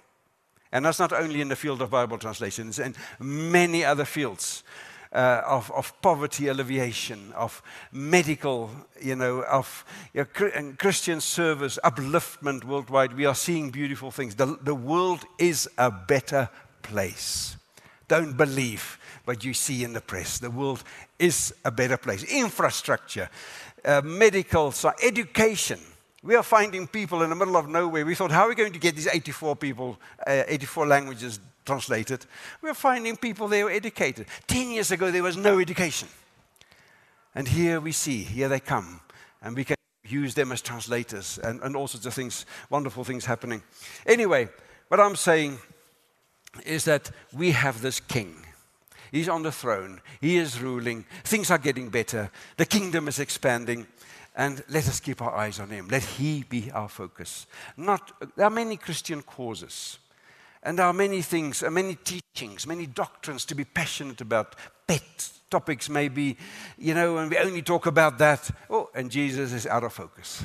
And 0.71 0.83
that's 0.83 0.99
not 0.99 1.13
only 1.13 1.39
in 1.39 1.49
the 1.49 1.55
field 1.55 1.83
of 1.83 1.91
Bible 1.91 2.17
translations, 2.17 2.79
in 2.79 2.95
many 3.19 3.85
other 3.85 4.03
fields. 4.03 4.63
Uh, 5.13 5.41
of, 5.45 5.71
of, 5.71 5.93
poverty 6.01 6.49
alleviation, 6.49 7.31
of 7.31 7.61
medical, 7.93 8.69
you 9.01 9.15
know, 9.15 9.41
of 9.43 9.85
you 10.13 10.25
know, 10.35 10.73
Christian 10.77 11.21
service, 11.21 11.79
upliftment 11.81 12.65
worldwide. 12.65 13.15
We 13.15 13.25
are 13.25 13.33
seeing 13.33 13.69
beautiful 13.69 14.11
things. 14.11 14.35
The, 14.35 14.57
the 14.61 14.75
world 14.75 15.23
is 15.39 15.69
a 15.77 15.89
better 15.89 16.49
place. 16.83 17.55
Don't 18.07 18.35
believe 18.35 18.99
what 19.25 19.43
you 19.43 19.53
see 19.53 19.83
in 19.83 19.93
the 19.93 20.01
press. 20.01 20.39
The 20.39 20.51
world 20.51 20.83
is 21.19 21.53
a 21.65 21.71
better 21.71 21.97
place. 21.97 22.23
Infrastructure, 22.23 23.29
uh, 23.83 24.01
medical, 24.03 24.73
education. 25.01 25.79
We 26.23 26.35
are 26.35 26.43
finding 26.43 26.87
people 26.87 27.21
in 27.21 27.29
the 27.29 27.35
middle 27.35 27.57
of 27.57 27.69
nowhere. 27.69 28.05
We 28.05 28.15
thought, 28.15 28.31
how 28.31 28.45
are 28.45 28.49
we 28.49 28.55
going 28.55 28.73
to 28.73 28.79
get 28.79 28.95
these 28.95 29.07
84 29.07 29.55
people, 29.57 29.99
uh, 30.25 30.43
84 30.47 30.87
languages 30.87 31.39
translated? 31.67 32.25
We're 32.61 32.73
finding 32.73 33.17
people 33.17 33.47
they 33.47 33.63
were 33.63 33.69
educated. 33.69 34.25
10 34.47 34.71
years 34.71 34.89
ago, 34.89 35.11
there 35.11 35.21
was 35.21 35.37
no 35.37 35.59
education. 35.59 36.07
And 37.35 37.47
here 37.47 37.79
we 37.79 37.91
see, 37.91 38.23
here 38.23 38.49
they 38.49 38.59
come. 38.59 39.01
And 39.43 39.55
we 39.55 39.63
can 39.63 39.75
use 40.03 40.33
them 40.33 40.51
as 40.51 40.61
translators 40.61 41.37
and, 41.43 41.61
and 41.61 41.75
all 41.75 41.87
sorts 41.87 42.07
of 42.07 42.13
things, 42.13 42.45
wonderful 42.69 43.03
things 43.03 43.25
happening. 43.25 43.61
Anyway, 44.05 44.49
what 44.87 44.99
I'm 44.99 45.15
saying 45.15 45.59
is 46.65 46.85
that 46.85 47.11
we 47.33 47.51
have 47.51 47.81
this 47.81 47.99
king. 47.99 48.45
He's 49.11 49.29
on 49.29 49.43
the 49.43 49.51
throne. 49.51 50.01
He 50.19 50.37
is 50.37 50.59
ruling. 50.61 51.05
Things 51.23 51.51
are 51.51 51.57
getting 51.57 51.89
better. 51.89 52.31
The 52.57 52.65
kingdom 52.65 53.07
is 53.07 53.19
expanding. 53.19 53.87
And 54.35 54.63
let 54.69 54.87
us 54.87 54.99
keep 54.99 55.21
our 55.21 55.35
eyes 55.35 55.59
on 55.59 55.69
him. 55.69 55.87
Let 55.89 56.03
he 56.03 56.43
be 56.43 56.71
our 56.71 56.89
focus. 56.89 57.47
Not, 57.75 58.11
there 58.35 58.45
are 58.45 58.51
many 58.51 58.77
Christian 58.77 59.21
causes. 59.21 59.99
And 60.67 60.77
there 60.77 60.85
are 60.85 60.91
many 60.91 61.21
things, 61.21 61.63
uh, 61.63 61.71
many 61.71 61.95
teachings, 61.95 62.67
many 62.67 62.87
doctrines 62.87 63.45
to 63.45 63.55
be 63.55 63.63
passionate 63.63 64.19
about. 64.19 64.53
Pet 64.85 65.29
topics, 65.49 65.87
maybe, 65.87 66.35
you 66.77 66.93
know, 66.93 67.19
and 67.19 67.31
we 67.31 67.37
only 67.37 67.61
talk 67.61 67.85
about 67.85 68.17
that. 68.17 68.51
Oh, 68.69 68.89
and 68.93 69.09
Jesus 69.09 69.53
is 69.53 69.65
out 69.65 69.85
of 69.85 69.93
focus. 69.93 70.43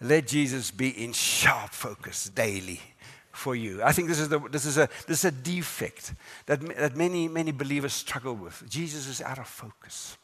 Let 0.00 0.26
Jesus 0.26 0.72
be 0.72 0.88
in 1.04 1.12
sharp 1.12 1.70
focus 1.70 2.28
daily 2.28 2.80
for 3.30 3.54
you. 3.54 3.84
I 3.84 3.92
think 3.92 4.08
this 4.08 4.18
is, 4.18 4.28
the, 4.28 4.40
this 4.50 4.64
is, 4.64 4.78
a, 4.78 4.88
this 5.06 5.20
is 5.20 5.26
a 5.26 5.30
defect 5.30 6.12
that, 6.46 6.60
that 6.76 6.96
many, 6.96 7.28
many 7.28 7.52
believers 7.52 7.92
struggle 7.92 8.34
with. 8.34 8.64
Jesus 8.68 9.06
is 9.06 9.22
out 9.22 9.38
of 9.38 9.46
focus. 9.46 10.18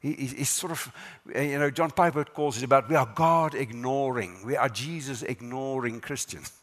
He, 0.00 0.14
he's 0.14 0.50
sort 0.50 0.72
of, 0.72 0.92
uh, 1.36 1.40
you 1.40 1.60
know, 1.60 1.70
John 1.70 1.92
Piper 1.92 2.24
calls 2.24 2.58
it 2.58 2.64
about 2.64 2.88
we 2.88 2.96
are 2.96 3.12
God 3.14 3.54
ignoring, 3.54 4.44
we 4.44 4.56
are 4.56 4.68
Jesus 4.68 5.22
ignoring 5.22 6.00
Christians. 6.00 6.57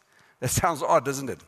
That 0.46 0.52
sounds 0.52 0.80
odd, 0.80 1.04
doesn't 1.04 1.28
it? 1.28 1.40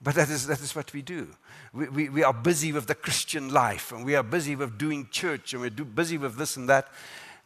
But 0.00 0.14
that 0.14 0.30
is, 0.30 0.46
that 0.46 0.62
is 0.62 0.74
what 0.74 0.90
we 0.94 1.02
do. 1.02 1.28
We, 1.74 1.88
we, 1.90 2.08
we 2.08 2.24
are 2.24 2.32
busy 2.32 2.72
with 2.72 2.86
the 2.86 2.94
Christian 2.94 3.52
life 3.52 3.92
and 3.92 4.02
we 4.02 4.16
are 4.16 4.22
busy 4.22 4.56
with 4.56 4.78
doing 4.78 5.08
church 5.10 5.52
and 5.52 5.60
we're 5.60 5.68
do, 5.68 5.84
busy 5.84 6.16
with 6.16 6.36
this 6.36 6.56
and 6.56 6.70
that. 6.70 6.88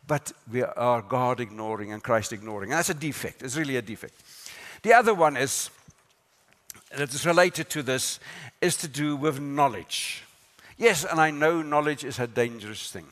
But 0.06 0.30
we 0.48 0.62
are 0.62 1.02
God 1.02 1.40
ignoring 1.40 1.92
and 1.92 2.00
Christ 2.00 2.32
ignoring. 2.32 2.70
And 2.70 2.78
that's 2.78 2.90
a 2.90 2.94
defect. 2.94 3.42
It's 3.42 3.56
really 3.56 3.74
a 3.74 3.82
defect. 3.82 4.14
The 4.84 4.92
other 4.92 5.14
one 5.14 5.36
is 5.36 5.68
that 6.96 7.12
is 7.12 7.26
related 7.26 7.68
to 7.70 7.82
this 7.82 8.20
is 8.60 8.76
to 8.76 8.86
do 8.86 9.16
with 9.16 9.40
knowledge. 9.40 10.22
Yes, 10.78 11.04
and 11.04 11.20
I 11.20 11.32
know 11.32 11.60
knowledge 11.60 12.04
is 12.04 12.20
a 12.20 12.28
dangerous 12.28 12.88
thing. 12.88 13.08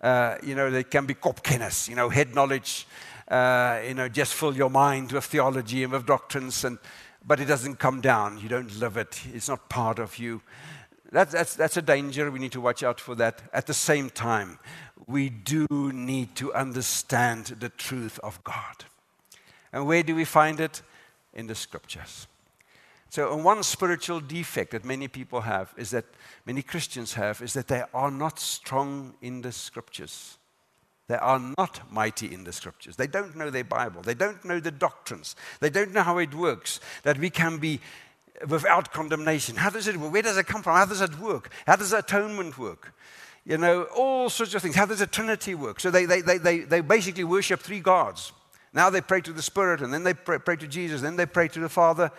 Uh, 0.00 0.36
you 0.42 0.54
know, 0.54 0.70
there 0.70 0.84
can 0.84 1.04
be 1.04 1.12
kopkennis, 1.12 1.86
you 1.86 1.96
know, 1.96 2.08
head 2.08 2.34
knowledge, 2.34 2.86
uh, 3.28 3.80
you 3.86 3.94
know, 3.94 4.08
just 4.08 4.34
fill 4.34 4.56
your 4.56 4.70
mind 4.70 5.12
with 5.12 5.24
theology 5.24 5.82
and 5.82 5.92
with 5.92 6.06
doctrines, 6.06 6.64
and, 6.64 6.78
but 7.26 7.40
it 7.40 7.46
doesn't 7.46 7.76
come 7.76 8.00
down. 8.00 8.38
You 8.38 8.48
don't 8.48 8.78
live 8.78 8.96
it, 8.96 9.20
it's 9.32 9.48
not 9.48 9.68
part 9.68 9.98
of 9.98 10.18
you. 10.18 10.42
That, 11.12 11.30
that's, 11.30 11.54
that's 11.54 11.76
a 11.76 11.82
danger. 11.82 12.30
We 12.30 12.38
need 12.38 12.52
to 12.52 12.60
watch 12.60 12.82
out 12.82 13.00
for 13.00 13.14
that. 13.16 13.42
At 13.52 13.66
the 13.66 13.74
same 13.74 14.10
time, 14.10 14.58
we 15.06 15.28
do 15.28 15.66
need 15.70 16.34
to 16.36 16.52
understand 16.52 17.46
the 17.60 17.68
truth 17.68 18.18
of 18.20 18.42
God. 18.42 18.84
And 19.72 19.86
where 19.86 20.02
do 20.02 20.14
we 20.14 20.24
find 20.24 20.60
it? 20.60 20.82
In 21.34 21.46
the 21.46 21.54
scriptures. 21.54 22.26
So, 23.10 23.36
one 23.36 23.62
spiritual 23.62 24.20
defect 24.20 24.72
that 24.72 24.84
many 24.84 25.06
people 25.06 25.42
have 25.42 25.72
is 25.76 25.90
that 25.90 26.06
many 26.44 26.62
Christians 26.62 27.14
have 27.14 27.40
is 27.40 27.52
that 27.52 27.68
they 27.68 27.82
are 27.94 28.10
not 28.10 28.38
strong 28.38 29.14
in 29.22 29.42
the 29.42 29.52
scriptures. 29.52 30.38
They 31.08 31.16
are 31.16 31.38
not 31.56 31.80
mighty 31.90 32.32
in 32.34 32.44
the 32.44 32.52
scriptures. 32.52 32.96
They 32.96 33.06
don't 33.06 33.36
know 33.36 33.50
their 33.50 33.64
Bible. 33.64 34.02
They 34.02 34.14
don't 34.14 34.44
know 34.44 34.58
the 34.58 34.72
doctrines. 34.72 35.36
They 35.60 35.70
don't 35.70 35.92
know 35.92 36.02
how 36.02 36.18
it 36.18 36.34
works, 36.34 36.80
that 37.04 37.18
we 37.18 37.30
can 37.30 37.58
be 37.58 37.80
without 38.48 38.92
condemnation. 38.92 39.56
How 39.56 39.70
does 39.70 39.86
it 39.86 39.96
work? 39.96 40.12
Where 40.12 40.22
does 40.22 40.36
it 40.36 40.46
come 40.46 40.62
from? 40.62 40.76
How 40.76 40.86
does 40.86 41.00
it 41.00 41.18
work? 41.18 41.50
How 41.66 41.76
does 41.76 41.92
atonement 41.92 42.58
work? 42.58 42.92
You 43.44 43.58
know, 43.58 43.84
all 43.96 44.28
sorts 44.28 44.54
of 44.54 44.62
things. 44.62 44.74
How 44.74 44.86
does 44.86 44.98
the 44.98 45.06
Trinity 45.06 45.54
work? 45.54 45.78
So 45.78 45.90
they, 45.90 46.04
they, 46.04 46.20
they, 46.20 46.38
they, 46.38 46.58
they 46.60 46.80
basically 46.80 47.24
worship 47.24 47.60
three 47.60 47.80
gods. 47.80 48.32
Now 48.76 48.90
they 48.90 49.00
pray 49.00 49.22
to 49.22 49.32
the 49.32 49.40
Spirit, 49.40 49.80
and 49.80 49.94
then 49.94 50.02
they 50.02 50.12
pray, 50.12 50.38
pray 50.38 50.56
to 50.56 50.66
Jesus, 50.66 51.00
then 51.00 51.16
they 51.16 51.24
pray 51.24 51.48
to 51.48 51.60
the 51.60 51.68
Father, 51.68 52.10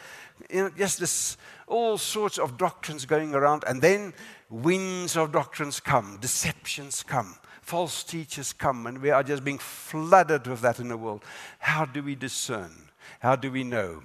you 0.50 0.64
know, 0.64 0.70
just 0.76 1.00
this, 1.00 1.38
all 1.68 2.00
sorts 2.00 2.40
of 2.40 2.58
doctrines 2.58 3.06
going 3.06 3.36
around, 3.36 3.64
and 3.68 3.80
then 3.80 4.14
winds 4.50 5.16
of 5.16 5.32
doctrines 5.32 5.80
come, 5.80 6.18
deceptions 6.20 7.04
come, 7.04 7.36
false 7.68 8.02
teachers 8.02 8.54
come, 8.54 8.88
and 8.88 9.02
we 9.02 9.10
are 9.10 9.22
just 9.22 9.44
being 9.44 9.58
flooded 9.58 10.48
with 10.48 10.62
that 10.62 10.80
in 10.80 10.88
the 10.88 10.96
world. 10.96 11.22
How 11.60 11.84
do 11.84 12.02
we 12.02 12.16
discern? 12.16 12.72
How 13.20 13.36
do 13.36 13.52
we 13.52 13.66
know? 13.66 14.04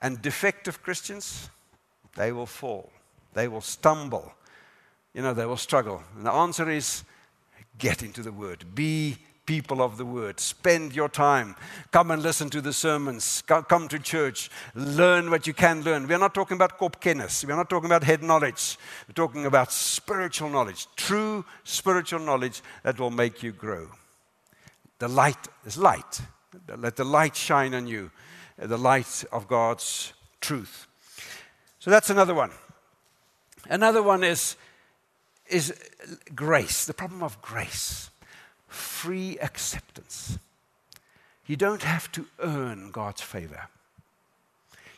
And 0.00 0.22
defective 0.22 0.80
Christians, 0.80 1.50
they 2.14 2.30
will 2.30 2.46
fall, 2.46 2.92
they 3.32 3.48
will 3.48 3.62
stumble, 3.62 4.32
you 5.12 5.22
know, 5.22 5.34
they 5.34 5.44
will 5.44 5.56
struggle. 5.56 6.04
And 6.16 6.24
the 6.24 6.30
answer 6.30 6.70
is 6.70 7.02
get 7.78 8.04
into 8.04 8.22
the 8.22 8.30
Word, 8.30 8.64
be 8.76 9.18
people 9.46 9.82
of 9.82 9.96
the 9.96 10.04
word. 10.04 10.40
Spend 10.40 10.94
your 10.94 11.08
time. 11.08 11.56
Come 11.90 12.10
and 12.10 12.22
listen 12.22 12.50
to 12.50 12.60
the 12.60 12.72
sermons. 12.72 13.42
Come 13.46 13.88
to 13.88 13.98
church. 13.98 14.50
Learn 14.74 15.30
what 15.30 15.46
you 15.46 15.52
can 15.52 15.82
learn. 15.82 16.08
We're 16.08 16.18
not 16.18 16.34
talking 16.34 16.56
about 16.56 16.78
kopkennis. 16.78 17.44
We're 17.44 17.56
not 17.56 17.70
talking 17.70 17.86
about 17.86 18.04
head 18.04 18.22
knowledge. 18.22 18.78
We're 19.08 19.14
talking 19.14 19.46
about 19.46 19.72
spiritual 19.72 20.50
knowledge, 20.50 20.86
true 20.96 21.44
spiritual 21.64 22.20
knowledge 22.20 22.62
that 22.82 22.98
will 22.98 23.10
make 23.10 23.42
you 23.42 23.52
grow. 23.52 23.88
The 24.98 25.08
light 25.08 25.48
is 25.66 25.76
light. 25.76 26.20
Let 26.76 26.96
the 26.96 27.04
light 27.04 27.36
shine 27.36 27.74
on 27.74 27.86
you, 27.86 28.10
the 28.56 28.78
light 28.78 29.24
of 29.32 29.48
God's 29.48 30.12
truth. 30.40 30.86
So 31.78 31.90
that's 31.90 32.10
another 32.10 32.34
one. 32.34 32.52
Another 33.68 34.02
one 34.02 34.22
is, 34.22 34.56
is 35.48 35.74
grace, 36.34 36.86
the 36.86 36.94
problem 36.94 37.22
of 37.22 37.40
grace 37.42 38.10
free 38.74 39.38
acceptance. 39.38 40.38
You 41.46 41.56
don't 41.56 41.82
have 41.82 42.10
to 42.12 42.26
earn 42.40 42.90
God's 42.90 43.20
favor. 43.20 43.68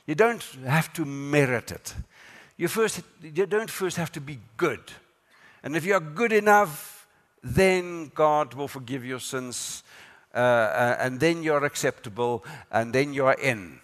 You 0.06 0.14
don't 0.14 0.42
have 0.64 0.92
to 0.94 1.04
merit 1.04 1.72
it. 1.72 1.94
You, 2.56 2.68
first, 2.68 3.02
you 3.22 3.46
don't 3.46 3.70
first 3.70 3.96
have 3.96 4.12
to 4.12 4.20
be 4.20 4.38
good. 4.56 4.80
And 5.62 5.76
if 5.76 5.84
you 5.84 5.94
are 5.94 6.00
good 6.00 6.32
enough, 6.32 7.06
then 7.42 8.12
God 8.14 8.54
will 8.54 8.68
forgive 8.68 9.04
your 9.04 9.20
sins, 9.20 9.82
uh, 10.34 10.38
uh, 10.38 10.96
and 11.00 11.20
then 11.20 11.42
you're 11.42 11.64
acceptable, 11.64 12.44
and 12.70 12.92
then 12.92 13.12
you're 13.12 13.32
in. 13.32 13.80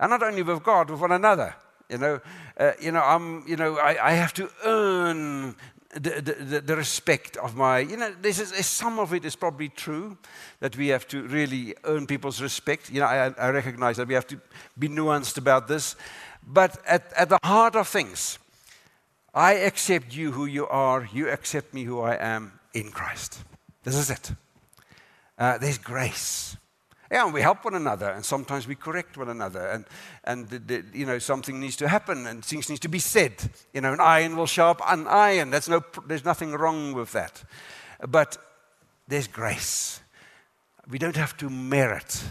And 0.00 0.10
not 0.10 0.22
only 0.22 0.42
with 0.42 0.62
God, 0.62 0.90
with 0.90 1.00
one 1.00 1.12
another. 1.12 1.54
You 1.88 1.98
know, 1.98 2.20
uh, 2.58 2.72
you 2.80 2.92
know, 2.92 3.02
I'm, 3.02 3.44
you 3.46 3.56
know, 3.56 3.78
I, 3.78 4.10
I 4.10 4.12
have 4.12 4.34
to 4.34 4.50
earn 4.64 5.54
the, 5.94 6.20
the, 6.20 6.60
the, 6.60 6.76
respect 6.76 7.36
of 7.38 7.56
my, 7.56 7.78
you 7.78 7.96
know, 7.96 8.12
this 8.20 8.38
is, 8.38 8.66
some 8.66 8.98
of 8.98 9.14
it 9.14 9.24
is 9.24 9.34
probably 9.34 9.70
true 9.70 10.18
that 10.60 10.76
we 10.76 10.88
have 10.88 11.08
to 11.08 11.22
really 11.22 11.74
earn 11.84 12.06
people's 12.06 12.42
respect. 12.42 12.90
You 12.90 13.00
know, 13.00 13.06
I, 13.06 13.32
I 13.38 13.50
recognize 13.50 13.96
that 13.96 14.06
we 14.06 14.14
have 14.14 14.26
to 14.26 14.40
be 14.78 14.88
nuanced 14.88 15.38
about 15.38 15.66
this. 15.66 15.96
But 16.46 16.78
at, 16.86 17.10
at 17.14 17.30
the 17.30 17.38
heart 17.42 17.74
of 17.74 17.88
things, 17.88 18.38
I 19.34 19.54
accept 19.54 20.14
you 20.14 20.32
who 20.32 20.44
you 20.46 20.66
are, 20.66 21.08
you 21.12 21.28
accept 21.30 21.72
me 21.72 21.84
who 21.84 22.00
I 22.00 22.16
am 22.16 22.58
in 22.74 22.90
Christ. 22.90 23.42
This 23.84 23.94
is 23.94 24.10
it. 24.10 24.32
Uh, 25.38 25.56
there's 25.58 25.78
grace. 25.78 26.56
Yeah, 27.10 27.24
and 27.24 27.32
we 27.32 27.40
help 27.40 27.64
one 27.64 27.74
another, 27.74 28.10
and 28.10 28.22
sometimes 28.22 28.68
we 28.68 28.74
correct 28.74 29.16
one 29.16 29.30
another, 29.30 29.66
and, 29.68 29.86
and 30.24 30.46
the, 30.48 30.58
the, 30.58 30.84
you 30.92 31.06
know, 31.06 31.18
something 31.18 31.58
needs 31.58 31.76
to 31.76 31.88
happen, 31.88 32.26
and 32.26 32.44
things 32.44 32.68
need 32.68 32.82
to 32.82 32.88
be 32.88 32.98
said. 32.98 33.32
You 33.72 33.80
know, 33.80 33.94
an 33.94 34.00
iron 34.00 34.36
will 34.36 34.46
sharp 34.46 34.82
an 34.86 35.06
iron. 35.06 35.50
That's 35.50 35.68
no, 35.68 35.82
there's 36.06 36.24
nothing 36.24 36.52
wrong 36.52 36.92
with 36.92 37.12
that. 37.12 37.42
But 38.06 38.36
there's 39.06 39.26
grace. 39.26 40.00
We 40.90 40.98
don't 40.98 41.16
have 41.16 41.36
to 41.38 41.48
merit 41.48 42.22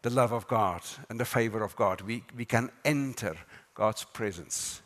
the 0.00 0.10
love 0.10 0.32
of 0.32 0.46
God 0.48 0.82
and 1.08 1.20
the 1.20 1.24
favor 1.24 1.62
of 1.62 1.76
God. 1.76 2.00
We, 2.00 2.24
we 2.36 2.44
can 2.44 2.70
enter 2.84 3.36
God's 3.74 4.04
presence 4.04 4.80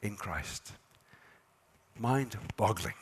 in 0.00 0.16
Christ. 0.16 0.72
Mind 1.98 2.36
boggling. 2.56 2.94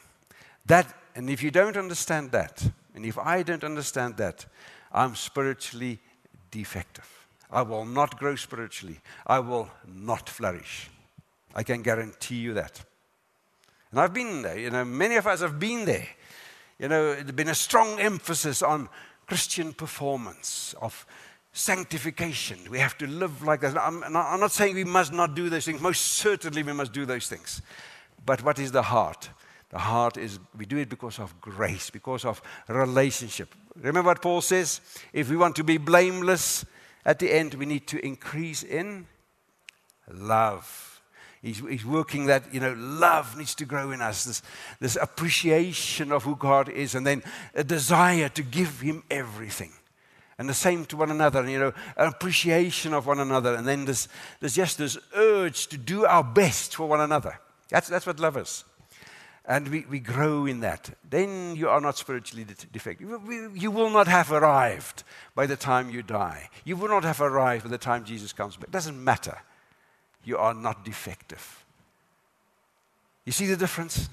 That, 0.66 0.95
and 1.14 1.28
if 1.28 1.43
you 1.43 1.51
don't 1.51 1.76
understand 1.76 2.30
that, 2.32 2.70
and 2.95 3.05
if 3.05 3.18
I 3.18 3.43
don't 3.43 3.64
understand 3.64 4.16
that, 4.16 4.47
I'm 4.93 5.14
spiritually 5.14 6.01
defective. 6.51 7.09
I 7.51 7.62
will 7.62 7.84
not 7.84 8.18
grow 8.18 8.36
spiritually. 8.36 9.01
I 9.26 9.41
will 9.41 9.70
not 9.86 10.28
flourish. 10.28 10.88
I 11.55 11.62
can 11.62 11.82
guarantee 11.82 12.36
you 12.36 12.55
that. 12.55 12.80
And 13.91 14.01
I've 14.01 14.14
been 14.14 14.43
there. 14.43 14.59
You 14.59 14.70
know, 14.70 14.84
many 14.84 15.16
of 15.16 15.26
us 15.26 15.41
have 15.41 15.59
been 15.59 15.84
there. 15.84 16.07
You 16.78 16.88
know, 16.88 17.14
there's 17.14 17.32
been 17.32 17.49
a 17.49 17.55
strong 17.55 17.99
emphasis 17.99 18.62
on 18.62 18.88
Christian 19.26 19.72
performance, 19.72 20.74
of 20.80 21.07
sanctification. 21.53 22.59
We 22.70 22.78
have 22.78 22.97
to 22.99 23.07
live 23.07 23.43
like 23.43 23.61
that. 23.61 23.76
I'm, 23.76 24.03
I'm 24.05 24.41
not 24.41 24.53
saying 24.53 24.76
we 24.76 24.84
must 24.84 25.12
not 25.12 25.34
do 25.34 25.49
those 25.49 25.64
things. 25.64 25.80
Most 25.80 26.01
certainly 26.01 26.62
we 26.62 26.72
must 26.72 26.93
do 26.93 27.05
those 27.05 27.28
things. 27.28 27.62
But 28.24 28.43
what 28.45 28.59
is 28.59 28.72
the 28.72 28.82
heart? 28.82 29.28
The 29.71 29.79
heart 29.79 30.16
is, 30.16 30.39
we 30.59 30.66
do 30.66 30.79
it 30.79 30.89
because 30.89 31.18
of 31.21 31.41
grace, 31.41 31.91
because 31.91 32.25
of 32.25 32.43
relationship. 32.68 33.55
Remember 33.77 34.09
what 34.09 34.21
Paul 34.21 34.41
says? 34.41 34.81
If 35.12 35.31
we 35.31 35.37
want 35.37 35.57
to 35.57 35.64
be 35.64 35.79
blameless 35.79 36.64
at 37.05 37.21
the 37.21 37.33
end, 37.33 37.55
we 37.55 37.66
need 37.66 37.87
to 37.89 38.05
increase 38.05 38.64
in 38.64 39.07
love. 40.12 41.01
He's, 41.41 41.59
he's 41.61 41.87
working 41.87 42.27
that, 42.27 42.53
you 42.53 42.61
know, 42.61 42.75
love 42.77 43.39
needs 43.39 43.55
to 43.57 43.64
grow 43.64 43.93
in 43.93 44.03
us, 44.03 44.25
this, 44.25 44.43
this 44.81 44.97
appreciation 45.01 46.11
of 46.12 46.25
who 46.25 46.37
God 46.37 46.68
is, 46.68 46.97
and 46.97 47.07
then 47.07 47.23
a 47.55 47.64
desire 47.64 48.29
to 48.31 48.43
give 48.43 48.81
Him 48.81 49.05
everything. 49.11 49.73
And 50.37 50.49
the 50.49 50.55
same 50.55 50.85
to 50.87 50.97
one 50.97 51.11
another, 51.11 51.41
and 51.41 51.51
you 51.51 51.59
know, 51.59 51.73
an 51.97 52.09
appreciation 52.09 52.93
of 52.93 53.07
one 53.07 53.21
another, 53.21 53.55
and 53.55 53.66
then 53.66 53.85
this, 53.85 54.09
there's 54.41 54.55
just 54.55 54.79
this 54.79 54.99
urge 55.14 55.68
to 55.68 55.79
do 55.79 56.05
our 56.07 56.25
best 56.25 56.75
for 56.75 56.89
one 56.89 57.01
another. 57.01 57.39
That's, 57.68 57.89
that's 57.89 58.07
what 58.07 58.18
love 58.18 58.37
is 58.37 58.64
and 59.47 59.68
we, 59.68 59.84
we 59.88 59.99
grow 59.99 60.47
in 60.47 60.61
that, 60.61 60.91
then 61.09 61.57
you 61.57 61.68
are 61.68 61.80
not 61.80 61.97
spiritually 61.97 62.47
defective. 62.72 63.09
You 63.55 63.70
will 63.70 63.91
not 63.91 64.07
have 64.07 64.30
arrived 64.30 65.03
by 65.34 65.47
the 65.47 65.57
time 65.57 65.91
you 65.91 66.03
die. 66.03 66.51
You 66.64 66.76
will 66.76 66.88
not 66.88 67.05
have 67.05 67.20
arrived 67.20 67.64
by 67.64 67.70
the 67.70 67.78
time 67.78 68.05
Jesus 68.05 68.32
comes 68.32 68.57
back. 68.57 68.68
It 68.68 68.72
doesn't 68.72 69.03
matter. 69.03 69.38
You 70.24 70.36
are 70.36 70.55
not 70.55 70.84
defective. 70.84 71.64
You 73.24 73.32
see 73.32 73.47
the 73.47 73.57
difference? 73.57 74.09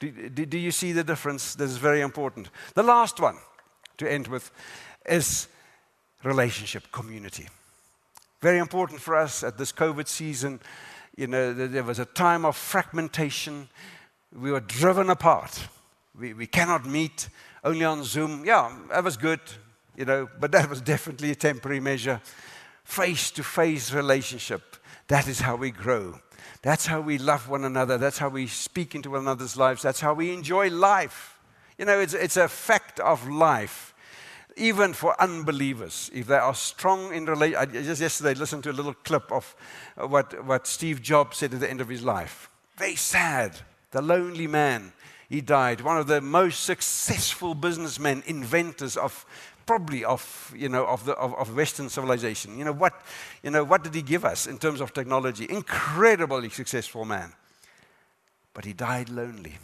Do, 0.00 0.10
do, 0.10 0.46
do 0.46 0.58
you 0.58 0.70
see 0.70 0.92
the 0.92 1.04
difference? 1.04 1.54
This 1.54 1.70
is 1.70 1.76
very 1.76 2.00
important. 2.00 2.48
The 2.74 2.82
last 2.82 3.20
one 3.20 3.36
to 3.98 4.10
end 4.10 4.28
with 4.28 4.50
is 5.06 5.48
relationship, 6.24 6.90
community. 6.90 7.48
Very 8.40 8.58
important 8.58 9.00
for 9.00 9.16
us 9.16 9.44
at 9.44 9.58
this 9.58 9.72
COVID 9.72 10.08
season. 10.08 10.60
You 11.16 11.26
know, 11.26 11.52
there 11.52 11.84
was 11.84 11.98
a 11.98 12.06
time 12.06 12.44
of 12.44 12.56
fragmentation 12.56 13.68
we 14.34 14.52
were 14.52 14.60
driven 14.60 15.10
apart. 15.10 15.68
We, 16.18 16.32
we 16.34 16.46
cannot 16.46 16.86
meet 16.86 17.28
only 17.64 17.84
on 17.84 18.04
Zoom. 18.04 18.44
Yeah, 18.44 18.74
that 18.90 19.04
was 19.04 19.16
good, 19.16 19.40
you 19.96 20.04
know, 20.04 20.28
but 20.40 20.52
that 20.52 20.68
was 20.68 20.80
definitely 20.80 21.30
a 21.30 21.34
temporary 21.34 21.80
measure. 21.80 22.20
Face 22.84 23.30
to 23.32 23.42
face 23.42 23.92
relationship, 23.92 24.76
that 25.08 25.28
is 25.28 25.40
how 25.40 25.56
we 25.56 25.70
grow. 25.70 26.18
That's 26.62 26.86
how 26.86 27.00
we 27.00 27.18
love 27.18 27.48
one 27.48 27.64
another. 27.64 27.98
That's 27.98 28.18
how 28.18 28.28
we 28.28 28.46
speak 28.46 28.94
into 28.94 29.10
one 29.10 29.20
another's 29.20 29.56
lives. 29.56 29.82
That's 29.82 30.00
how 30.00 30.14
we 30.14 30.32
enjoy 30.32 30.70
life. 30.70 31.38
You 31.78 31.86
know, 31.86 31.98
it's, 31.98 32.12
it's 32.12 32.36
a 32.36 32.48
fact 32.48 33.00
of 33.00 33.26
life, 33.28 33.94
even 34.56 34.92
for 34.92 35.20
unbelievers. 35.20 36.10
If 36.12 36.26
they 36.26 36.36
are 36.36 36.54
strong 36.54 37.14
in 37.14 37.24
relation, 37.24 37.72
just 37.72 38.02
yesterday 38.02 38.34
listened 38.34 38.64
to 38.64 38.70
a 38.70 38.72
little 38.72 38.92
clip 38.92 39.32
of 39.32 39.54
what, 39.96 40.44
what 40.44 40.66
Steve 40.66 41.00
Jobs 41.00 41.38
said 41.38 41.54
at 41.54 41.60
the 41.60 41.70
end 41.70 41.80
of 41.80 41.88
his 41.88 42.02
life. 42.02 42.50
Very 42.76 42.96
sad 42.96 43.58
the 43.90 44.02
lonely 44.02 44.46
man. 44.46 44.92
He 45.28 45.40
died. 45.40 45.80
One 45.80 45.96
of 45.96 46.06
the 46.06 46.20
most 46.20 46.64
successful 46.64 47.54
businessmen, 47.54 48.22
inventors 48.26 48.96
of 48.96 49.24
probably 49.66 50.04
of 50.04 50.52
you 50.56 50.68
know 50.68 50.84
of 50.84 51.04
the 51.04 51.12
of, 51.12 51.34
of, 51.34 51.54
Western 51.54 51.88
civilization. 51.88 52.58
You 52.58 52.64
know 52.64 52.72
what 52.72 53.00
you 53.42 53.50
know 53.50 53.62
what 53.62 53.84
did 53.84 53.94
he 53.94 54.02
give 54.02 54.24
us 54.24 54.48
in 54.48 54.58
terms 54.58 54.80
of 54.80 54.92
technology? 54.92 55.46
Incredibly 55.48 56.50
successful 56.50 57.04
man. 57.04 57.32
But 58.52 58.64
he 58.64 58.72
died 58.72 59.08
lonely. 59.08 59.58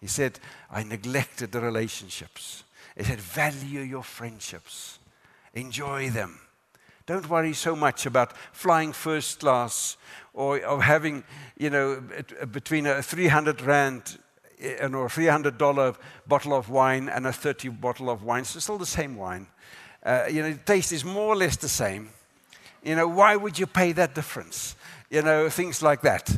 He 0.00 0.06
said, 0.06 0.40
I 0.70 0.82
neglected 0.82 1.52
the 1.52 1.60
relationships. 1.60 2.64
He 2.96 3.04
said, 3.04 3.20
value 3.20 3.80
your 3.80 4.02
friendships. 4.02 4.98
Enjoy 5.54 6.10
them. 6.10 6.40
Don't 7.06 7.28
worry 7.28 7.52
so 7.52 7.76
much 7.76 8.06
about 8.06 8.36
flying 8.52 8.92
first 8.92 9.40
class 9.40 9.96
or, 10.40 10.82
having, 10.82 11.24
you 11.58 11.70
know, 11.70 12.02
between 12.50 12.86
a 12.86 13.02
300 13.02 13.60
rand 13.60 14.18
and 14.80 14.94
or 14.94 15.08
$300 15.08 15.96
bottle 16.26 16.54
of 16.54 16.70
wine 16.70 17.08
and 17.08 17.26
a 17.26 17.32
30 17.32 17.68
bottle 17.68 18.08
of 18.10 18.22
wine. 18.22 18.44
So 18.44 18.56
It's 18.56 18.64
still 18.64 18.78
the 18.78 18.86
same 18.86 19.16
wine. 19.16 19.46
Uh, 20.02 20.24
you 20.30 20.42
know, 20.42 20.52
the 20.52 20.58
taste 20.58 20.92
is 20.92 21.04
more 21.04 21.28
or 21.28 21.36
less 21.36 21.56
the 21.56 21.68
same. 21.68 22.10
You 22.82 22.96
know, 22.96 23.06
why 23.06 23.36
would 23.36 23.58
you 23.58 23.66
pay 23.66 23.92
that 23.92 24.14
difference? 24.14 24.76
You 25.10 25.22
know, 25.22 25.50
things 25.50 25.82
like 25.82 26.00
that. 26.02 26.30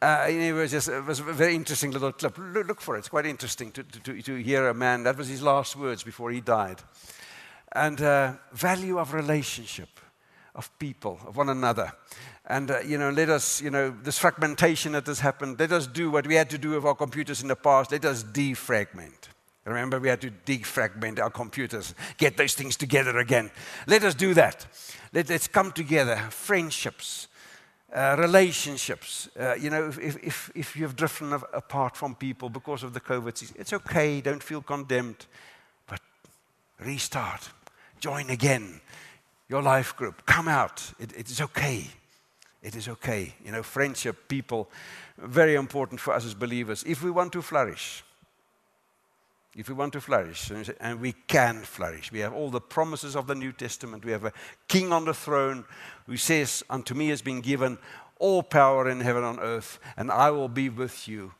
Uh, 0.00 0.26
it, 0.28 0.52
was 0.52 0.70
just, 0.70 0.88
it 0.88 1.04
was 1.04 1.20
a 1.20 1.24
very 1.24 1.54
interesting 1.54 1.90
little 1.90 2.12
clip. 2.12 2.38
Look, 2.38 2.68
look 2.68 2.80
for 2.80 2.96
it. 2.96 3.00
It's 3.00 3.08
quite 3.08 3.26
interesting 3.26 3.72
to, 3.72 3.82
to, 3.82 4.22
to, 4.22 4.36
hear 4.36 4.68
a 4.68 4.74
man. 4.74 5.02
That 5.02 5.18
was 5.18 5.28
his 5.28 5.42
last 5.42 5.76
words 5.76 6.02
before 6.02 6.30
he 6.30 6.40
died. 6.40 6.80
And 7.72 8.00
uh, 8.00 8.34
value 8.52 8.98
of 8.98 9.12
relationship 9.12 9.88
of 10.54 10.70
people, 10.78 11.20
of 11.26 11.36
one 11.36 11.48
another. 11.48 11.92
And, 12.50 12.68
uh, 12.68 12.80
you 12.80 12.98
know, 12.98 13.10
let 13.10 13.28
us, 13.28 13.62
you 13.62 13.70
know, 13.70 13.94
this 14.02 14.18
fragmentation 14.18 14.90
that 14.92 15.06
has 15.06 15.20
happened, 15.20 15.60
let 15.60 15.70
us 15.70 15.86
do 15.86 16.10
what 16.10 16.26
we 16.26 16.34
had 16.34 16.50
to 16.50 16.58
do 16.58 16.70
with 16.70 16.84
our 16.84 16.96
computers 16.96 17.42
in 17.42 17.48
the 17.48 17.54
past. 17.54 17.92
Let 17.92 18.04
us 18.04 18.24
defragment. 18.24 19.28
Remember, 19.64 20.00
we 20.00 20.08
had 20.08 20.20
to 20.22 20.32
defragment 20.32 21.20
our 21.20 21.30
computers, 21.30 21.94
get 22.18 22.36
those 22.36 22.54
things 22.54 22.76
together 22.76 23.18
again. 23.18 23.52
Let 23.86 24.02
us 24.02 24.16
do 24.16 24.34
that. 24.34 24.66
Let, 25.12 25.30
us 25.30 25.46
come 25.46 25.70
together, 25.70 26.16
friendships, 26.30 27.28
uh, 27.94 28.16
relationships. 28.18 29.28
Uh, 29.38 29.54
you 29.54 29.70
know, 29.70 29.86
if, 29.86 30.16
if, 30.20 30.50
if 30.56 30.74
you've 30.74 30.96
drifted 30.96 31.32
apart 31.52 31.96
from 31.96 32.16
people 32.16 32.48
because 32.48 32.82
of 32.82 32.94
the 32.94 33.00
COVID 33.00 33.38
season, 33.38 33.54
it's 33.60 33.72
okay. 33.72 34.20
Don't 34.20 34.42
feel 34.42 34.60
condemned. 34.60 35.26
But 35.86 36.00
restart, 36.80 37.48
join 38.00 38.28
again 38.28 38.80
your 39.48 39.62
life 39.62 39.94
group. 39.94 40.26
Come 40.26 40.48
out. 40.48 40.92
It, 40.98 41.12
it 41.16 41.30
is 41.30 41.40
okay. 41.40 41.86
It 42.62 42.76
is 42.76 42.88
okay. 42.88 43.34
You 43.44 43.52
know, 43.52 43.62
friendship, 43.62 44.28
people, 44.28 44.70
very 45.16 45.54
important 45.54 46.00
for 46.00 46.14
us 46.14 46.26
as 46.26 46.34
believers. 46.34 46.84
If 46.86 47.02
we 47.02 47.10
want 47.10 47.32
to 47.32 47.42
flourish, 47.42 48.04
if 49.56 49.68
we 49.68 49.74
want 49.74 49.92
to 49.94 50.00
flourish, 50.00 50.50
and 50.80 51.00
we 51.00 51.12
can 51.26 51.62
flourish, 51.62 52.12
we 52.12 52.20
have 52.20 52.32
all 52.32 52.50
the 52.50 52.60
promises 52.60 53.16
of 53.16 53.26
the 53.26 53.34
New 53.34 53.52
Testament. 53.52 54.04
We 54.04 54.12
have 54.12 54.24
a 54.24 54.32
king 54.68 54.92
on 54.92 55.04
the 55.04 55.14
throne 55.14 55.64
who 56.06 56.16
says, 56.16 56.62
Unto 56.70 56.94
me 56.94 57.08
has 57.08 57.22
been 57.22 57.40
given 57.40 57.78
all 58.18 58.42
power 58.42 58.88
in 58.88 59.00
heaven 59.00 59.24
and 59.24 59.38
earth, 59.40 59.80
and 59.96 60.10
I 60.10 60.30
will 60.30 60.48
be 60.48 60.68
with 60.68 61.08
you 61.08 61.32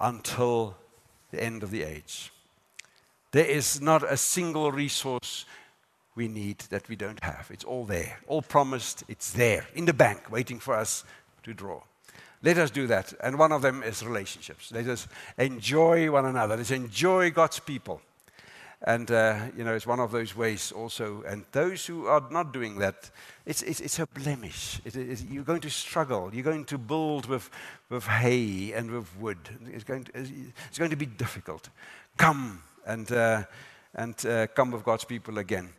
until 0.00 0.76
the 1.30 1.42
end 1.42 1.62
of 1.62 1.70
the 1.70 1.84
age. 1.84 2.32
There 3.30 3.46
is 3.46 3.80
not 3.80 4.02
a 4.02 4.16
single 4.16 4.70
resource 4.70 5.46
we 6.14 6.28
need 6.28 6.58
that 6.70 6.88
we 6.88 6.96
don't 6.96 7.22
have. 7.22 7.50
It's 7.50 7.64
all 7.64 7.84
there, 7.84 8.18
all 8.26 8.42
promised, 8.42 9.04
it's 9.08 9.32
there 9.32 9.66
in 9.74 9.84
the 9.84 9.92
bank, 9.92 10.30
waiting 10.30 10.60
for 10.60 10.74
us 10.74 11.04
to 11.42 11.54
draw. 11.54 11.80
Let 12.42 12.58
us 12.58 12.70
do 12.70 12.86
that. 12.88 13.14
And 13.22 13.38
one 13.38 13.52
of 13.52 13.62
them 13.62 13.82
is 13.82 14.04
relationships. 14.04 14.70
Let 14.70 14.86
us 14.86 15.08
enjoy 15.38 16.10
one 16.10 16.26
another. 16.26 16.56
Let's 16.56 16.70
enjoy 16.70 17.30
God's 17.30 17.58
people. 17.58 18.02
And, 18.86 19.10
uh, 19.10 19.46
you 19.56 19.64
know, 19.64 19.74
it's 19.74 19.86
one 19.86 19.98
of 19.98 20.10
those 20.10 20.36
ways 20.36 20.70
also. 20.70 21.22
And 21.26 21.46
those 21.52 21.86
who 21.86 22.06
are 22.06 22.22
not 22.30 22.52
doing 22.52 22.78
that, 22.80 23.10
it's, 23.46 23.62
it's, 23.62 23.80
it's 23.80 23.98
a 23.98 24.06
blemish. 24.06 24.78
It, 24.84 24.94
it, 24.94 25.24
you're 25.30 25.42
going 25.42 25.62
to 25.62 25.70
struggle. 25.70 26.28
You're 26.34 26.44
going 26.44 26.66
to 26.66 26.76
build 26.76 27.24
with, 27.24 27.48
with 27.88 28.04
hay 28.04 28.74
and 28.74 28.90
with 28.90 29.16
wood. 29.16 29.38
It's 29.72 29.84
going 29.84 30.04
to, 30.04 30.12
it's 30.14 30.78
going 30.78 30.90
to 30.90 30.96
be 30.96 31.06
difficult. 31.06 31.70
Come 32.18 32.62
and, 32.86 33.10
uh, 33.10 33.44
and 33.94 34.14
uh, 34.26 34.46
come 34.48 34.70
with 34.70 34.84
God's 34.84 35.04
people 35.04 35.38
again. 35.38 35.70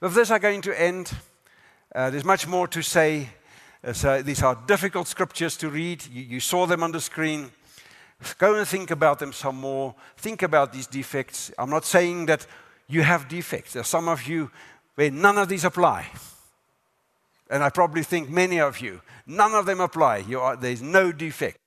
With 0.00 0.14
this, 0.14 0.30
I'm 0.30 0.40
going 0.40 0.62
to 0.62 0.80
end. 0.80 1.12
Uh, 1.94 2.10
there's 2.10 2.24
much 2.24 2.46
more 2.46 2.68
to 2.68 2.82
say. 2.82 3.28
Uh, 3.82 3.92
so 3.92 4.22
these 4.22 4.42
are 4.42 4.58
difficult 4.66 5.08
scriptures 5.08 5.56
to 5.58 5.68
read. 5.68 6.04
You, 6.06 6.22
you 6.22 6.40
saw 6.40 6.66
them 6.66 6.82
on 6.82 6.92
the 6.92 7.00
screen. 7.00 7.50
Go 8.38 8.54
and 8.54 8.66
think 8.66 8.90
about 8.90 9.18
them 9.18 9.32
some 9.32 9.56
more. 9.56 9.94
Think 10.16 10.42
about 10.42 10.72
these 10.72 10.86
defects. 10.86 11.52
I'm 11.58 11.70
not 11.70 11.84
saying 11.84 12.26
that 12.26 12.46
you 12.86 13.02
have 13.02 13.28
defects. 13.28 13.72
There 13.72 13.80
are 13.80 13.84
some 13.84 14.08
of 14.08 14.26
you 14.26 14.50
where 14.94 15.10
none 15.10 15.38
of 15.38 15.48
these 15.48 15.64
apply. 15.64 16.06
And 17.50 17.62
I 17.62 17.70
probably 17.70 18.02
think 18.02 18.30
many 18.30 18.60
of 18.60 18.80
you, 18.80 19.00
none 19.26 19.52
of 19.52 19.66
them 19.66 19.80
apply. 19.80 20.24
Are, 20.34 20.56
there's 20.56 20.80
no 20.80 21.12
defect. 21.12 21.58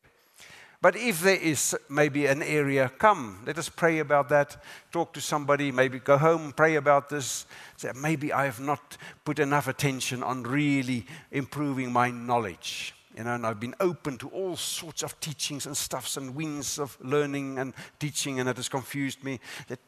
But 0.80 0.96
if 0.96 1.22
there 1.22 1.36
is 1.36 1.76
maybe 1.90 2.28
an 2.28 2.44
area, 2.44 2.92
come, 3.00 3.42
let 3.46 3.58
us 3.58 3.68
pray 3.68 3.98
about 3.98 4.30
that. 4.30 4.62
Talk 4.92 5.12
to 5.14 5.22
somebody, 5.22 5.72
maybe 5.72 5.98
go 5.98 6.18
home, 6.18 6.54
pray 6.54 6.76
about 6.76 7.10
this. 7.10 7.48
Say, 7.78 7.92
maybe 7.96 8.32
I 8.32 8.46
have 8.46 8.60
not 8.60 8.98
put 9.26 9.40
enough 9.40 9.68
attention 9.68 10.22
on 10.22 10.44
really 10.44 11.08
improving 11.32 11.92
my 11.92 12.12
knowledge. 12.12 12.94
You 13.18 13.24
know, 13.24 13.34
and 13.34 13.48
I've 13.48 13.60
been 13.60 13.74
open 13.80 14.20
to 14.20 14.30
all 14.30 14.56
sorts 14.56 15.02
of 15.02 15.20
teachings 15.20 15.66
and 15.66 15.76
stuffs 15.76 16.18
and 16.18 16.36
wings 16.36 16.78
of 16.78 16.96
learning 17.02 17.58
and 17.58 17.74
teaching, 17.98 18.40
and 18.40 18.48
it 18.48 18.58
has 18.58 18.70
confused 18.70 19.24
me. 19.24 19.40
That 19.70 19.80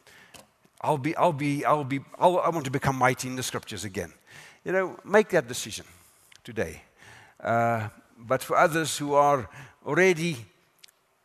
I'll 0.80 0.98
be, 0.98 1.14
I'll 1.14 1.32
be, 1.32 1.64
I'll 1.64 1.84
be, 1.84 2.00
I'll, 2.18 2.40
I 2.40 2.48
want 2.48 2.64
to 2.64 2.70
become 2.72 2.96
mighty 2.96 3.28
in 3.28 3.36
the 3.36 3.44
scriptures 3.44 3.84
again. 3.84 4.12
You 4.64 4.72
know, 4.72 4.98
make 5.04 5.28
that 5.28 5.46
decision 5.46 5.86
today. 6.42 6.82
Uh, 7.38 7.88
but 8.18 8.42
for 8.42 8.56
others 8.56 8.98
who 8.98 9.14
are 9.14 9.48
already 9.86 10.36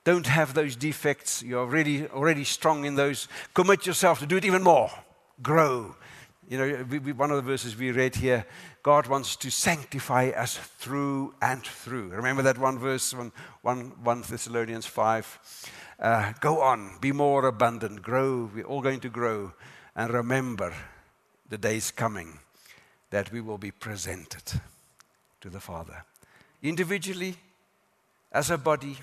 don't 0.05 0.27
have 0.27 0.53
those 0.53 0.75
defects, 0.75 1.43
you're 1.43 1.65
really 1.65 2.07
already 2.07 2.45
strong 2.45 2.85
in 2.85 2.95
those. 2.95 3.27
Commit 3.53 3.85
yourself 3.85 4.19
to 4.19 4.25
do 4.25 4.37
it 4.37 4.45
even 4.45 4.63
more. 4.63 4.89
Grow. 5.41 5.95
You 6.47 6.57
know, 6.59 6.85
we, 6.87 6.99
we, 6.99 7.11
one 7.11 7.31
of 7.31 7.37
the 7.37 7.41
verses 7.41 7.75
we 7.75 7.91
read 7.91 8.15
here 8.15 8.45
God 8.83 9.07
wants 9.07 9.35
to 9.37 9.49
sanctify 9.49 10.29
us 10.29 10.57
through 10.57 11.33
and 11.41 11.63
through. 11.65 12.09
Remember 12.09 12.43
that 12.43 12.59
one 12.59 12.77
verse, 12.77 13.15
1, 13.15 13.31
1, 13.63 13.79
1 14.03 14.21
Thessalonians 14.29 14.85
5? 14.85 15.71
Uh, 15.99 16.33
go 16.39 16.61
on, 16.61 16.99
be 17.01 17.11
more 17.11 17.47
abundant, 17.47 18.03
grow. 18.03 18.47
We're 18.53 18.65
all 18.65 18.81
going 18.81 18.99
to 18.99 19.09
grow. 19.09 19.53
And 19.95 20.13
remember, 20.13 20.71
the 21.49 21.57
day's 21.57 21.89
coming 21.89 22.37
that 23.09 23.31
we 23.31 23.41
will 23.41 23.57
be 23.57 23.71
presented 23.71 24.61
to 25.41 25.49
the 25.49 25.59
Father. 25.59 26.05
Individually, 26.61 27.37
as 28.31 28.51
a 28.51 28.57
body, 28.57 28.97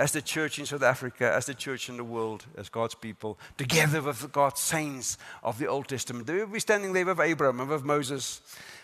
as 0.00 0.12
the 0.12 0.22
church 0.22 0.58
in 0.58 0.64
South 0.64 0.82
Africa, 0.82 1.30
as 1.30 1.44
the 1.44 1.52
church 1.52 1.90
in 1.90 1.98
the 1.98 2.04
world, 2.04 2.46
as 2.56 2.70
God's 2.70 2.94
people, 2.94 3.38
together 3.58 4.00
with 4.00 4.32
God's 4.32 4.58
saints 4.58 5.18
of 5.44 5.58
the 5.58 5.66
Old 5.66 5.88
Testament. 5.88 6.26
We'll 6.26 6.46
be 6.46 6.58
standing 6.58 6.94
there 6.94 7.04
with 7.04 7.20
Abraham 7.20 7.60
and 7.60 7.68
with 7.68 7.84
Moses 7.84 8.40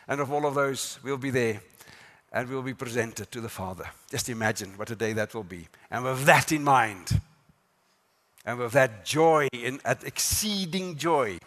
and 0.07 0.21
of 0.21 0.31
all 0.31 0.45
of 0.45 0.55
those, 0.55 0.99
we'll 1.03 1.17
be 1.17 1.31
there 1.31 1.63
and 2.33 2.51
we'll 2.51 2.61
be 2.61 2.75
presented 2.75 3.33
to 3.33 3.41
the 3.41 3.49
Father. 3.49 3.87
Just 4.11 4.29
imagine 4.29 4.75
what 4.77 4.91
a 4.91 4.95
day 4.95 5.15
that 5.15 5.35
will 5.35 5.43
be. 5.43 5.67
And 5.91 6.05
with 6.05 6.25
that 6.27 6.53
in 6.53 6.63
mind, 6.63 7.19
and 8.45 8.59
with 8.59 8.73
that 8.73 9.07
joy, 9.07 9.49
that 9.85 10.05
exceeding 10.05 10.99
joy 10.99 11.39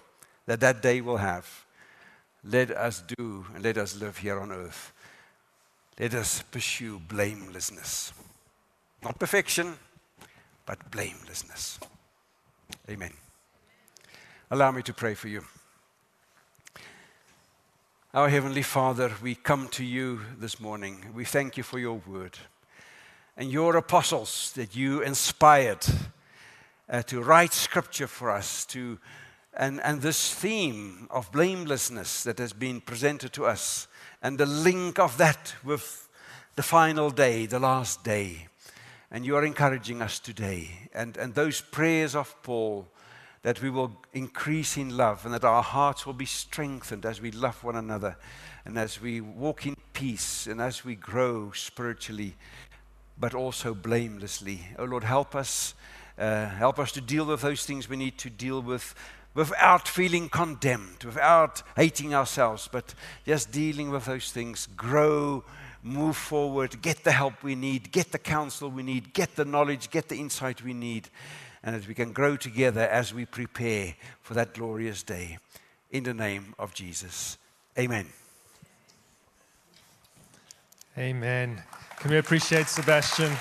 that 0.48 0.62
that 0.62 0.82
day 0.82 1.00
will 1.00 1.18
have, 1.18 1.48
let 2.44 2.72
us 2.72 3.04
do 3.20 3.46
and 3.54 3.64
let 3.64 3.78
us 3.78 3.96
live 4.02 4.18
here 4.18 4.40
on 4.40 4.52
earth. 4.52 4.92
Let 6.00 6.16
us 6.16 6.42
pursue 6.42 7.00
blamelessness. 7.08 8.14
Not 9.04 9.18
perfection, 9.18 9.78
but 10.66 10.92
blamelessness. 10.92 11.80
Amen. 12.90 13.14
Allow 14.52 14.72
me 14.72 14.82
to 14.84 14.94
pray 14.94 15.14
for 15.14 15.28
you. 15.28 15.44
Our 18.14 18.28
Heavenly 18.28 18.64
Father, 18.64 19.12
we 19.22 19.36
come 19.36 19.68
to 19.70 19.86
you 19.86 20.22
this 20.38 20.60
morning. 20.60 21.06
We 21.14 21.24
thank 21.24 21.56
you 21.56 21.64
for 21.64 21.80
your 21.80 22.02
word 22.06 22.38
and 23.38 23.52
your 23.52 23.78
apostles 23.78 24.52
that 24.58 24.76
you 24.76 25.02
inspired 25.02 25.86
uh, 26.90 27.02
to 27.04 27.22
write 27.22 27.54
scripture 27.54 28.08
for 28.08 28.30
us, 28.30 28.66
to, 28.66 29.00
and, 29.56 29.80
and 29.82 30.02
this 30.02 30.34
theme 30.34 31.08
of 31.10 31.32
blamelessness 31.32 32.24
that 32.24 32.38
has 32.38 32.52
been 32.52 32.82
presented 32.82 33.32
to 33.32 33.46
us, 33.46 33.88
and 34.22 34.38
the 34.38 34.46
link 34.46 35.00
of 35.00 35.18
that 35.18 35.56
with 35.64 36.10
the 36.56 36.64
final 36.64 37.12
day, 37.12 37.46
the 37.46 37.60
last 37.60 38.04
day. 38.04 38.48
And 39.12 39.26
you 39.26 39.36
are 39.36 39.44
encouraging 39.44 40.02
us 40.02 40.20
today. 40.20 40.90
And, 40.94 41.18
and 41.18 41.34
those 41.34 41.62
prayers 41.62 42.16
of 42.16 42.36
Paul 42.44 42.88
that 43.42 43.62
we 43.62 43.70
will 43.70 43.92
increase 44.14 44.78
in 44.78 44.96
love 44.98 45.26
and 45.26 45.34
that 45.34 45.46
our 45.46 45.64
hearts 45.64 46.06
will 46.06 46.14
be 46.14 46.26
strengthened 46.26 47.06
as 47.06 47.22
we 47.22 47.32
love 47.32 47.64
one 47.64 47.76
another 47.76 48.18
and 48.66 48.78
as 48.78 49.02
we 49.02 49.22
walk 49.22 49.66
in 49.66 49.76
peace 49.94 50.46
and 50.46 50.62
as 50.62 50.84
we 50.84 50.96
grow 50.96 51.52
spiritually, 51.52 52.36
but 53.18 53.34
also 53.34 53.74
blamelessly. 53.74 54.62
Oh 54.78 54.86
Lord, 54.86 55.04
help 55.04 55.36
us. 55.36 55.74
Uh, 56.18 56.50
help 56.50 56.78
us 56.80 56.92
to 56.92 57.00
deal 57.00 57.26
with 57.26 57.42
those 57.42 57.66
things 57.66 57.88
we 57.88 57.96
need 57.96 58.18
to 58.18 58.30
deal 58.30 58.62
with 58.62 58.94
without 59.34 59.88
feeling 59.88 60.28
condemned, 60.28 61.04
without 61.06 61.64
hating 61.78 62.14
ourselves, 62.14 62.68
but 62.70 62.94
just 63.26 63.52
dealing 63.54 63.90
with 63.90 64.04
those 64.04 64.32
things. 64.32 64.68
Grow, 64.76 65.46
move 65.84 66.18
forward, 66.18 66.82
get 66.82 67.04
the 67.04 67.12
help 67.12 67.44
we 67.44 67.56
need, 67.56 67.92
get 67.92 68.12
the 68.12 68.20
counsel 68.20 68.70
we 68.70 68.84
need, 68.84 69.14
get 69.14 69.36
the 69.36 69.46
knowledge, 69.46 69.90
get 69.90 70.10
the 70.10 70.18
insight 70.18 70.64
we 70.64 70.74
need 70.74 71.10
and 71.64 71.76
that 71.76 71.88
we 71.88 71.94
can 71.94 72.12
grow 72.14 72.38
together 72.38 72.82
as 72.82 73.14
we 73.14 73.26
prepare 73.26 73.96
for 74.22 74.34
that 74.34 74.54
glorious 74.54 75.04
day. 75.04 75.38
In 75.92 76.04
the 76.04 76.14
name 76.14 76.54
of 76.60 76.74
Jesus. 76.74 77.38
Amen. 77.78 78.08
Amen. 80.98 81.62
Can 81.98 82.12
we 82.12 82.18
appreciate 82.18 82.68
Sebastian? 82.68 83.32